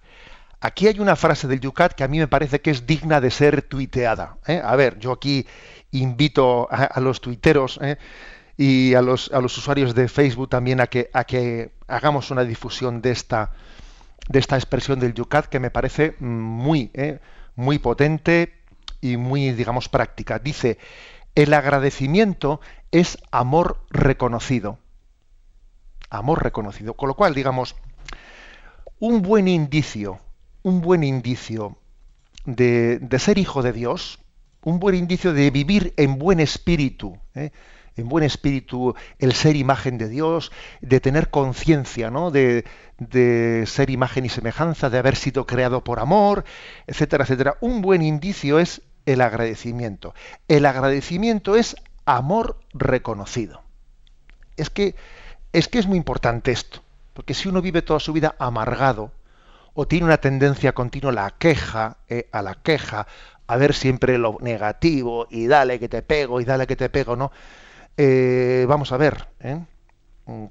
Aquí 0.66 0.88
hay 0.88 1.00
una 1.00 1.16
frase 1.16 1.48
del 1.48 1.60
Yucat 1.60 1.94
que 1.94 2.04
a 2.04 2.08
mí 2.08 2.18
me 2.18 2.28
parece 2.28 2.60
que 2.60 2.72
es 2.72 2.88
digna 2.88 3.22
de 3.22 3.30
ser 3.30 3.62
tuiteada. 3.62 4.38
¿eh? 4.48 4.62
A 4.64 4.76
ver, 4.76 4.98
yo 4.98 5.12
aquí 5.12 5.46
invito 5.92 6.68
a, 6.72 7.00
los 7.00 7.22
tuiteros 7.22 7.80
¿eh? 7.82 7.98
y 8.58 8.96
a 8.96 9.02
los, 9.02 9.32
a 9.32 9.42
los 9.42 9.58
usuarios 9.58 9.94
de 9.94 10.08
Facebook 10.08 10.50
también 10.50 10.82
a 10.82 10.88
que, 10.88 11.10
a 11.14 11.24
que 11.24 11.74
hagamos 11.88 12.32
una 12.32 12.44
difusión 12.44 13.02
de 13.02 13.12
esta, 13.12 13.52
de 14.28 14.40
esta 14.40 14.56
expresión 14.56 15.00
del 15.00 15.14
Yucat 15.14 15.46
que 15.46 15.60
me 15.60 15.70
parece 15.70 16.16
muy, 16.20 16.90
¿eh? 16.96 17.20
muy 17.56 17.78
potente 17.78 18.54
y 19.02 19.18
muy, 19.18 19.52
digamos, 19.52 19.88
práctica. 19.88 20.40
Dice, 20.40 20.80
el 21.36 21.54
agradecimiento 21.54 22.60
es 22.92 23.20
amor 23.30 23.86
reconocido. 23.92 24.80
Amor 26.10 26.44
reconocido. 26.44 26.96
Con 26.96 27.10
lo 27.10 27.16
cual, 27.16 27.36
digamos, 27.36 27.76
un 29.00 29.22
buen 29.22 29.48
indicio, 29.48 30.20
un 30.66 30.82
buen 30.82 31.04
indicio 31.04 31.78
de, 32.46 33.00
ser 33.20 33.38
hijo 33.38 33.62
de 33.62 33.72
Dios, 33.72 34.18
un 34.64 34.80
buen 34.80 34.96
indicio 34.96 35.32
de 35.32 35.52
vivir 35.52 35.94
en 35.96 36.18
buen 36.18 36.40
espíritu, 36.40 37.20
¿eh? 37.36 37.52
en 37.96 38.10
buen 38.10 38.24
espíritu 38.24 38.96
el 39.20 39.34
ser 39.34 39.58
imagen 39.58 40.00
de 40.00 40.10
Dios, 40.10 40.52
de 40.82 41.00
tener 41.00 41.30
conciencia, 41.30 42.10
¿no? 42.10 42.32
De, 42.32 42.66
de, 42.98 43.66
ser 43.68 43.92
imagen 43.92 44.26
y 44.26 44.30
semejanza, 44.30 44.90
de 44.90 44.98
haber 44.98 45.16
sido 45.16 45.46
creado 45.46 45.84
por 45.84 46.00
amor, 46.00 46.46
etcétera, 46.88 47.26
etcétera. 47.26 47.58
Un 47.62 47.84
buen 47.84 48.02
indicio 48.02 48.58
es 48.58 48.82
el 49.06 49.22
agradecimiento. 49.22 50.16
El 50.48 50.66
agradecimiento 50.66 51.56
es 51.56 51.76
amor 52.06 52.60
reconocido. 52.74 53.62
Es 54.58 54.72
que 54.72 54.96
es 55.54 55.68
que 55.68 55.78
es 55.78 55.86
muy 55.86 55.98
importante 55.98 56.52
esto, 56.52 56.82
porque 57.14 57.36
si 57.36 57.50
uno 57.50 57.62
vive 57.62 57.84
toda 57.84 58.00
su 58.00 58.14
vida 58.14 58.36
amargado 58.40 59.12
o 59.76 59.88
tiene 59.88 60.06
una 60.06 60.18
tendencia 60.18 60.74
continua 60.74 61.12
a 61.12 61.16
la 61.16 61.32
queja, 61.38 61.98
eh, 62.10 62.28
a 62.32 62.42
la 62.42 62.56
queja, 62.56 63.06
a 63.46 63.58
ver 63.58 63.74
siempre 63.74 64.18
lo 64.18 64.38
negativo 64.42 65.28
y 65.30 65.48
dale 65.48 65.80
que 65.80 65.90
te 65.90 66.02
pego 66.02 66.42
y 66.42 66.46
dale 66.46 66.66
que 66.66 66.76
te 66.76 66.90
pego, 66.90 67.16
¿no? 67.16 67.32
Eh, 67.98 68.66
vamos 68.68 68.92
a 68.92 68.98
ver, 68.98 69.28
¿eh? 69.42 69.60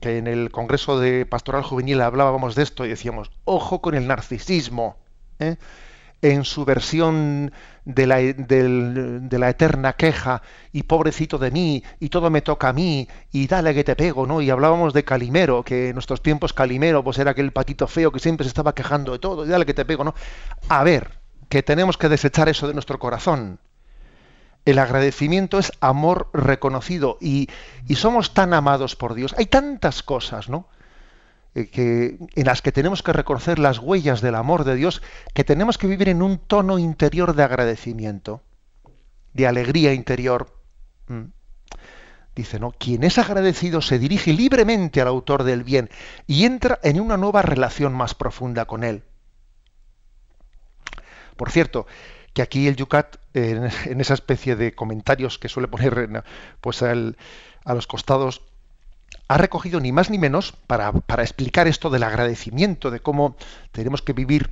que 0.01 0.18
en 0.18 0.29
el 0.29 0.53
Congreso 0.53 1.01
de 1.01 1.27
Pastoral 1.27 1.64
Juvenil 1.64 2.01
hablábamos 2.01 2.55
de 2.55 2.62
esto 2.62 2.87
y 2.87 2.91
decíamos, 2.91 3.33
ojo 3.45 3.81
con 3.81 3.95
el 3.95 4.07
narcisismo, 4.07 4.97
en 6.25 6.45
su 6.45 6.64
versión 6.64 7.53
de 7.85 8.07
la, 8.07 8.16
de 8.16 9.39
la, 9.39 9.51
eterna 9.51 9.93
queja 9.93 10.41
y 10.72 10.85
pobrecito 10.85 11.37
de 11.37 11.51
mí 11.51 11.85
y 12.01 12.09
todo 12.09 12.31
me 12.31 12.41
toca 12.41 12.70
a 12.70 12.72
mí 12.72 13.07
y 13.31 13.47
dale 13.47 13.75
que 13.75 13.85
te 13.85 13.95
pego, 13.95 14.27
¿no? 14.27 14.41
Y 14.41 14.49
hablábamos 14.49 14.95
de 14.95 15.05
Calimero, 15.05 15.62
que 15.62 15.91
en 15.91 15.95
nuestros 15.95 16.22
tiempos 16.22 16.55
Calimero 16.55 17.05
pues 17.05 17.18
era 17.18 17.33
aquel 17.33 17.53
patito 17.53 17.87
feo 17.87 18.11
que 18.11 18.20
siempre 18.20 18.45
se 18.45 18.49
estaba 18.49 18.75
quejando 18.75 19.12
de 19.12 19.18
todo 19.18 19.45
y 19.45 19.51
dale 19.51 19.66
que 19.66 19.75
te 19.75 19.85
pego, 19.85 20.03
¿no? 20.03 20.14
A 20.70 20.83
ver, 20.83 21.11
que 21.51 21.62
tenemos 21.62 21.99
que 21.99 22.09
desechar 22.09 22.49
eso 22.49 22.66
de 22.66 22.72
nuestro 22.72 22.99
corazón. 22.99 23.59
El 24.64 24.79
agradecimiento 24.79 25.59
es 25.59 25.72
amor 25.81 26.31
reconocido 26.33 27.18
y, 27.20 27.51
y 27.87 27.97
somos 27.97 28.33
tan 28.33 28.55
amados 28.55 28.97
por 28.97 29.12
Dios. 29.12 29.35
Hay 29.37 29.45
tantas 29.45 30.03
cosas, 30.03 30.49
¿no? 30.49 30.68
Eh, 31.55 31.68
que, 31.68 32.18
en 32.34 32.46
las 32.46 32.62
que 32.62 32.72
tenemos 32.72 33.02
que 33.02 33.12
reconocer 33.12 33.59
las 33.59 33.78
huellas 33.78 34.20
del 34.20 34.34
amor 34.34 34.64
de 34.64 34.74
Dios, 34.74 35.02
que 35.34 35.44
tenemos 35.44 35.78
que 35.78 35.86
vivir 35.86 36.09
en 36.09 36.20
un 36.22 36.38
tono 36.38 36.78
interior 36.78 37.34
de 37.34 37.44
agradecimiento, 37.44 38.42
de 39.32 39.46
alegría 39.46 39.92
interior. 39.92 40.52
Mm. 41.07 41.26
Dice, 42.34 42.59
¿no? 42.59 42.72
Quien 42.72 43.05
es 43.05 43.18
agradecido 43.18 43.80
se 43.80 44.00
dirige 44.00 44.32
libremente 44.32 45.00
al 45.00 45.07
autor 45.07 45.44
del 45.44 45.62
bien 45.62 45.88
y 46.26 46.44
entra 46.44 46.80
en 46.82 47.00
una 47.00 47.16
nueva 47.16 47.42
relación 47.42 47.92
más 47.94 48.14
profunda 48.14 48.64
con 48.64 48.82
él. 48.82 49.05
Por 51.36 51.52
cierto, 51.52 51.86
que 52.32 52.42
aquí 52.42 52.66
el 52.66 52.74
Yucat, 52.74 53.18
en, 53.34 53.64
esa 54.00 54.14
especie 54.14 54.57
de 54.57 54.74
comentarios 54.74 55.38
que 55.38 55.48
suele 55.48 55.68
poner 55.68 56.24
pues 56.61 56.82
a 56.82 56.94
los 57.74 57.86
costados, 57.86 58.42
ha 59.29 59.39
recogido 59.39 59.81
ni 59.81 59.93
más 59.93 60.11
ni 60.11 60.18
menos 60.18 60.53
para, 60.66 60.93
explicar 61.18 61.66
esto 61.66 61.91
del 61.91 62.03
agradecimiento, 62.03 62.91
de 62.91 63.01
cómo 63.01 63.37
tenemos 63.72 64.03
que 64.03 64.12
vivir 64.12 64.51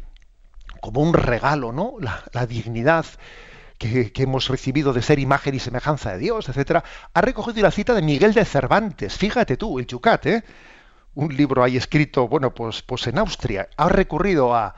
como 0.80 1.00
un 1.00 1.14
regalo, 1.14 1.72
¿no? 1.72 1.94
La, 2.00 2.46
dignidad 2.46 3.04
que, 3.78 4.12
hemos 4.16 4.48
recibido 4.48 4.92
de 4.92 5.02
ser 5.02 5.18
imagen 5.18 5.54
y 5.54 5.58
semejanza 5.58 6.12
de 6.12 6.18
Dios, 6.18 6.48
etcétera. 6.48 6.84
Ha 7.12 7.20
recogido 7.20 7.62
la 7.62 7.70
cita 7.70 7.94
de 7.94 8.02
Miguel 8.02 8.32
de 8.32 8.44
Cervantes. 8.44 9.16
Fíjate 9.16 9.56
tú, 9.56 9.78
el 9.78 9.86
Yucat, 9.86 10.26
¿eh? 10.26 10.44
Un 11.14 11.36
libro 11.36 11.62
ahí 11.62 11.76
escrito, 11.76 12.26
bueno, 12.26 12.54
pues, 12.54 12.82
pues 12.82 13.06
en 13.06 13.18
Austria. 13.18 13.68
Ha 13.76 13.88
recurrido 13.90 14.54
a 14.54 14.74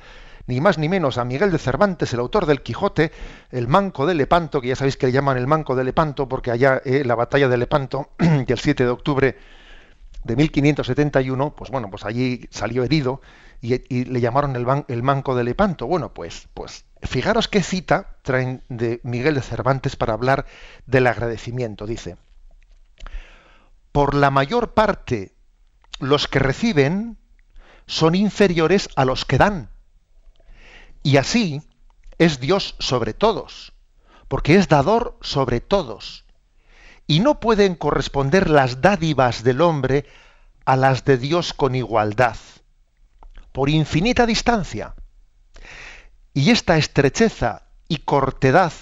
ni 0.47 0.61
más 0.61 0.77
ni 0.77 0.89
menos 0.89 1.17
a 1.17 1.25
Miguel 1.25 1.51
de 1.53 1.59
Cervantes, 1.59 2.13
el 2.13 2.21
autor 2.21 2.45
del 2.45 2.61
Quijote, 2.63 3.13
el 3.51 3.69
Manco 3.69 4.05
de 4.05 4.15
Lepanto, 4.15 4.61
que 4.61 4.69
ya 4.69 4.77
sabéis 4.77 4.97
que 4.97 5.07
le 5.07 5.13
llaman 5.13 5.39
el 5.39 5.47
Manco 5.47 5.75
de 5.75 5.85
Lepanto, 5.85 6.29
porque 6.29 6.51
allá 6.51 6.83
eh, 6.85 7.03
la 7.05 7.15
batalla 7.15 7.49
de 7.49 7.57
Lepanto, 7.57 8.11
del 8.19 8.59
7 8.59 8.85
de 8.85 8.91
octubre 8.91 9.37
de 10.25 10.37
1571, 10.37 11.55
pues 11.55 11.71
bueno, 11.71 11.91
pues 11.91 12.05
allí 12.05 12.49
salió 12.51 12.83
herido 12.83 13.21
y, 13.61 14.05
le 14.05 14.21
llamaron 14.21 14.57
el, 14.57 14.67
el, 14.89 15.03
Manco 15.03 15.35
de 15.35 15.45
Lepanto. 15.45 15.87
Bueno, 15.87 16.13
pues, 16.13 16.49
pues 16.55 16.85
fijaros 17.03 17.49
qué 17.49 17.63
cita 17.63 18.17
traen 18.23 18.63
de 18.69 19.01
Miguel 19.05 19.35
de 19.35 19.43
Cervantes 19.43 19.97
para 19.97 20.15
hablar 20.15 20.47
del 20.87 21.07
agradecimiento. 21.07 21.87
Dice, 21.87 22.17
por 23.93 24.15
la 24.15 24.31
mayor 24.31 24.75
parte 24.75 25.33
los 26.01 26.27
que 26.27 26.39
reciben 26.39 27.19
son 27.87 28.15
inferiores 28.15 28.89
a 28.97 29.05
los 29.05 29.25
que 29.25 29.39
dan. 29.39 29.71
Y 31.03 31.19
así 31.19 31.63
es 32.19 32.41
Dios 32.41 32.77
sobre 32.79 33.13
todos, 33.13 33.73
porque 34.29 34.57
es 34.57 34.69
dador 34.69 35.19
sobre 35.21 35.61
todos 35.61 36.24
y 37.07 37.21
no 37.21 37.41
pueden 37.41 37.75
corresponder 37.75 38.49
las 38.49 38.81
dádivas 38.81 39.43
del 39.45 39.61
hombre 39.61 40.07
a 40.65 40.77
las 40.77 41.05
de 41.05 41.19
Dios 41.19 41.53
con 41.53 41.75
igualdad, 41.75 42.37
por 43.53 43.69
infinita 43.69 44.27
distancia. 44.27 44.95
Y 46.33 46.51
esta 46.51 46.77
estrecheza 46.77 47.69
y 47.89 47.99
cortedad, 47.99 48.73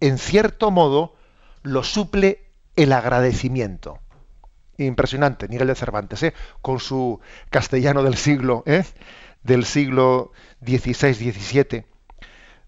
en 0.00 0.18
cierto 0.18 0.70
modo, 0.70 1.16
lo 1.62 1.82
suple 1.82 2.50
el 2.76 2.92
agradecimiento. 2.92 3.98
Impresionante, 4.78 5.48
Miguel 5.48 5.68
de 5.68 5.74
Cervantes, 5.74 6.22
¿eh? 6.22 6.34
con 6.60 6.80
su 6.80 7.20
castellano 7.50 8.02
del 8.02 8.16
siglo, 8.16 8.62
¿eh? 8.66 8.84
del 9.42 9.64
siglo 9.64 10.32
XVI-XVII. 10.64 11.84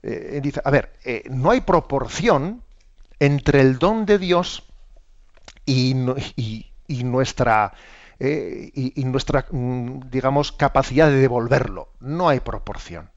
Eh, 0.03 0.41
dice, 0.43 0.61
a 0.65 0.71
ver, 0.71 0.93
eh, 1.05 1.23
no 1.31 1.51
hay 1.51 1.61
proporción 1.63 2.63
entre 3.19 3.61
el 3.61 3.79
don 3.79 4.05
de 4.05 4.19
Dios 4.19 4.65
y, 5.67 5.95
nuestra 5.95 7.73
eh, 8.19 8.71
y, 8.75 9.05
nuestra 9.05 9.47
mm, 9.51 10.11
digamos 10.11 10.53
capacidad 10.53 11.09
de 11.09 11.17
devolverlo. 11.17 11.93
No 12.01 12.29
hay 12.29 12.41
proporción. 12.41 13.11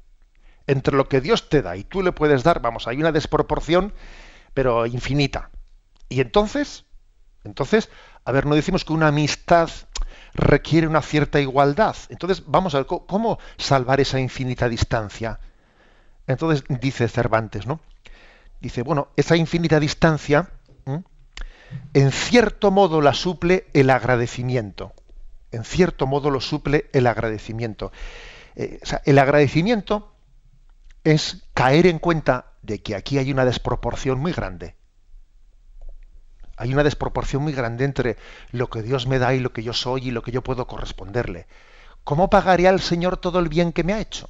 Entre 0.66 0.96
lo 0.96 1.08
que 1.08 1.22
Dios 1.22 1.50
te 1.50 1.62
da 1.62 1.78
y 1.78 1.84
tú 1.84 2.02
le 2.02 2.12
puedes 2.12 2.44
dar 2.44 2.62
vamos 2.62 2.88
hay 2.88 2.98
una 2.98 3.12
desproporción 3.12 3.94
pero 4.54 4.86
infinita. 4.86 5.50
Y 6.10 6.22
entonces 6.22 6.86
entonces 7.44 7.90
a 8.26 8.32
ver 8.32 8.46
no 8.46 8.56
decimos 8.56 8.84
que 8.84 8.94
una 8.94 9.08
amistad 9.08 9.70
requiere 10.34 10.88
una 10.88 11.02
cierta 11.02 11.40
igualdad. 11.40 11.96
Entonces 12.10 12.44
vamos 12.48 12.76
a 12.76 12.80
ver 12.80 12.88
cómo 12.88 13.40
salvar 13.58 14.00
esa 14.00 14.20
infinita 14.20 14.68
distancia 14.68 15.40
entonces 16.28 16.66
dice 16.68 17.08
Cervantes 17.08 17.66
no 17.66 17.80
dice 18.60 18.84
bueno 18.84 19.08
esa 19.16 19.36
infinita 19.36 19.80
distancia 19.80 20.50
en 21.94 22.12
cierto 22.12 22.72
modo 22.72 23.02
la 23.02 23.14
suple 23.14 23.68
el 23.74 23.90
agradecimiento. 23.90 24.94
En 25.52 25.64
cierto 25.64 26.08
modo 26.08 26.30
lo 26.30 26.42
suple 26.42 26.90
el 26.94 27.08
agradecimiento. 27.08 27.92
Eh, 28.56 28.80
el 29.06 29.20
agradecimiento 29.20 30.14
es 31.04 31.48
caer 31.54 31.88
en 31.88 32.00
cuenta 32.00 32.54
de 32.62 32.82
que 32.82 32.96
aquí 32.96 33.18
hay 33.18 33.32
una 33.32 33.46
desproporción 33.46 34.20
muy 34.20 34.34
grande. 34.34 34.76
Hay 36.58 36.74
una 36.74 36.84
desproporción 36.84 37.44
muy 37.44 37.54
grande 37.54 37.86
entre 37.86 38.18
lo 38.52 38.70
que 38.70 38.82
Dios 38.82 39.08
me 39.08 39.20
da 39.20 39.34
y 39.34 39.40
lo 39.40 39.54
que 39.54 39.64
yo 39.64 39.74
soy 39.74 40.08
y 40.08 40.12
lo 40.12 40.24
que 40.24 40.32
yo 40.32 40.42
puedo 40.42 40.68
corresponderle. 40.68 41.48
¿Cómo 42.04 42.30
pagaré 42.30 42.68
al 42.68 42.82
Señor 42.82 43.18
todo 43.18 43.40
el 43.40 43.48
bien 43.48 43.74
que 43.74 43.84
me 43.84 43.94
ha 43.94 44.00
hecho? 44.00 44.30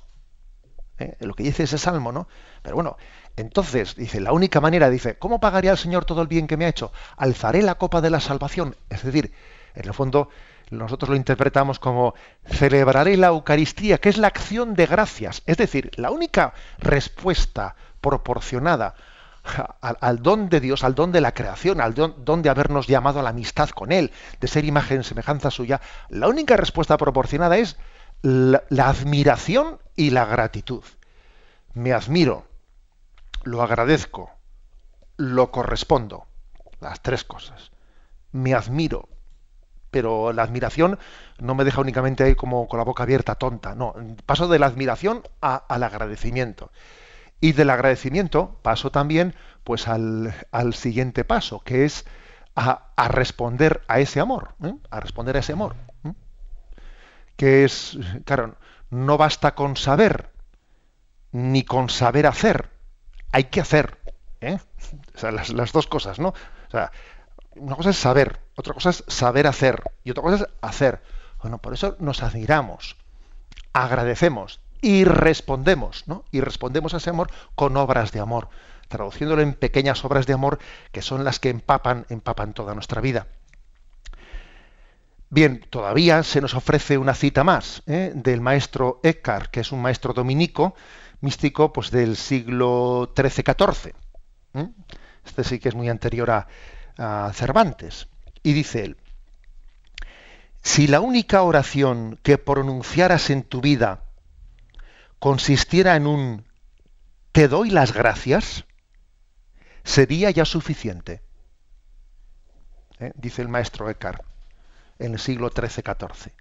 ¿Eh? 1.00 1.16
Lo 1.20 1.34
que 1.34 1.44
dice 1.44 1.64
ese 1.64 1.78
salmo, 1.78 2.12
¿no? 2.12 2.28
Pero 2.62 2.76
bueno, 2.76 2.98
entonces, 3.36 3.96
dice, 3.96 4.20
la 4.20 4.34
única 4.34 4.60
manera, 4.60 4.90
dice, 4.90 5.18
¿cómo 5.18 5.40
pagaría 5.40 5.72
al 5.72 5.78
Señor 5.78 6.06
todo 6.06 6.22
el 6.22 6.28
bien 6.28 6.48
que 6.48 6.58
me 6.58 6.66
ha 6.66 6.70
hecho? 6.70 6.92
Alzaré 7.18 7.62
la 7.62 7.76
copa 7.76 8.02
de 8.02 8.10
la 8.10 8.20
salvación. 8.20 8.76
Es 8.90 9.04
decir, 9.04 9.32
en 9.76 9.86
el 9.86 9.94
fondo, 9.94 10.30
nosotros 10.72 11.10
lo 11.10 11.16
interpretamos 11.16 11.80
como 11.80 12.16
celebraré 12.46 13.16
la 13.16 13.28
Eucaristía, 13.28 14.00
que 14.00 14.10
es 14.10 14.18
la 14.18 14.28
acción 14.28 14.74
de 14.74 14.88
gracias. 14.88 15.44
Es 15.46 15.58
decir, 15.58 15.92
la 15.96 16.10
única 16.10 16.54
respuesta 16.80 17.76
proporcionada 18.02 18.96
al, 19.82 20.22
don 20.22 20.50
de 20.50 20.60
Dios, 20.60 20.84
al 20.84 20.96
don 20.96 21.12
de 21.12 21.22
la 21.22 21.34
creación, 21.34 21.80
al 21.80 21.94
don, 21.94 22.42
de 22.42 22.50
habernos 22.50 22.88
llamado 22.88 23.20
a 23.20 23.24
la 23.24 23.30
amistad 23.30 23.70
con 23.70 23.92
Él, 23.92 24.12
de 24.40 24.48
ser 24.48 24.66
imagen, 24.66 25.04
semejanza 25.04 25.52
suya, 25.52 25.80
la 26.10 26.28
única 26.28 26.58
respuesta 26.58 26.98
proporcionada 26.98 27.58
es 27.58 27.78
la 28.22 28.90
admiración 28.90 29.80
y 29.96 30.12
la 30.12 30.26
gratitud. 30.26 30.84
me 31.74 31.94
admiro, 31.94 32.46
lo 33.44 33.62
agradezco, 33.62 34.32
lo 35.18 35.52
correspondo. 35.52 36.26
Las 36.80 37.02
tres 37.02 37.24
cosas. 37.24 37.72
Me 38.32 38.54
admiro, 38.54 39.10
pero 39.90 40.32
la 40.32 40.44
admiración 40.44 41.00
no 41.40 41.56
me 41.56 41.64
deja 41.64 41.82
únicamente 41.82 42.24
ahí 42.24 42.36
como 42.36 42.68
con 42.68 42.78
la 42.78 42.84
boca 42.84 43.04
abierta, 43.04 43.36
tonta. 43.36 43.74
No, 43.74 43.96
paso 44.26 44.48
de 44.48 44.60
la 44.60 44.68
admiración 44.68 45.24
al 45.42 45.84
agradecimiento. 45.84 46.72
Y 47.40 47.54
del 47.54 47.70
agradecimiento 47.70 48.60
paso 48.62 48.92
también 48.92 49.36
pues 49.64 49.88
al, 49.88 50.34
siguiente 50.74 51.24
paso, 51.24 51.62
que 51.62 51.86
es 51.86 52.06
a, 52.56 53.08
responder 53.10 53.82
a 53.88 54.00
ese 54.00 54.20
amor, 54.20 54.56
¿eh? 54.64 54.74
a 54.90 55.00
responder 55.00 55.36
a 55.36 55.40
ese 55.40 55.54
amor. 55.54 55.76
Que 57.38 57.64
es, 57.64 57.98
claro, 58.26 58.56
no 58.90 59.18
basta 59.18 59.56
con 59.56 59.78
saber, 59.78 60.32
ni 61.32 61.64
con 61.64 61.90
saber 61.90 62.28
hacer, 62.28 62.70
hay 63.32 63.46
que 63.46 63.62
hacer. 63.62 63.98
¿eh? 64.42 64.60
O 65.16 65.18
sea, 65.18 65.32
las, 65.32 65.50
las, 65.50 65.72
dos 65.72 65.88
cosas, 65.88 66.20
¿no? 66.20 66.30
O 66.30 66.72
sea, 66.72 66.92
una 67.56 67.76
cosa 67.76 67.92
es 67.92 67.98
saber, 67.98 68.40
otra 68.56 68.74
cosa 68.74 68.90
es 68.90 69.04
saber 69.08 69.48
hacer, 69.48 69.84
y 70.04 70.12
otra 70.12 70.24
cosa 70.24 70.36
es 70.36 70.46
hacer. 70.62 71.02
Bueno, 71.42 71.60
por 71.60 71.74
eso 71.74 71.96
nos 72.00 72.24
admiramos, 72.24 72.98
agradecemos 73.74 74.60
y 74.82 75.04
respondemos, 75.04 76.08
¿no? 76.08 76.24
Y 76.32 76.42
respondemos 76.42 76.94
a 76.94 76.98
ese 76.98 77.10
amor 77.10 77.30
con 77.56 77.78
obras 77.78 78.12
de 78.12 78.20
amor, 78.20 78.50
traduciéndolo 78.88 79.42
en 79.42 79.54
pequeñas 79.54 80.04
obras 80.06 80.26
de 80.26 80.34
amor 80.34 80.60
que 80.92 81.02
son 81.02 81.24
las 81.24 81.40
que 81.40 81.50
empapan, 81.50 82.06
empapan 82.10 82.54
toda 82.54 82.74
nuestra 82.74 83.02
vida. 83.02 83.28
Bien, 85.30 85.60
todavía 85.70 86.24
se 86.24 86.40
nos 86.40 86.54
ofrece 86.54 86.98
una 86.98 87.14
cita 87.14 87.44
más 87.44 87.84
¿eh? 87.86 88.14
del 88.16 88.40
maestro 88.40 89.02
Eckhart, 89.04 89.52
que 89.52 89.60
es 89.60 89.74
un 89.74 89.82
maestro 89.82 90.14
dominico, 90.14 90.74
místico, 91.20 91.74
pues 91.74 91.92
del 91.92 92.16
siglo 92.16 93.12
XIII-XIV. 93.14 93.94
¿eh? 94.54 94.70
Este 95.26 95.44
sí 95.44 95.60
que 95.60 95.68
es 95.70 95.76
muy 95.76 95.90
anterior 95.90 96.32
a, 96.32 96.48
Cervantes. 97.34 98.08
Y 98.42 98.54
dice 98.54 98.84
él, 98.84 98.98
si 100.64 100.88
la 100.88 101.00
única 101.00 101.44
oración 101.44 102.20
que 102.24 102.40
pronunciaras 102.40 103.30
en 103.30 103.44
tu 103.44 103.62
vida 103.62 104.02
consistiera 105.20 105.96
en 105.96 106.08
un 106.08 106.46
te 107.34 107.48
doy 107.48 107.70
las 107.70 107.94
gracias, 107.94 108.66
sería 109.84 110.32
ya 110.32 110.44
suficiente. 110.44 111.22
¿Eh? 113.00 113.12
Dice 113.16 113.44
el 113.44 113.48
maestro 113.48 113.92
Eckhart 113.92 114.26
en 115.00 115.14
el 115.14 115.20
siglo 115.20 115.50
XIII-XIV. 115.50 116.32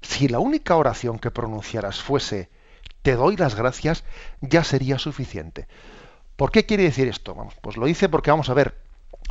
Si 0.00 0.28
la 0.28 0.38
única 0.38 0.76
oración 0.76 1.18
que 1.18 1.30
pronunciaras 1.30 2.00
fuese 2.00 2.50
te 3.02 3.14
doy 3.14 3.36
las 3.36 3.54
gracias, 3.54 4.04
ya 4.40 4.64
sería 4.64 4.98
suficiente. 4.98 5.66
¿Por 6.36 6.50
qué 6.50 6.66
quiere 6.66 6.84
decir 6.84 7.08
esto? 7.08 7.34
Vamos, 7.34 7.54
pues 7.60 7.76
lo 7.76 7.86
dice 7.86 8.08
porque 8.08 8.30
vamos 8.30 8.48
a 8.48 8.54
ver, 8.54 8.80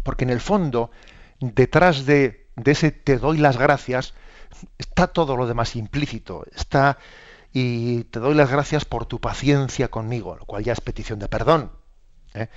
porque 0.03 0.23
en 0.23 0.29
el 0.29 0.39
fondo, 0.39 0.91
detrás 1.39 2.05
de, 2.05 2.47
de 2.55 2.71
ese 2.71 2.91
te 2.91 3.17
doy 3.17 3.37
las 3.37 3.57
gracias, 3.57 4.13
está 4.77 5.07
todo 5.07 5.35
lo 5.37 5.47
demás 5.47 5.75
implícito. 5.75 6.45
Está 6.55 6.97
y 7.53 8.05
te 8.05 8.19
doy 8.19 8.33
las 8.33 8.49
gracias 8.49 8.83
por 8.83 9.05
tu 9.05 9.21
paciencia 9.21 9.89
conmigo, 9.89 10.35
lo 10.35 10.45
cual 10.45 10.63
ya 10.63 10.73
es 10.73 10.81
petición 10.81 11.19
de 11.19 11.27
perdón. 11.27 11.71
¿Eh? 12.33 12.47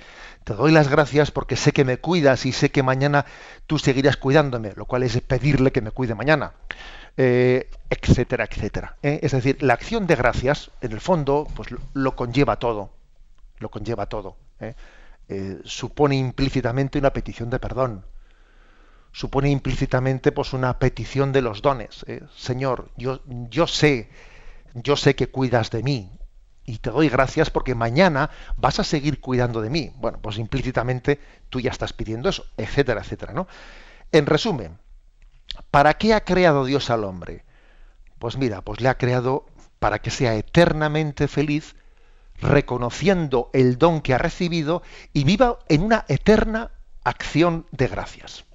Te 0.43 0.53
doy 0.53 0.71
las 0.71 0.87
gracias 0.87 1.31
porque 1.31 1.55
sé 1.55 1.71
que 1.71 1.85
me 1.85 1.97
cuidas 1.97 2.45
y 2.45 2.51
sé 2.51 2.71
que 2.71 2.83
mañana 2.83 3.25
tú 3.65 3.79
seguirás 3.79 4.17
cuidándome, 4.17 4.73
lo 4.75 4.85
cual 4.85 5.03
es 5.03 5.19
pedirle 5.21 5.71
que 5.71 5.81
me 5.81 5.91
cuide 5.91 6.15
mañana, 6.15 6.53
eh, 7.17 7.69
etcétera, 7.89 8.47
etcétera. 8.49 8.97
¿eh? 9.03 9.19
Es 9.21 9.31
decir, 9.31 9.61
la 9.61 9.73
acción 9.73 10.07
de 10.07 10.15
gracias, 10.15 10.71
en 10.81 10.91
el 10.91 11.01
fondo, 11.01 11.47
pues 11.55 11.69
lo 11.93 12.15
conlleva 12.15 12.57
todo, 12.57 12.91
lo 13.59 13.69
conlleva 13.69 14.07
todo. 14.07 14.37
supone 15.65 16.15
implícitamente 16.15 16.97
una 16.99 17.11
petición 17.11 17.49
de 17.49 17.59
perdón 17.59 18.05
supone 19.11 19.49
implícitamente 19.49 20.31
pues 20.31 20.53
una 20.53 20.77
petición 20.77 21.31
de 21.31 21.41
los 21.41 21.61
dones. 21.61 22.05
Señor, 22.35 22.91
yo, 22.97 23.19
yo 23.49 23.65
sé 23.65 24.09
yo 24.83 24.95
sé 24.95 25.15
que 25.15 25.27
cuidas 25.27 25.71
de 25.71 25.83
mí 25.83 26.11
y 26.67 26.79
te 26.79 26.91
doy 26.91 27.07
gracias 27.09 27.49
porque 27.49 27.73
mañana 27.73 28.29
vas 28.57 28.79
a 28.79 28.83
seguir 28.83 29.21
cuidando 29.21 29.61
de 29.61 29.69
mí. 29.71 29.93
Bueno, 29.95 30.19
pues 30.21 30.37
implícitamente 30.37 31.19
tú 31.49 31.61
ya 31.61 31.71
estás 31.71 31.93
pidiendo 31.93 32.29
eso, 32.29 32.45
etcétera, 32.57 33.01
etcétera, 33.01 33.33
¿no? 33.33 33.47
En 34.11 34.25
resumen, 34.25 34.77
¿para 35.71 35.95
qué 35.95 36.13
ha 36.13 36.25
creado 36.25 36.65
Dios 36.65 36.89
al 36.89 37.05
hombre? 37.05 37.45
Pues 38.19 38.37
mira, 38.37 38.61
pues 38.61 38.81
le 38.81 38.89
ha 38.89 38.97
creado 38.97 39.45
para 39.79 39.99
que 39.99 40.11
sea 40.11 40.35
eternamente 40.35 41.29
feliz, 41.29 41.75
reconociendo 42.41 43.49
el 43.53 43.77
don 43.77 44.01
que 44.01 44.13
ha 44.13 44.17
recibido 44.17 44.83
y 45.13 45.23
viva 45.23 45.59
en 45.69 45.83
una 45.83 46.03
eterna 46.09 46.71
acción 47.03 47.65
de 47.71 47.87
gracias. 47.87 48.46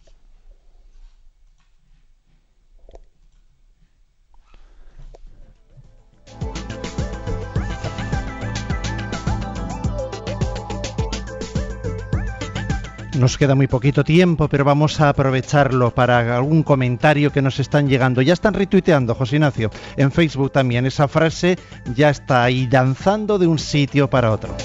Nos 13.19 13.37
queda 13.37 13.55
muy 13.55 13.67
poquito 13.67 14.05
tiempo, 14.05 14.49
pero 14.49 14.65
vamos 14.65 15.01
a 15.01 15.11
aprovecharlo 15.11 15.95
para 15.95 16.35
algún 16.35 16.63
comentario 16.63 17.31
que 17.31 17.43
nos 17.43 17.61
están 17.61 17.87
llegando. 17.89 18.23
Ya 18.23 18.33
están 18.33 18.55
retuiteando, 18.55 19.15
José 19.15 19.37
Ignacio, 19.37 19.71
en 19.97 20.11
Facebook 20.11 20.51
también. 20.51 20.87
Esa 20.87 21.09
frase 21.09 21.59
ya 21.95 22.09
está 22.09 22.43
ahí 22.43 22.67
danzando 22.67 23.39
de 23.39 23.47
un 23.47 23.59
sitio 23.59 24.09
para 24.09 24.33
otro. 24.33 24.57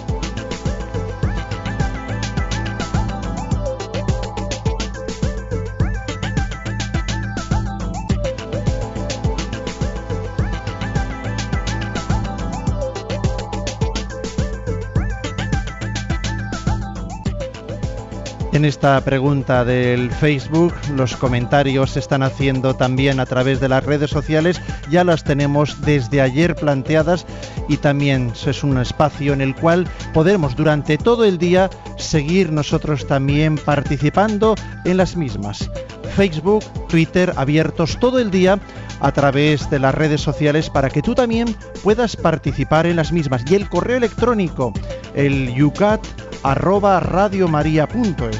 En 18.58 18.66
esta 18.66 18.99
pregunta 19.01 19.64
del 19.64 20.10
Facebook, 20.10 20.74
los 20.95 21.16
comentarios 21.16 21.91
se 21.91 21.99
están 21.99 22.24
haciendo 22.24 22.76
también 22.76 23.20
a 23.20 23.28
través 23.28 23.60
de 23.60 23.70
las 23.70 23.86
redes 23.86 24.10
sociales. 24.10 24.60
Ya 24.89 25.03
las 25.03 25.24
tenemos 25.24 25.80
desde 25.82 26.22
ayer 26.22 26.55
planteadas 26.55 27.28
y 27.70 27.78
también 27.78 28.34
es 28.47 28.64
un 28.64 28.80
espacio 28.80 29.34
en 29.34 29.41
el 29.41 29.53
cual 29.53 29.88
podemos 30.12 30.55
durante 30.55 30.97
todo 30.97 31.24
el 31.24 31.38
día 31.38 31.70
seguir 31.97 32.51
nosotros 32.51 33.05
también 33.05 33.60
participando 33.60 34.55
en 34.86 34.97
las 34.97 35.16
mismas. 35.16 35.70
Facebook, 36.16 36.64
Twitter 36.88 37.34
abiertos 37.36 37.99
todo 37.99 38.18
el 38.18 38.32
día 38.32 38.58
a 39.01 39.12
través 39.12 39.70
de 39.70 39.78
las 39.78 39.93
redes 39.93 40.22
sociales 40.22 40.72
para 40.72 40.89
que 40.89 41.03
tú 41.03 41.14
también 41.14 41.55
puedas 41.84 42.16
participar 42.16 42.88
en 42.88 42.95
las 42.95 43.12
mismas. 43.12 43.43
Y 43.51 43.53
el 43.53 43.70
correo 43.70 43.97
electrónico, 43.97 44.74
el 45.14 45.53
yucat 45.53 46.01
arroba 46.43 46.99
radiomaria.es. 46.99 48.39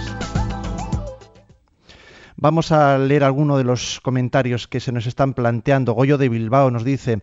Vamos 2.35 2.71
a 2.71 2.97
leer 2.97 3.23
algunos 3.23 3.57
de 3.57 3.63
los 3.63 3.99
comentarios 4.01 4.67
que 4.67 4.79
se 4.79 4.91
nos 4.91 5.07
están 5.07 5.33
planteando. 5.33 5.93
Goyo 5.93 6.17
de 6.17 6.29
Bilbao 6.29 6.69
nos 6.69 6.83
dice, 6.83 7.21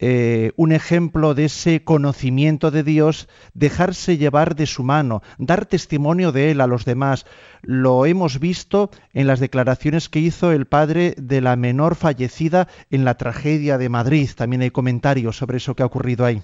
eh, 0.00 0.50
un 0.56 0.72
ejemplo 0.72 1.34
de 1.34 1.44
ese 1.44 1.84
conocimiento 1.84 2.72
de 2.72 2.82
Dios, 2.82 3.28
dejarse 3.54 4.18
llevar 4.18 4.56
de 4.56 4.66
su 4.66 4.82
mano, 4.82 5.22
dar 5.38 5.64
testimonio 5.64 6.32
de 6.32 6.50
Él 6.50 6.60
a 6.60 6.66
los 6.66 6.84
demás. 6.84 7.24
Lo 7.62 8.04
hemos 8.04 8.40
visto 8.40 8.90
en 9.12 9.28
las 9.28 9.38
declaraciones 9.38 10.08
que 10.08 10.18
hizo 10.18 10.50
el 10.50 10.66
padre 10.66 11.14
de 11.16 11.40
la 11.40 11.54
menor 11.54 11.94
fallecida 11.94 12.66
en 12.90 13.04
la 13.04 13.16
tragedia 13.16 13.78
de 13.78 13.88
Madrid. 13.88 14.28
También 14.34 14.62
hay 14.62 14.70
comentarios 14.72 15.36
sobre 15.36 15.58
eso 15.58 15.76
que 15.76 15.84
ha 15.84 15.86
ocurrido 15.86 16.24
ahí. 16.24 16.42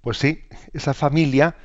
Pues 0.00 0.16
sí, 0.16 0.44
esa 0.72 0.94
familia 0.94 1.56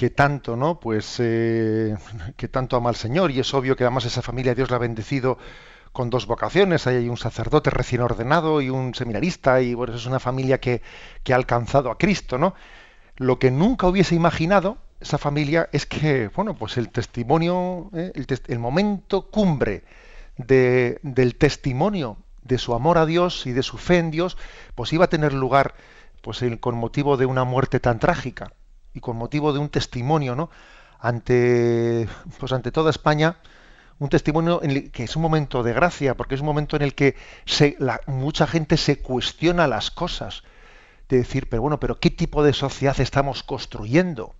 que 0.00 0.08
tanto, 0.08 0.56
¿no? 0.56 0.80
Pues 0.80 1.16
eh, 1.18 1.94
que 2.38 2.48
tanto 2.48 2.74
ama 2.74 2.88
al 2.88 2.96
Señor 2.96 3.30
y 3.30 3.40
es 3.40 3.52
obvio 3.52 3.76
que 3.76 3.84
además 3.84 4.06
esa 4.06 4.22
familia 4.22 4.54
Dios 4.54 4.70
la 4.70 4.76
ha 4.76 4.78
bendecido 4.78 5.36
con 5.92 6.08
dos 6.08 6.24
vocaciones, 6.24 6.86
hay 6.86 7.06
un 7.10 7.18
sacerdote 7.18 7.68
recién 7.68 8.00
ordenado 8.00 8.62
y 8.62 8.70
un 8.70 8.94
seminarista 8.94 9.60
y 9.60 9.74
bueno, 9.74 9.94
es 9.94 10.06
una 10.06 10.18
familia 10.18 10.58
que, 10.58 10.80
ha 11.30 11.34
alcanzado 11.34 11.90
a 11.90 11.98
Cristo, 11.98 12.38
¿no? 12.38 12.54
Lo 13.16 13.38
que 13.38 13.50
nunca 13.50 13.88
hubiese 13.88 14.14
imaginado 14.14 14.78
esa 15.00 15.18
familia 15.18 15.68
es 15.70 15.84
que, 15.84 16.28
bueno, 16.28 16.54
pues 16.54 16.78
el 16.78 16.88
testimonio, 16.88 17.90
¿eh? 17.92 18.10
el, 18.46 18.58
momento 18.58 19.30
cumbre 19.30 19.84
del 20.38 21.34
testimonio 21.36 22.16
de 22.42 22.56
su 22.56 22.72
amor 22.72 22.96
a 22.96 23.04
Dios 23.04 23.44
y 23.46 23.52
de 23.52 23.62
su 23.62 23.76
fe 23.76 23.98
en 23.98 24.10
Dios, 24.10 24.38
pues 24.74 24.94
iba 24.94 25.04
a 25.04 25.10
tener 25.10 25.34
lugar 25.34 25.74
pues 26.22 26.42
con 26.58 26.74
motivo 26.74 27.18
de 27.18 27.26
una 27.26 27.44
muerte 27.44 27.80
tan 27.80 27.98
trágica 27.98 28.54
y 28.94 29.00
con 29.00 29.16
motivo 29.16 29.52
de 29.52 29.58
un 29.58 29.68
testimonio, 29.68 30.34
¿no? 30.34 30.50
Ante, 30.98 32.08
pues 32.38 32.52
ante 32.52 32.72
toda 32.72 32.90
España, 32.90 33.36
un 33.98 34.08
testimonio 34.08 34.60
en 34.62 34.90
que 34.90 35.04
es 35.04 35.16
un 35.16 35.22
momento 35.22 35.62
de 35.62 35.72
gracia, 35.72 36.16
porque 36.16 36.34
es 36.34 36.40
un 36.40 36.46
momento 36.46 36.76
en 36.76 36.82
el 36.82 36.94
que 36.94 37.16
mucha 38.06 38.46
gente 38.46 38.76
se 38.76 39.00
cuestiona 39.00 39.66
las 39.66 39.90
cosas. 39.90 40.42
de 41.08 41.18
decir, 41.18 41.48
pero 41.48 41.62
bueno, 41.62 41.80
pero 41.80 41.98
¿qué 41.98 42.10
tipo 42.10 42.42
de 42.44 42.52
sociedad 42.52 42.98
estamos 43.00 43.42
construyendo? 43.42 44.34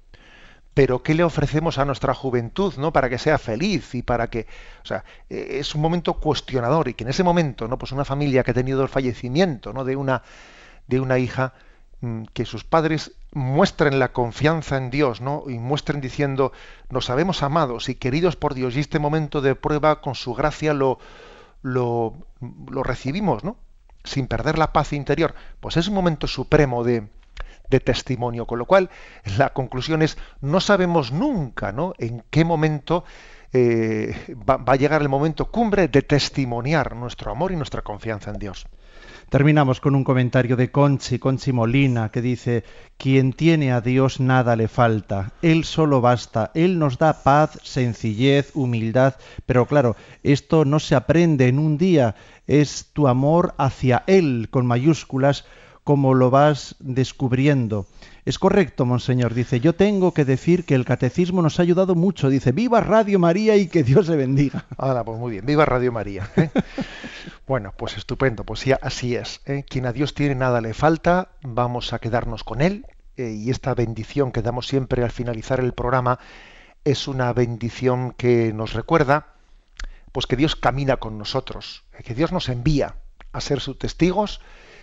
pero 0.75 1.03
¿qué 1.03 1.15
le 1.15 1.25
ofrecemos 1.25 1.79
a 1.79 1.85
nuestra 1.85 2.15
juventud, 2.15 2.75
¿no? 2.79 2.93
Para 2.93 3.09
que 3.09 3.19
sea 3.19 3.39
feliz 3.39 3.95
y 3.95 4.03
para 4.03 4.31
que, 4.31 4.47
o 4.83 4.87
sea, 4.87 5.05
es 5.29 5.75
un 5.75 5.81
momento 5.81 6.15
cuestionador 6.15 6.89
y 6.89 6.95
que 6.95 7.05
en 7.05 7.11
ese 7.11 7.25
momento, 7.25 7.67
¿no? 7.69 7.77
Pues 7.77 7.93
una 7.93 8.05
familia 8.05 8.43
que 8.45 8.53
ha 8.53 8.55
tenido 8.55 8.83
el 8.83 8.89
fallecimiento, 8.89 9.73
¿no? 9.73 9.85
De 9.85 9.97
una 9.97 10.23
de 10.87 11.01
una 11.01 11.19
hija 11.19 11.55
mm, 12.01 12.25
que 12.33 12.45
sus 12.45 12.65
padres 12.65 13.13
muestren 13.33 13.99
la 13.99 14.13
confianza 14.13 14.77
en 14.77 14.91
Dios, 14.91 15.21
¿no? 15.21 15.45
Y 15.47 15.59
muestren 15.59 16.01
diciendo, 16.01 16.53
nos 16.89 17.07
sabemos 17.07 17.43
amados 17.43 17.89
y 17.89 17.95
queridos 17.95 18.37
por 18.37 18.55
Dios 18.55 18.77
y 18.77 18.81
este 18.81 18.99
momento 18.99 19.41
de 19.41 19.55
prueba 19.55 20.01
con 20.01 20.15
su 20.15 20.35
gracia 20.35 20.75
lo 20.75 20.99
lo, 21.63 22.15
recibimos, 22.83 23.45
¿no? 23.45 23.57
Sin 24.05 24.27
perder 24.27 24.59
la 24.59 24.73
paz 24.73 24.93
interior. 24.93 25.35
Pues 25.61 25.77
es 25.77 25.89
un 25.89 25.95
momento 25.95 26.27
supremo 26.27 26.85
de, 26.85 27.09
de 27.69 27.81
testimonio. 27.81 28.47
Con 28.47 28.59
lo 28.59 28.67
cual, 28.67 28.91
la 29.37 29.53
conclusión 29.53 30.03
es, 30.03 30.17
no 30.41 30.61
sabemos 30.61 31.13
nunca 31.13 31.73
¿no? 31.73 31.95
en 31.99 32.25
qué 32.31 32.45
momento 32.45 33.05
eh, 33.53 34.35
va, 34.49 34.63
a 34.67 34.77
llegar 34.77 35.03
el 35.03 35.09
momento 35.09 35.51
cumbre 35.51 35.89
de 35.89 36.03
testimoniar 36.03 36.97
nuestro 36.97 37.31
amor 37.31 37.53
y 37.53 37.57
nuestra 37.57 37.83
confianza 37.83 38.31
en 38.31 38.39
Dios. 38.39 38.67
Terminamos 39.31 39.81
con 39.81 39.95
un 39.95 40.03
comentario 40.03 40.57
de 40.57 40.73
Conchi, 40.73 41.21
Conchi 41.21 41.53
Molina, 41.53 42.09
que 42.09 42.21
dice, 42.21 42.65
quien 42.97 43.33
tiene 43.33 43.71
a 43.71 43.81
Dios 43.81 44.19
nada 44.19 44.57
le 44.57 44.67
falta, 44.67 45.35
Él 45.41 45.63
solo 45.63 46.01
basta, 46.01 46.51
Él 46.53 46.81
nos 46.81 46.99
da 46.99 47.23
paz, 47.23 47.61
sencillez, 47.63 48.51
humildad, 48.55 49.15
pero 49.47 49.67
claro, 49.67 49.95
esto 50.25 50.65
no 50.65 50.81
se 50.81 50.97
aprende 50.97 51.47
en 51.47 51.61
un 51.61 51.79
día, 51.79 52.17
es 52.49 52.91
tu 52.93 53.07
amor 53.07 53.55
hacia 53.57 54.03
Él, 54.09 54.49
con 54.51 54.67
mayúsculas, 54.67 55.45
como 55.85 56.15
lo 56.15 56.31
vas 56.31 56.75
descubriendo. 56.81 57.87
Es 58.25 58.39
correcto, 58.39 58.85
monseñor. 58.85 59.35
Dice, 59.35 59.61
yo 59.61 59.75
tengo 59.75 60.13
que 60.13 60.25
decir 60.25 60.65
que 60.65 60.75
el 60.75 60.85
catecismo 60.85 61.43
nos 61.43 61.59
ha 61.59 61.63
ayudado 61.63 61.95
mucho. 61.95 62.29
Dice, 62.29 62.53
viva 62.53 62.81
Radio 62.81 63.19
María 63.19 63.57
y 63.57 63.69
que 63.69 63.83
Dios 63.83 64.09
le 64.09 64.17
bendiga. 64.17 64.67
Ahora, 64.77 65.05
pues 65.05 65.19
muy 65.19 65.33
bien, 65.33 65.47
viva 65.47 65.65
Radio 65.65 65.91
María. 65.91 66.31
¿eh? 66.37 66.51
bueno, 67.47 67.73
pues 67.77 67.97
estupendo, 67.97 68.45
pues 68.45 68.61
sí, 68.61 68.73
así 68.81 69.17
es. 69.17 69.41
¿eh? 69.47 69.65
Quien 69.69 69.87
a 69.87 69.93
Dios 69.93 70.15
tiene 70.15 70.35
nada 70.35 70.61
le 70.61 70.75
falta, 70.75 71.31
vamos 71.43 71.93
a 71.93 71.99
quedarnos 71.99 72.45
con 72.45 72.61
Él. 72.61 72.87
Eh, 73.17 73.33
y 73.33 73.51
esta 73.51 73.75
bendición 73.75 74.33
que 74.33 74.43
damos 74.43 74.67
siempre 74.67 75.03
al 75.03 75.11
finalizar 75.11 75.61
el 75.61 75.73
programa 75.73 76.19
es 76.85 77.09
una 77.09 77.33
bendición 77.33 78.13
que 78.13 78.53
nos 78.53 78.73
recuerda 78.73 79.35
pues 80.13 80.27
que 80.27 80.37
Dios 80.37 80.57
camina 80.57 80.97
con 80.97 81.19
nosotros, 81.19 81.85
que 82.05 82.15
Dios 82.15 82.33
nos 82.33 82.49
envía 82.49 82.97
a 83.33 83.41
ser 83.41 83.61
sus 83.61 83.79
testigos 83.79 84.41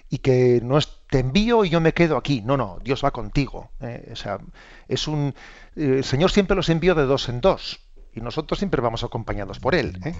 y 0.09 0.19
que 0.19 0.61
no 0.63 0.77
es 0.77 0.97
te 1.09 1.19
envío 1.19 1.63
y 1.63 1.69
yo 1.69 1.81
me 1.81 1.93
quedo 1.93 2.17
aquí. 2.17 2.41
No, 2.41 2.57
no, 2.57 2.79
Dios 2.83 3.03
va 3.03 3.11
contigo. 3.11 3.71
¿eh? 3.79 4.09
O 4.11 4.15
sea, 4.15 4.39
es 4.87 5.07
un 5.07 5.33
eh, 5.75 5.95
el 5.97 6.03
Señor 6.03 6.31
siempre 6.31 6.55
los 6.55 6.69
envió 6.69 6.95
de 6.95 7.05
dos 7.05 7.29
en 7.29 7.41
dos 7.41 7.79
y 8.13 8.21
nosotros 8.21 8.59
siempre 8.59 8.81
vamos 8.81 9.03
acompañados 9.03 9.59
por 9.59 9.75
él. 9.75 9.99
¿eh? 10.03 10.13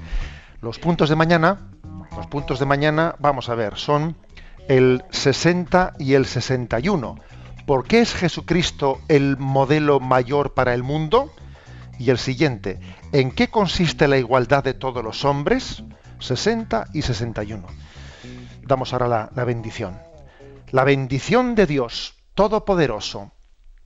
Los 0.62 0.80
puntos 0.80 1.10
de 1.10 1.16
mañana, 1.16 1.72
los 2.16 2.28
puntos 2.28 2.60
de 2.60 2.66
mañana, 2.66 3.16
vamos 3.20 3.50
a 3.50 3.56
ver, 3.56 3.78
son 3.78 4.16
el 4.68 5.04
60 5.10 5.94
y 6.00 6.14
el 6.14 6.26
61. 6.26 7.20
¿Por 7.66 7.86
qué 7.86 8.00
es 8.00 8.14
Jesucristo 8.14 9.00
el 9.08 9.38
modelo 9.38 10.00
mayor 10.00 10.54
para 10.54 10.74
el 10.74 10.84
mundo? 10.84 11.32
Y 12.00 12.12
el 12.12 12.18
siguiente, 12.18 12.80
¿en 13.12 13.32
qué 13.32 13.50
consiste 13.50 14.08
la 14.08 14.18
igualdad 14.18 14.64
de 14.64 14.74
todos 14.74 15.04
los 15.04 15.26
hombres? 15.26 15.84
60 16.20 16.88
y 16.94 17.02
61 17.02 17.68
damos 18.68 18.94
ahora 18.94 19.08
la, 19.08 19.30
la 19.36 19.44
bendición. 19.44 20.00
La 20.72 20.84
bendición 20.84 21.56
de 21.56 21.66
Dios 21.66 22.16
Todopoderoso, 22.36 23.32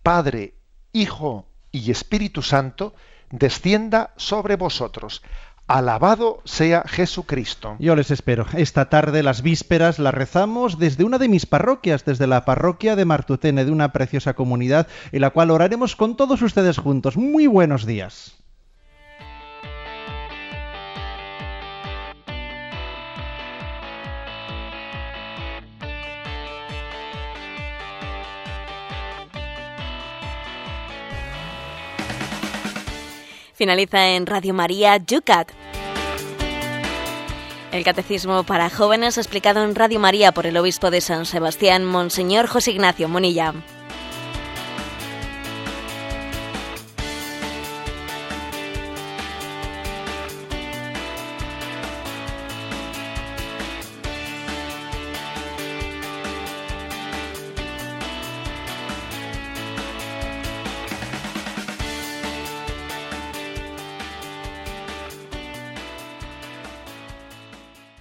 Padre, 0.04 0.56
Hijo 0.92 1.46
y 1.72 1.90
Espíritu 1.90 2.42
Santo, 2.42 2.94
descienda 3.30 4.12
sobre 4.18 4.58
vosotros. 4.58 5.22
Alabado 5.68 6.42
sea 6.44 6.84
Jesucristo. 6.86 7.78
Yo 7.80 7.96
les 7.96 8.12
espero. 8.12 8.46
Esta 8.52 8.90
tarde 8.90 9.24
las 9.24 9.42
vísperas 9.42 10.00
las 10.00 10.14
rezamos 10.14 10.80
desde 10.80 11.06
una 11.06 11.18
de 11.18 11.30
mis 11.30 11.46
parroquias, 11.46 12.04
desde 12.04 12.28
la 12.28 12.44
parroquia 12.44 12.98
de 12.98 13.06
Martutene, 13.06 13.64
de 13.64 13.72
una 13.72 13.94
preciosa 13.94 14.34
comunidad 14.34 14.88
en 15.14 15.22
la 15.22 15.30
cual 15.30 15.50
oraremos 15.50 15.96
con 15.96 16.18
todos 16.18 16.42
ustedes 16.42 16.78
juntos. 16.78 17.16
Muy 17.16 17.48
buenos 17.48 17.86
días. 17.86 18.41
Finaliza 33.62 34.16
en 34.16 34.26
Radio 34.26 34.56
María 34.56 34.98
Yucat. 34.98 35.52
El 37.72 37.84
Catecismo 37.84 38.44
para 38.44 38.72
Jóvenes 38.72 39.20
explicado 39.20 39.64
en 39.64 39.76
Radio 39.76 40.00
María 40.00 40.32
por 40.32 40.48
el 40.48 40.58
Obispo 40.58 40.90
de 40.90 41.00
San 41.00 41.28
Sebastián, 41.28 41.86
Monseñor 41.86 42.48
José 42.48 42.72
Ignacio 42.72 43.08
Monilla. 43.08 43.54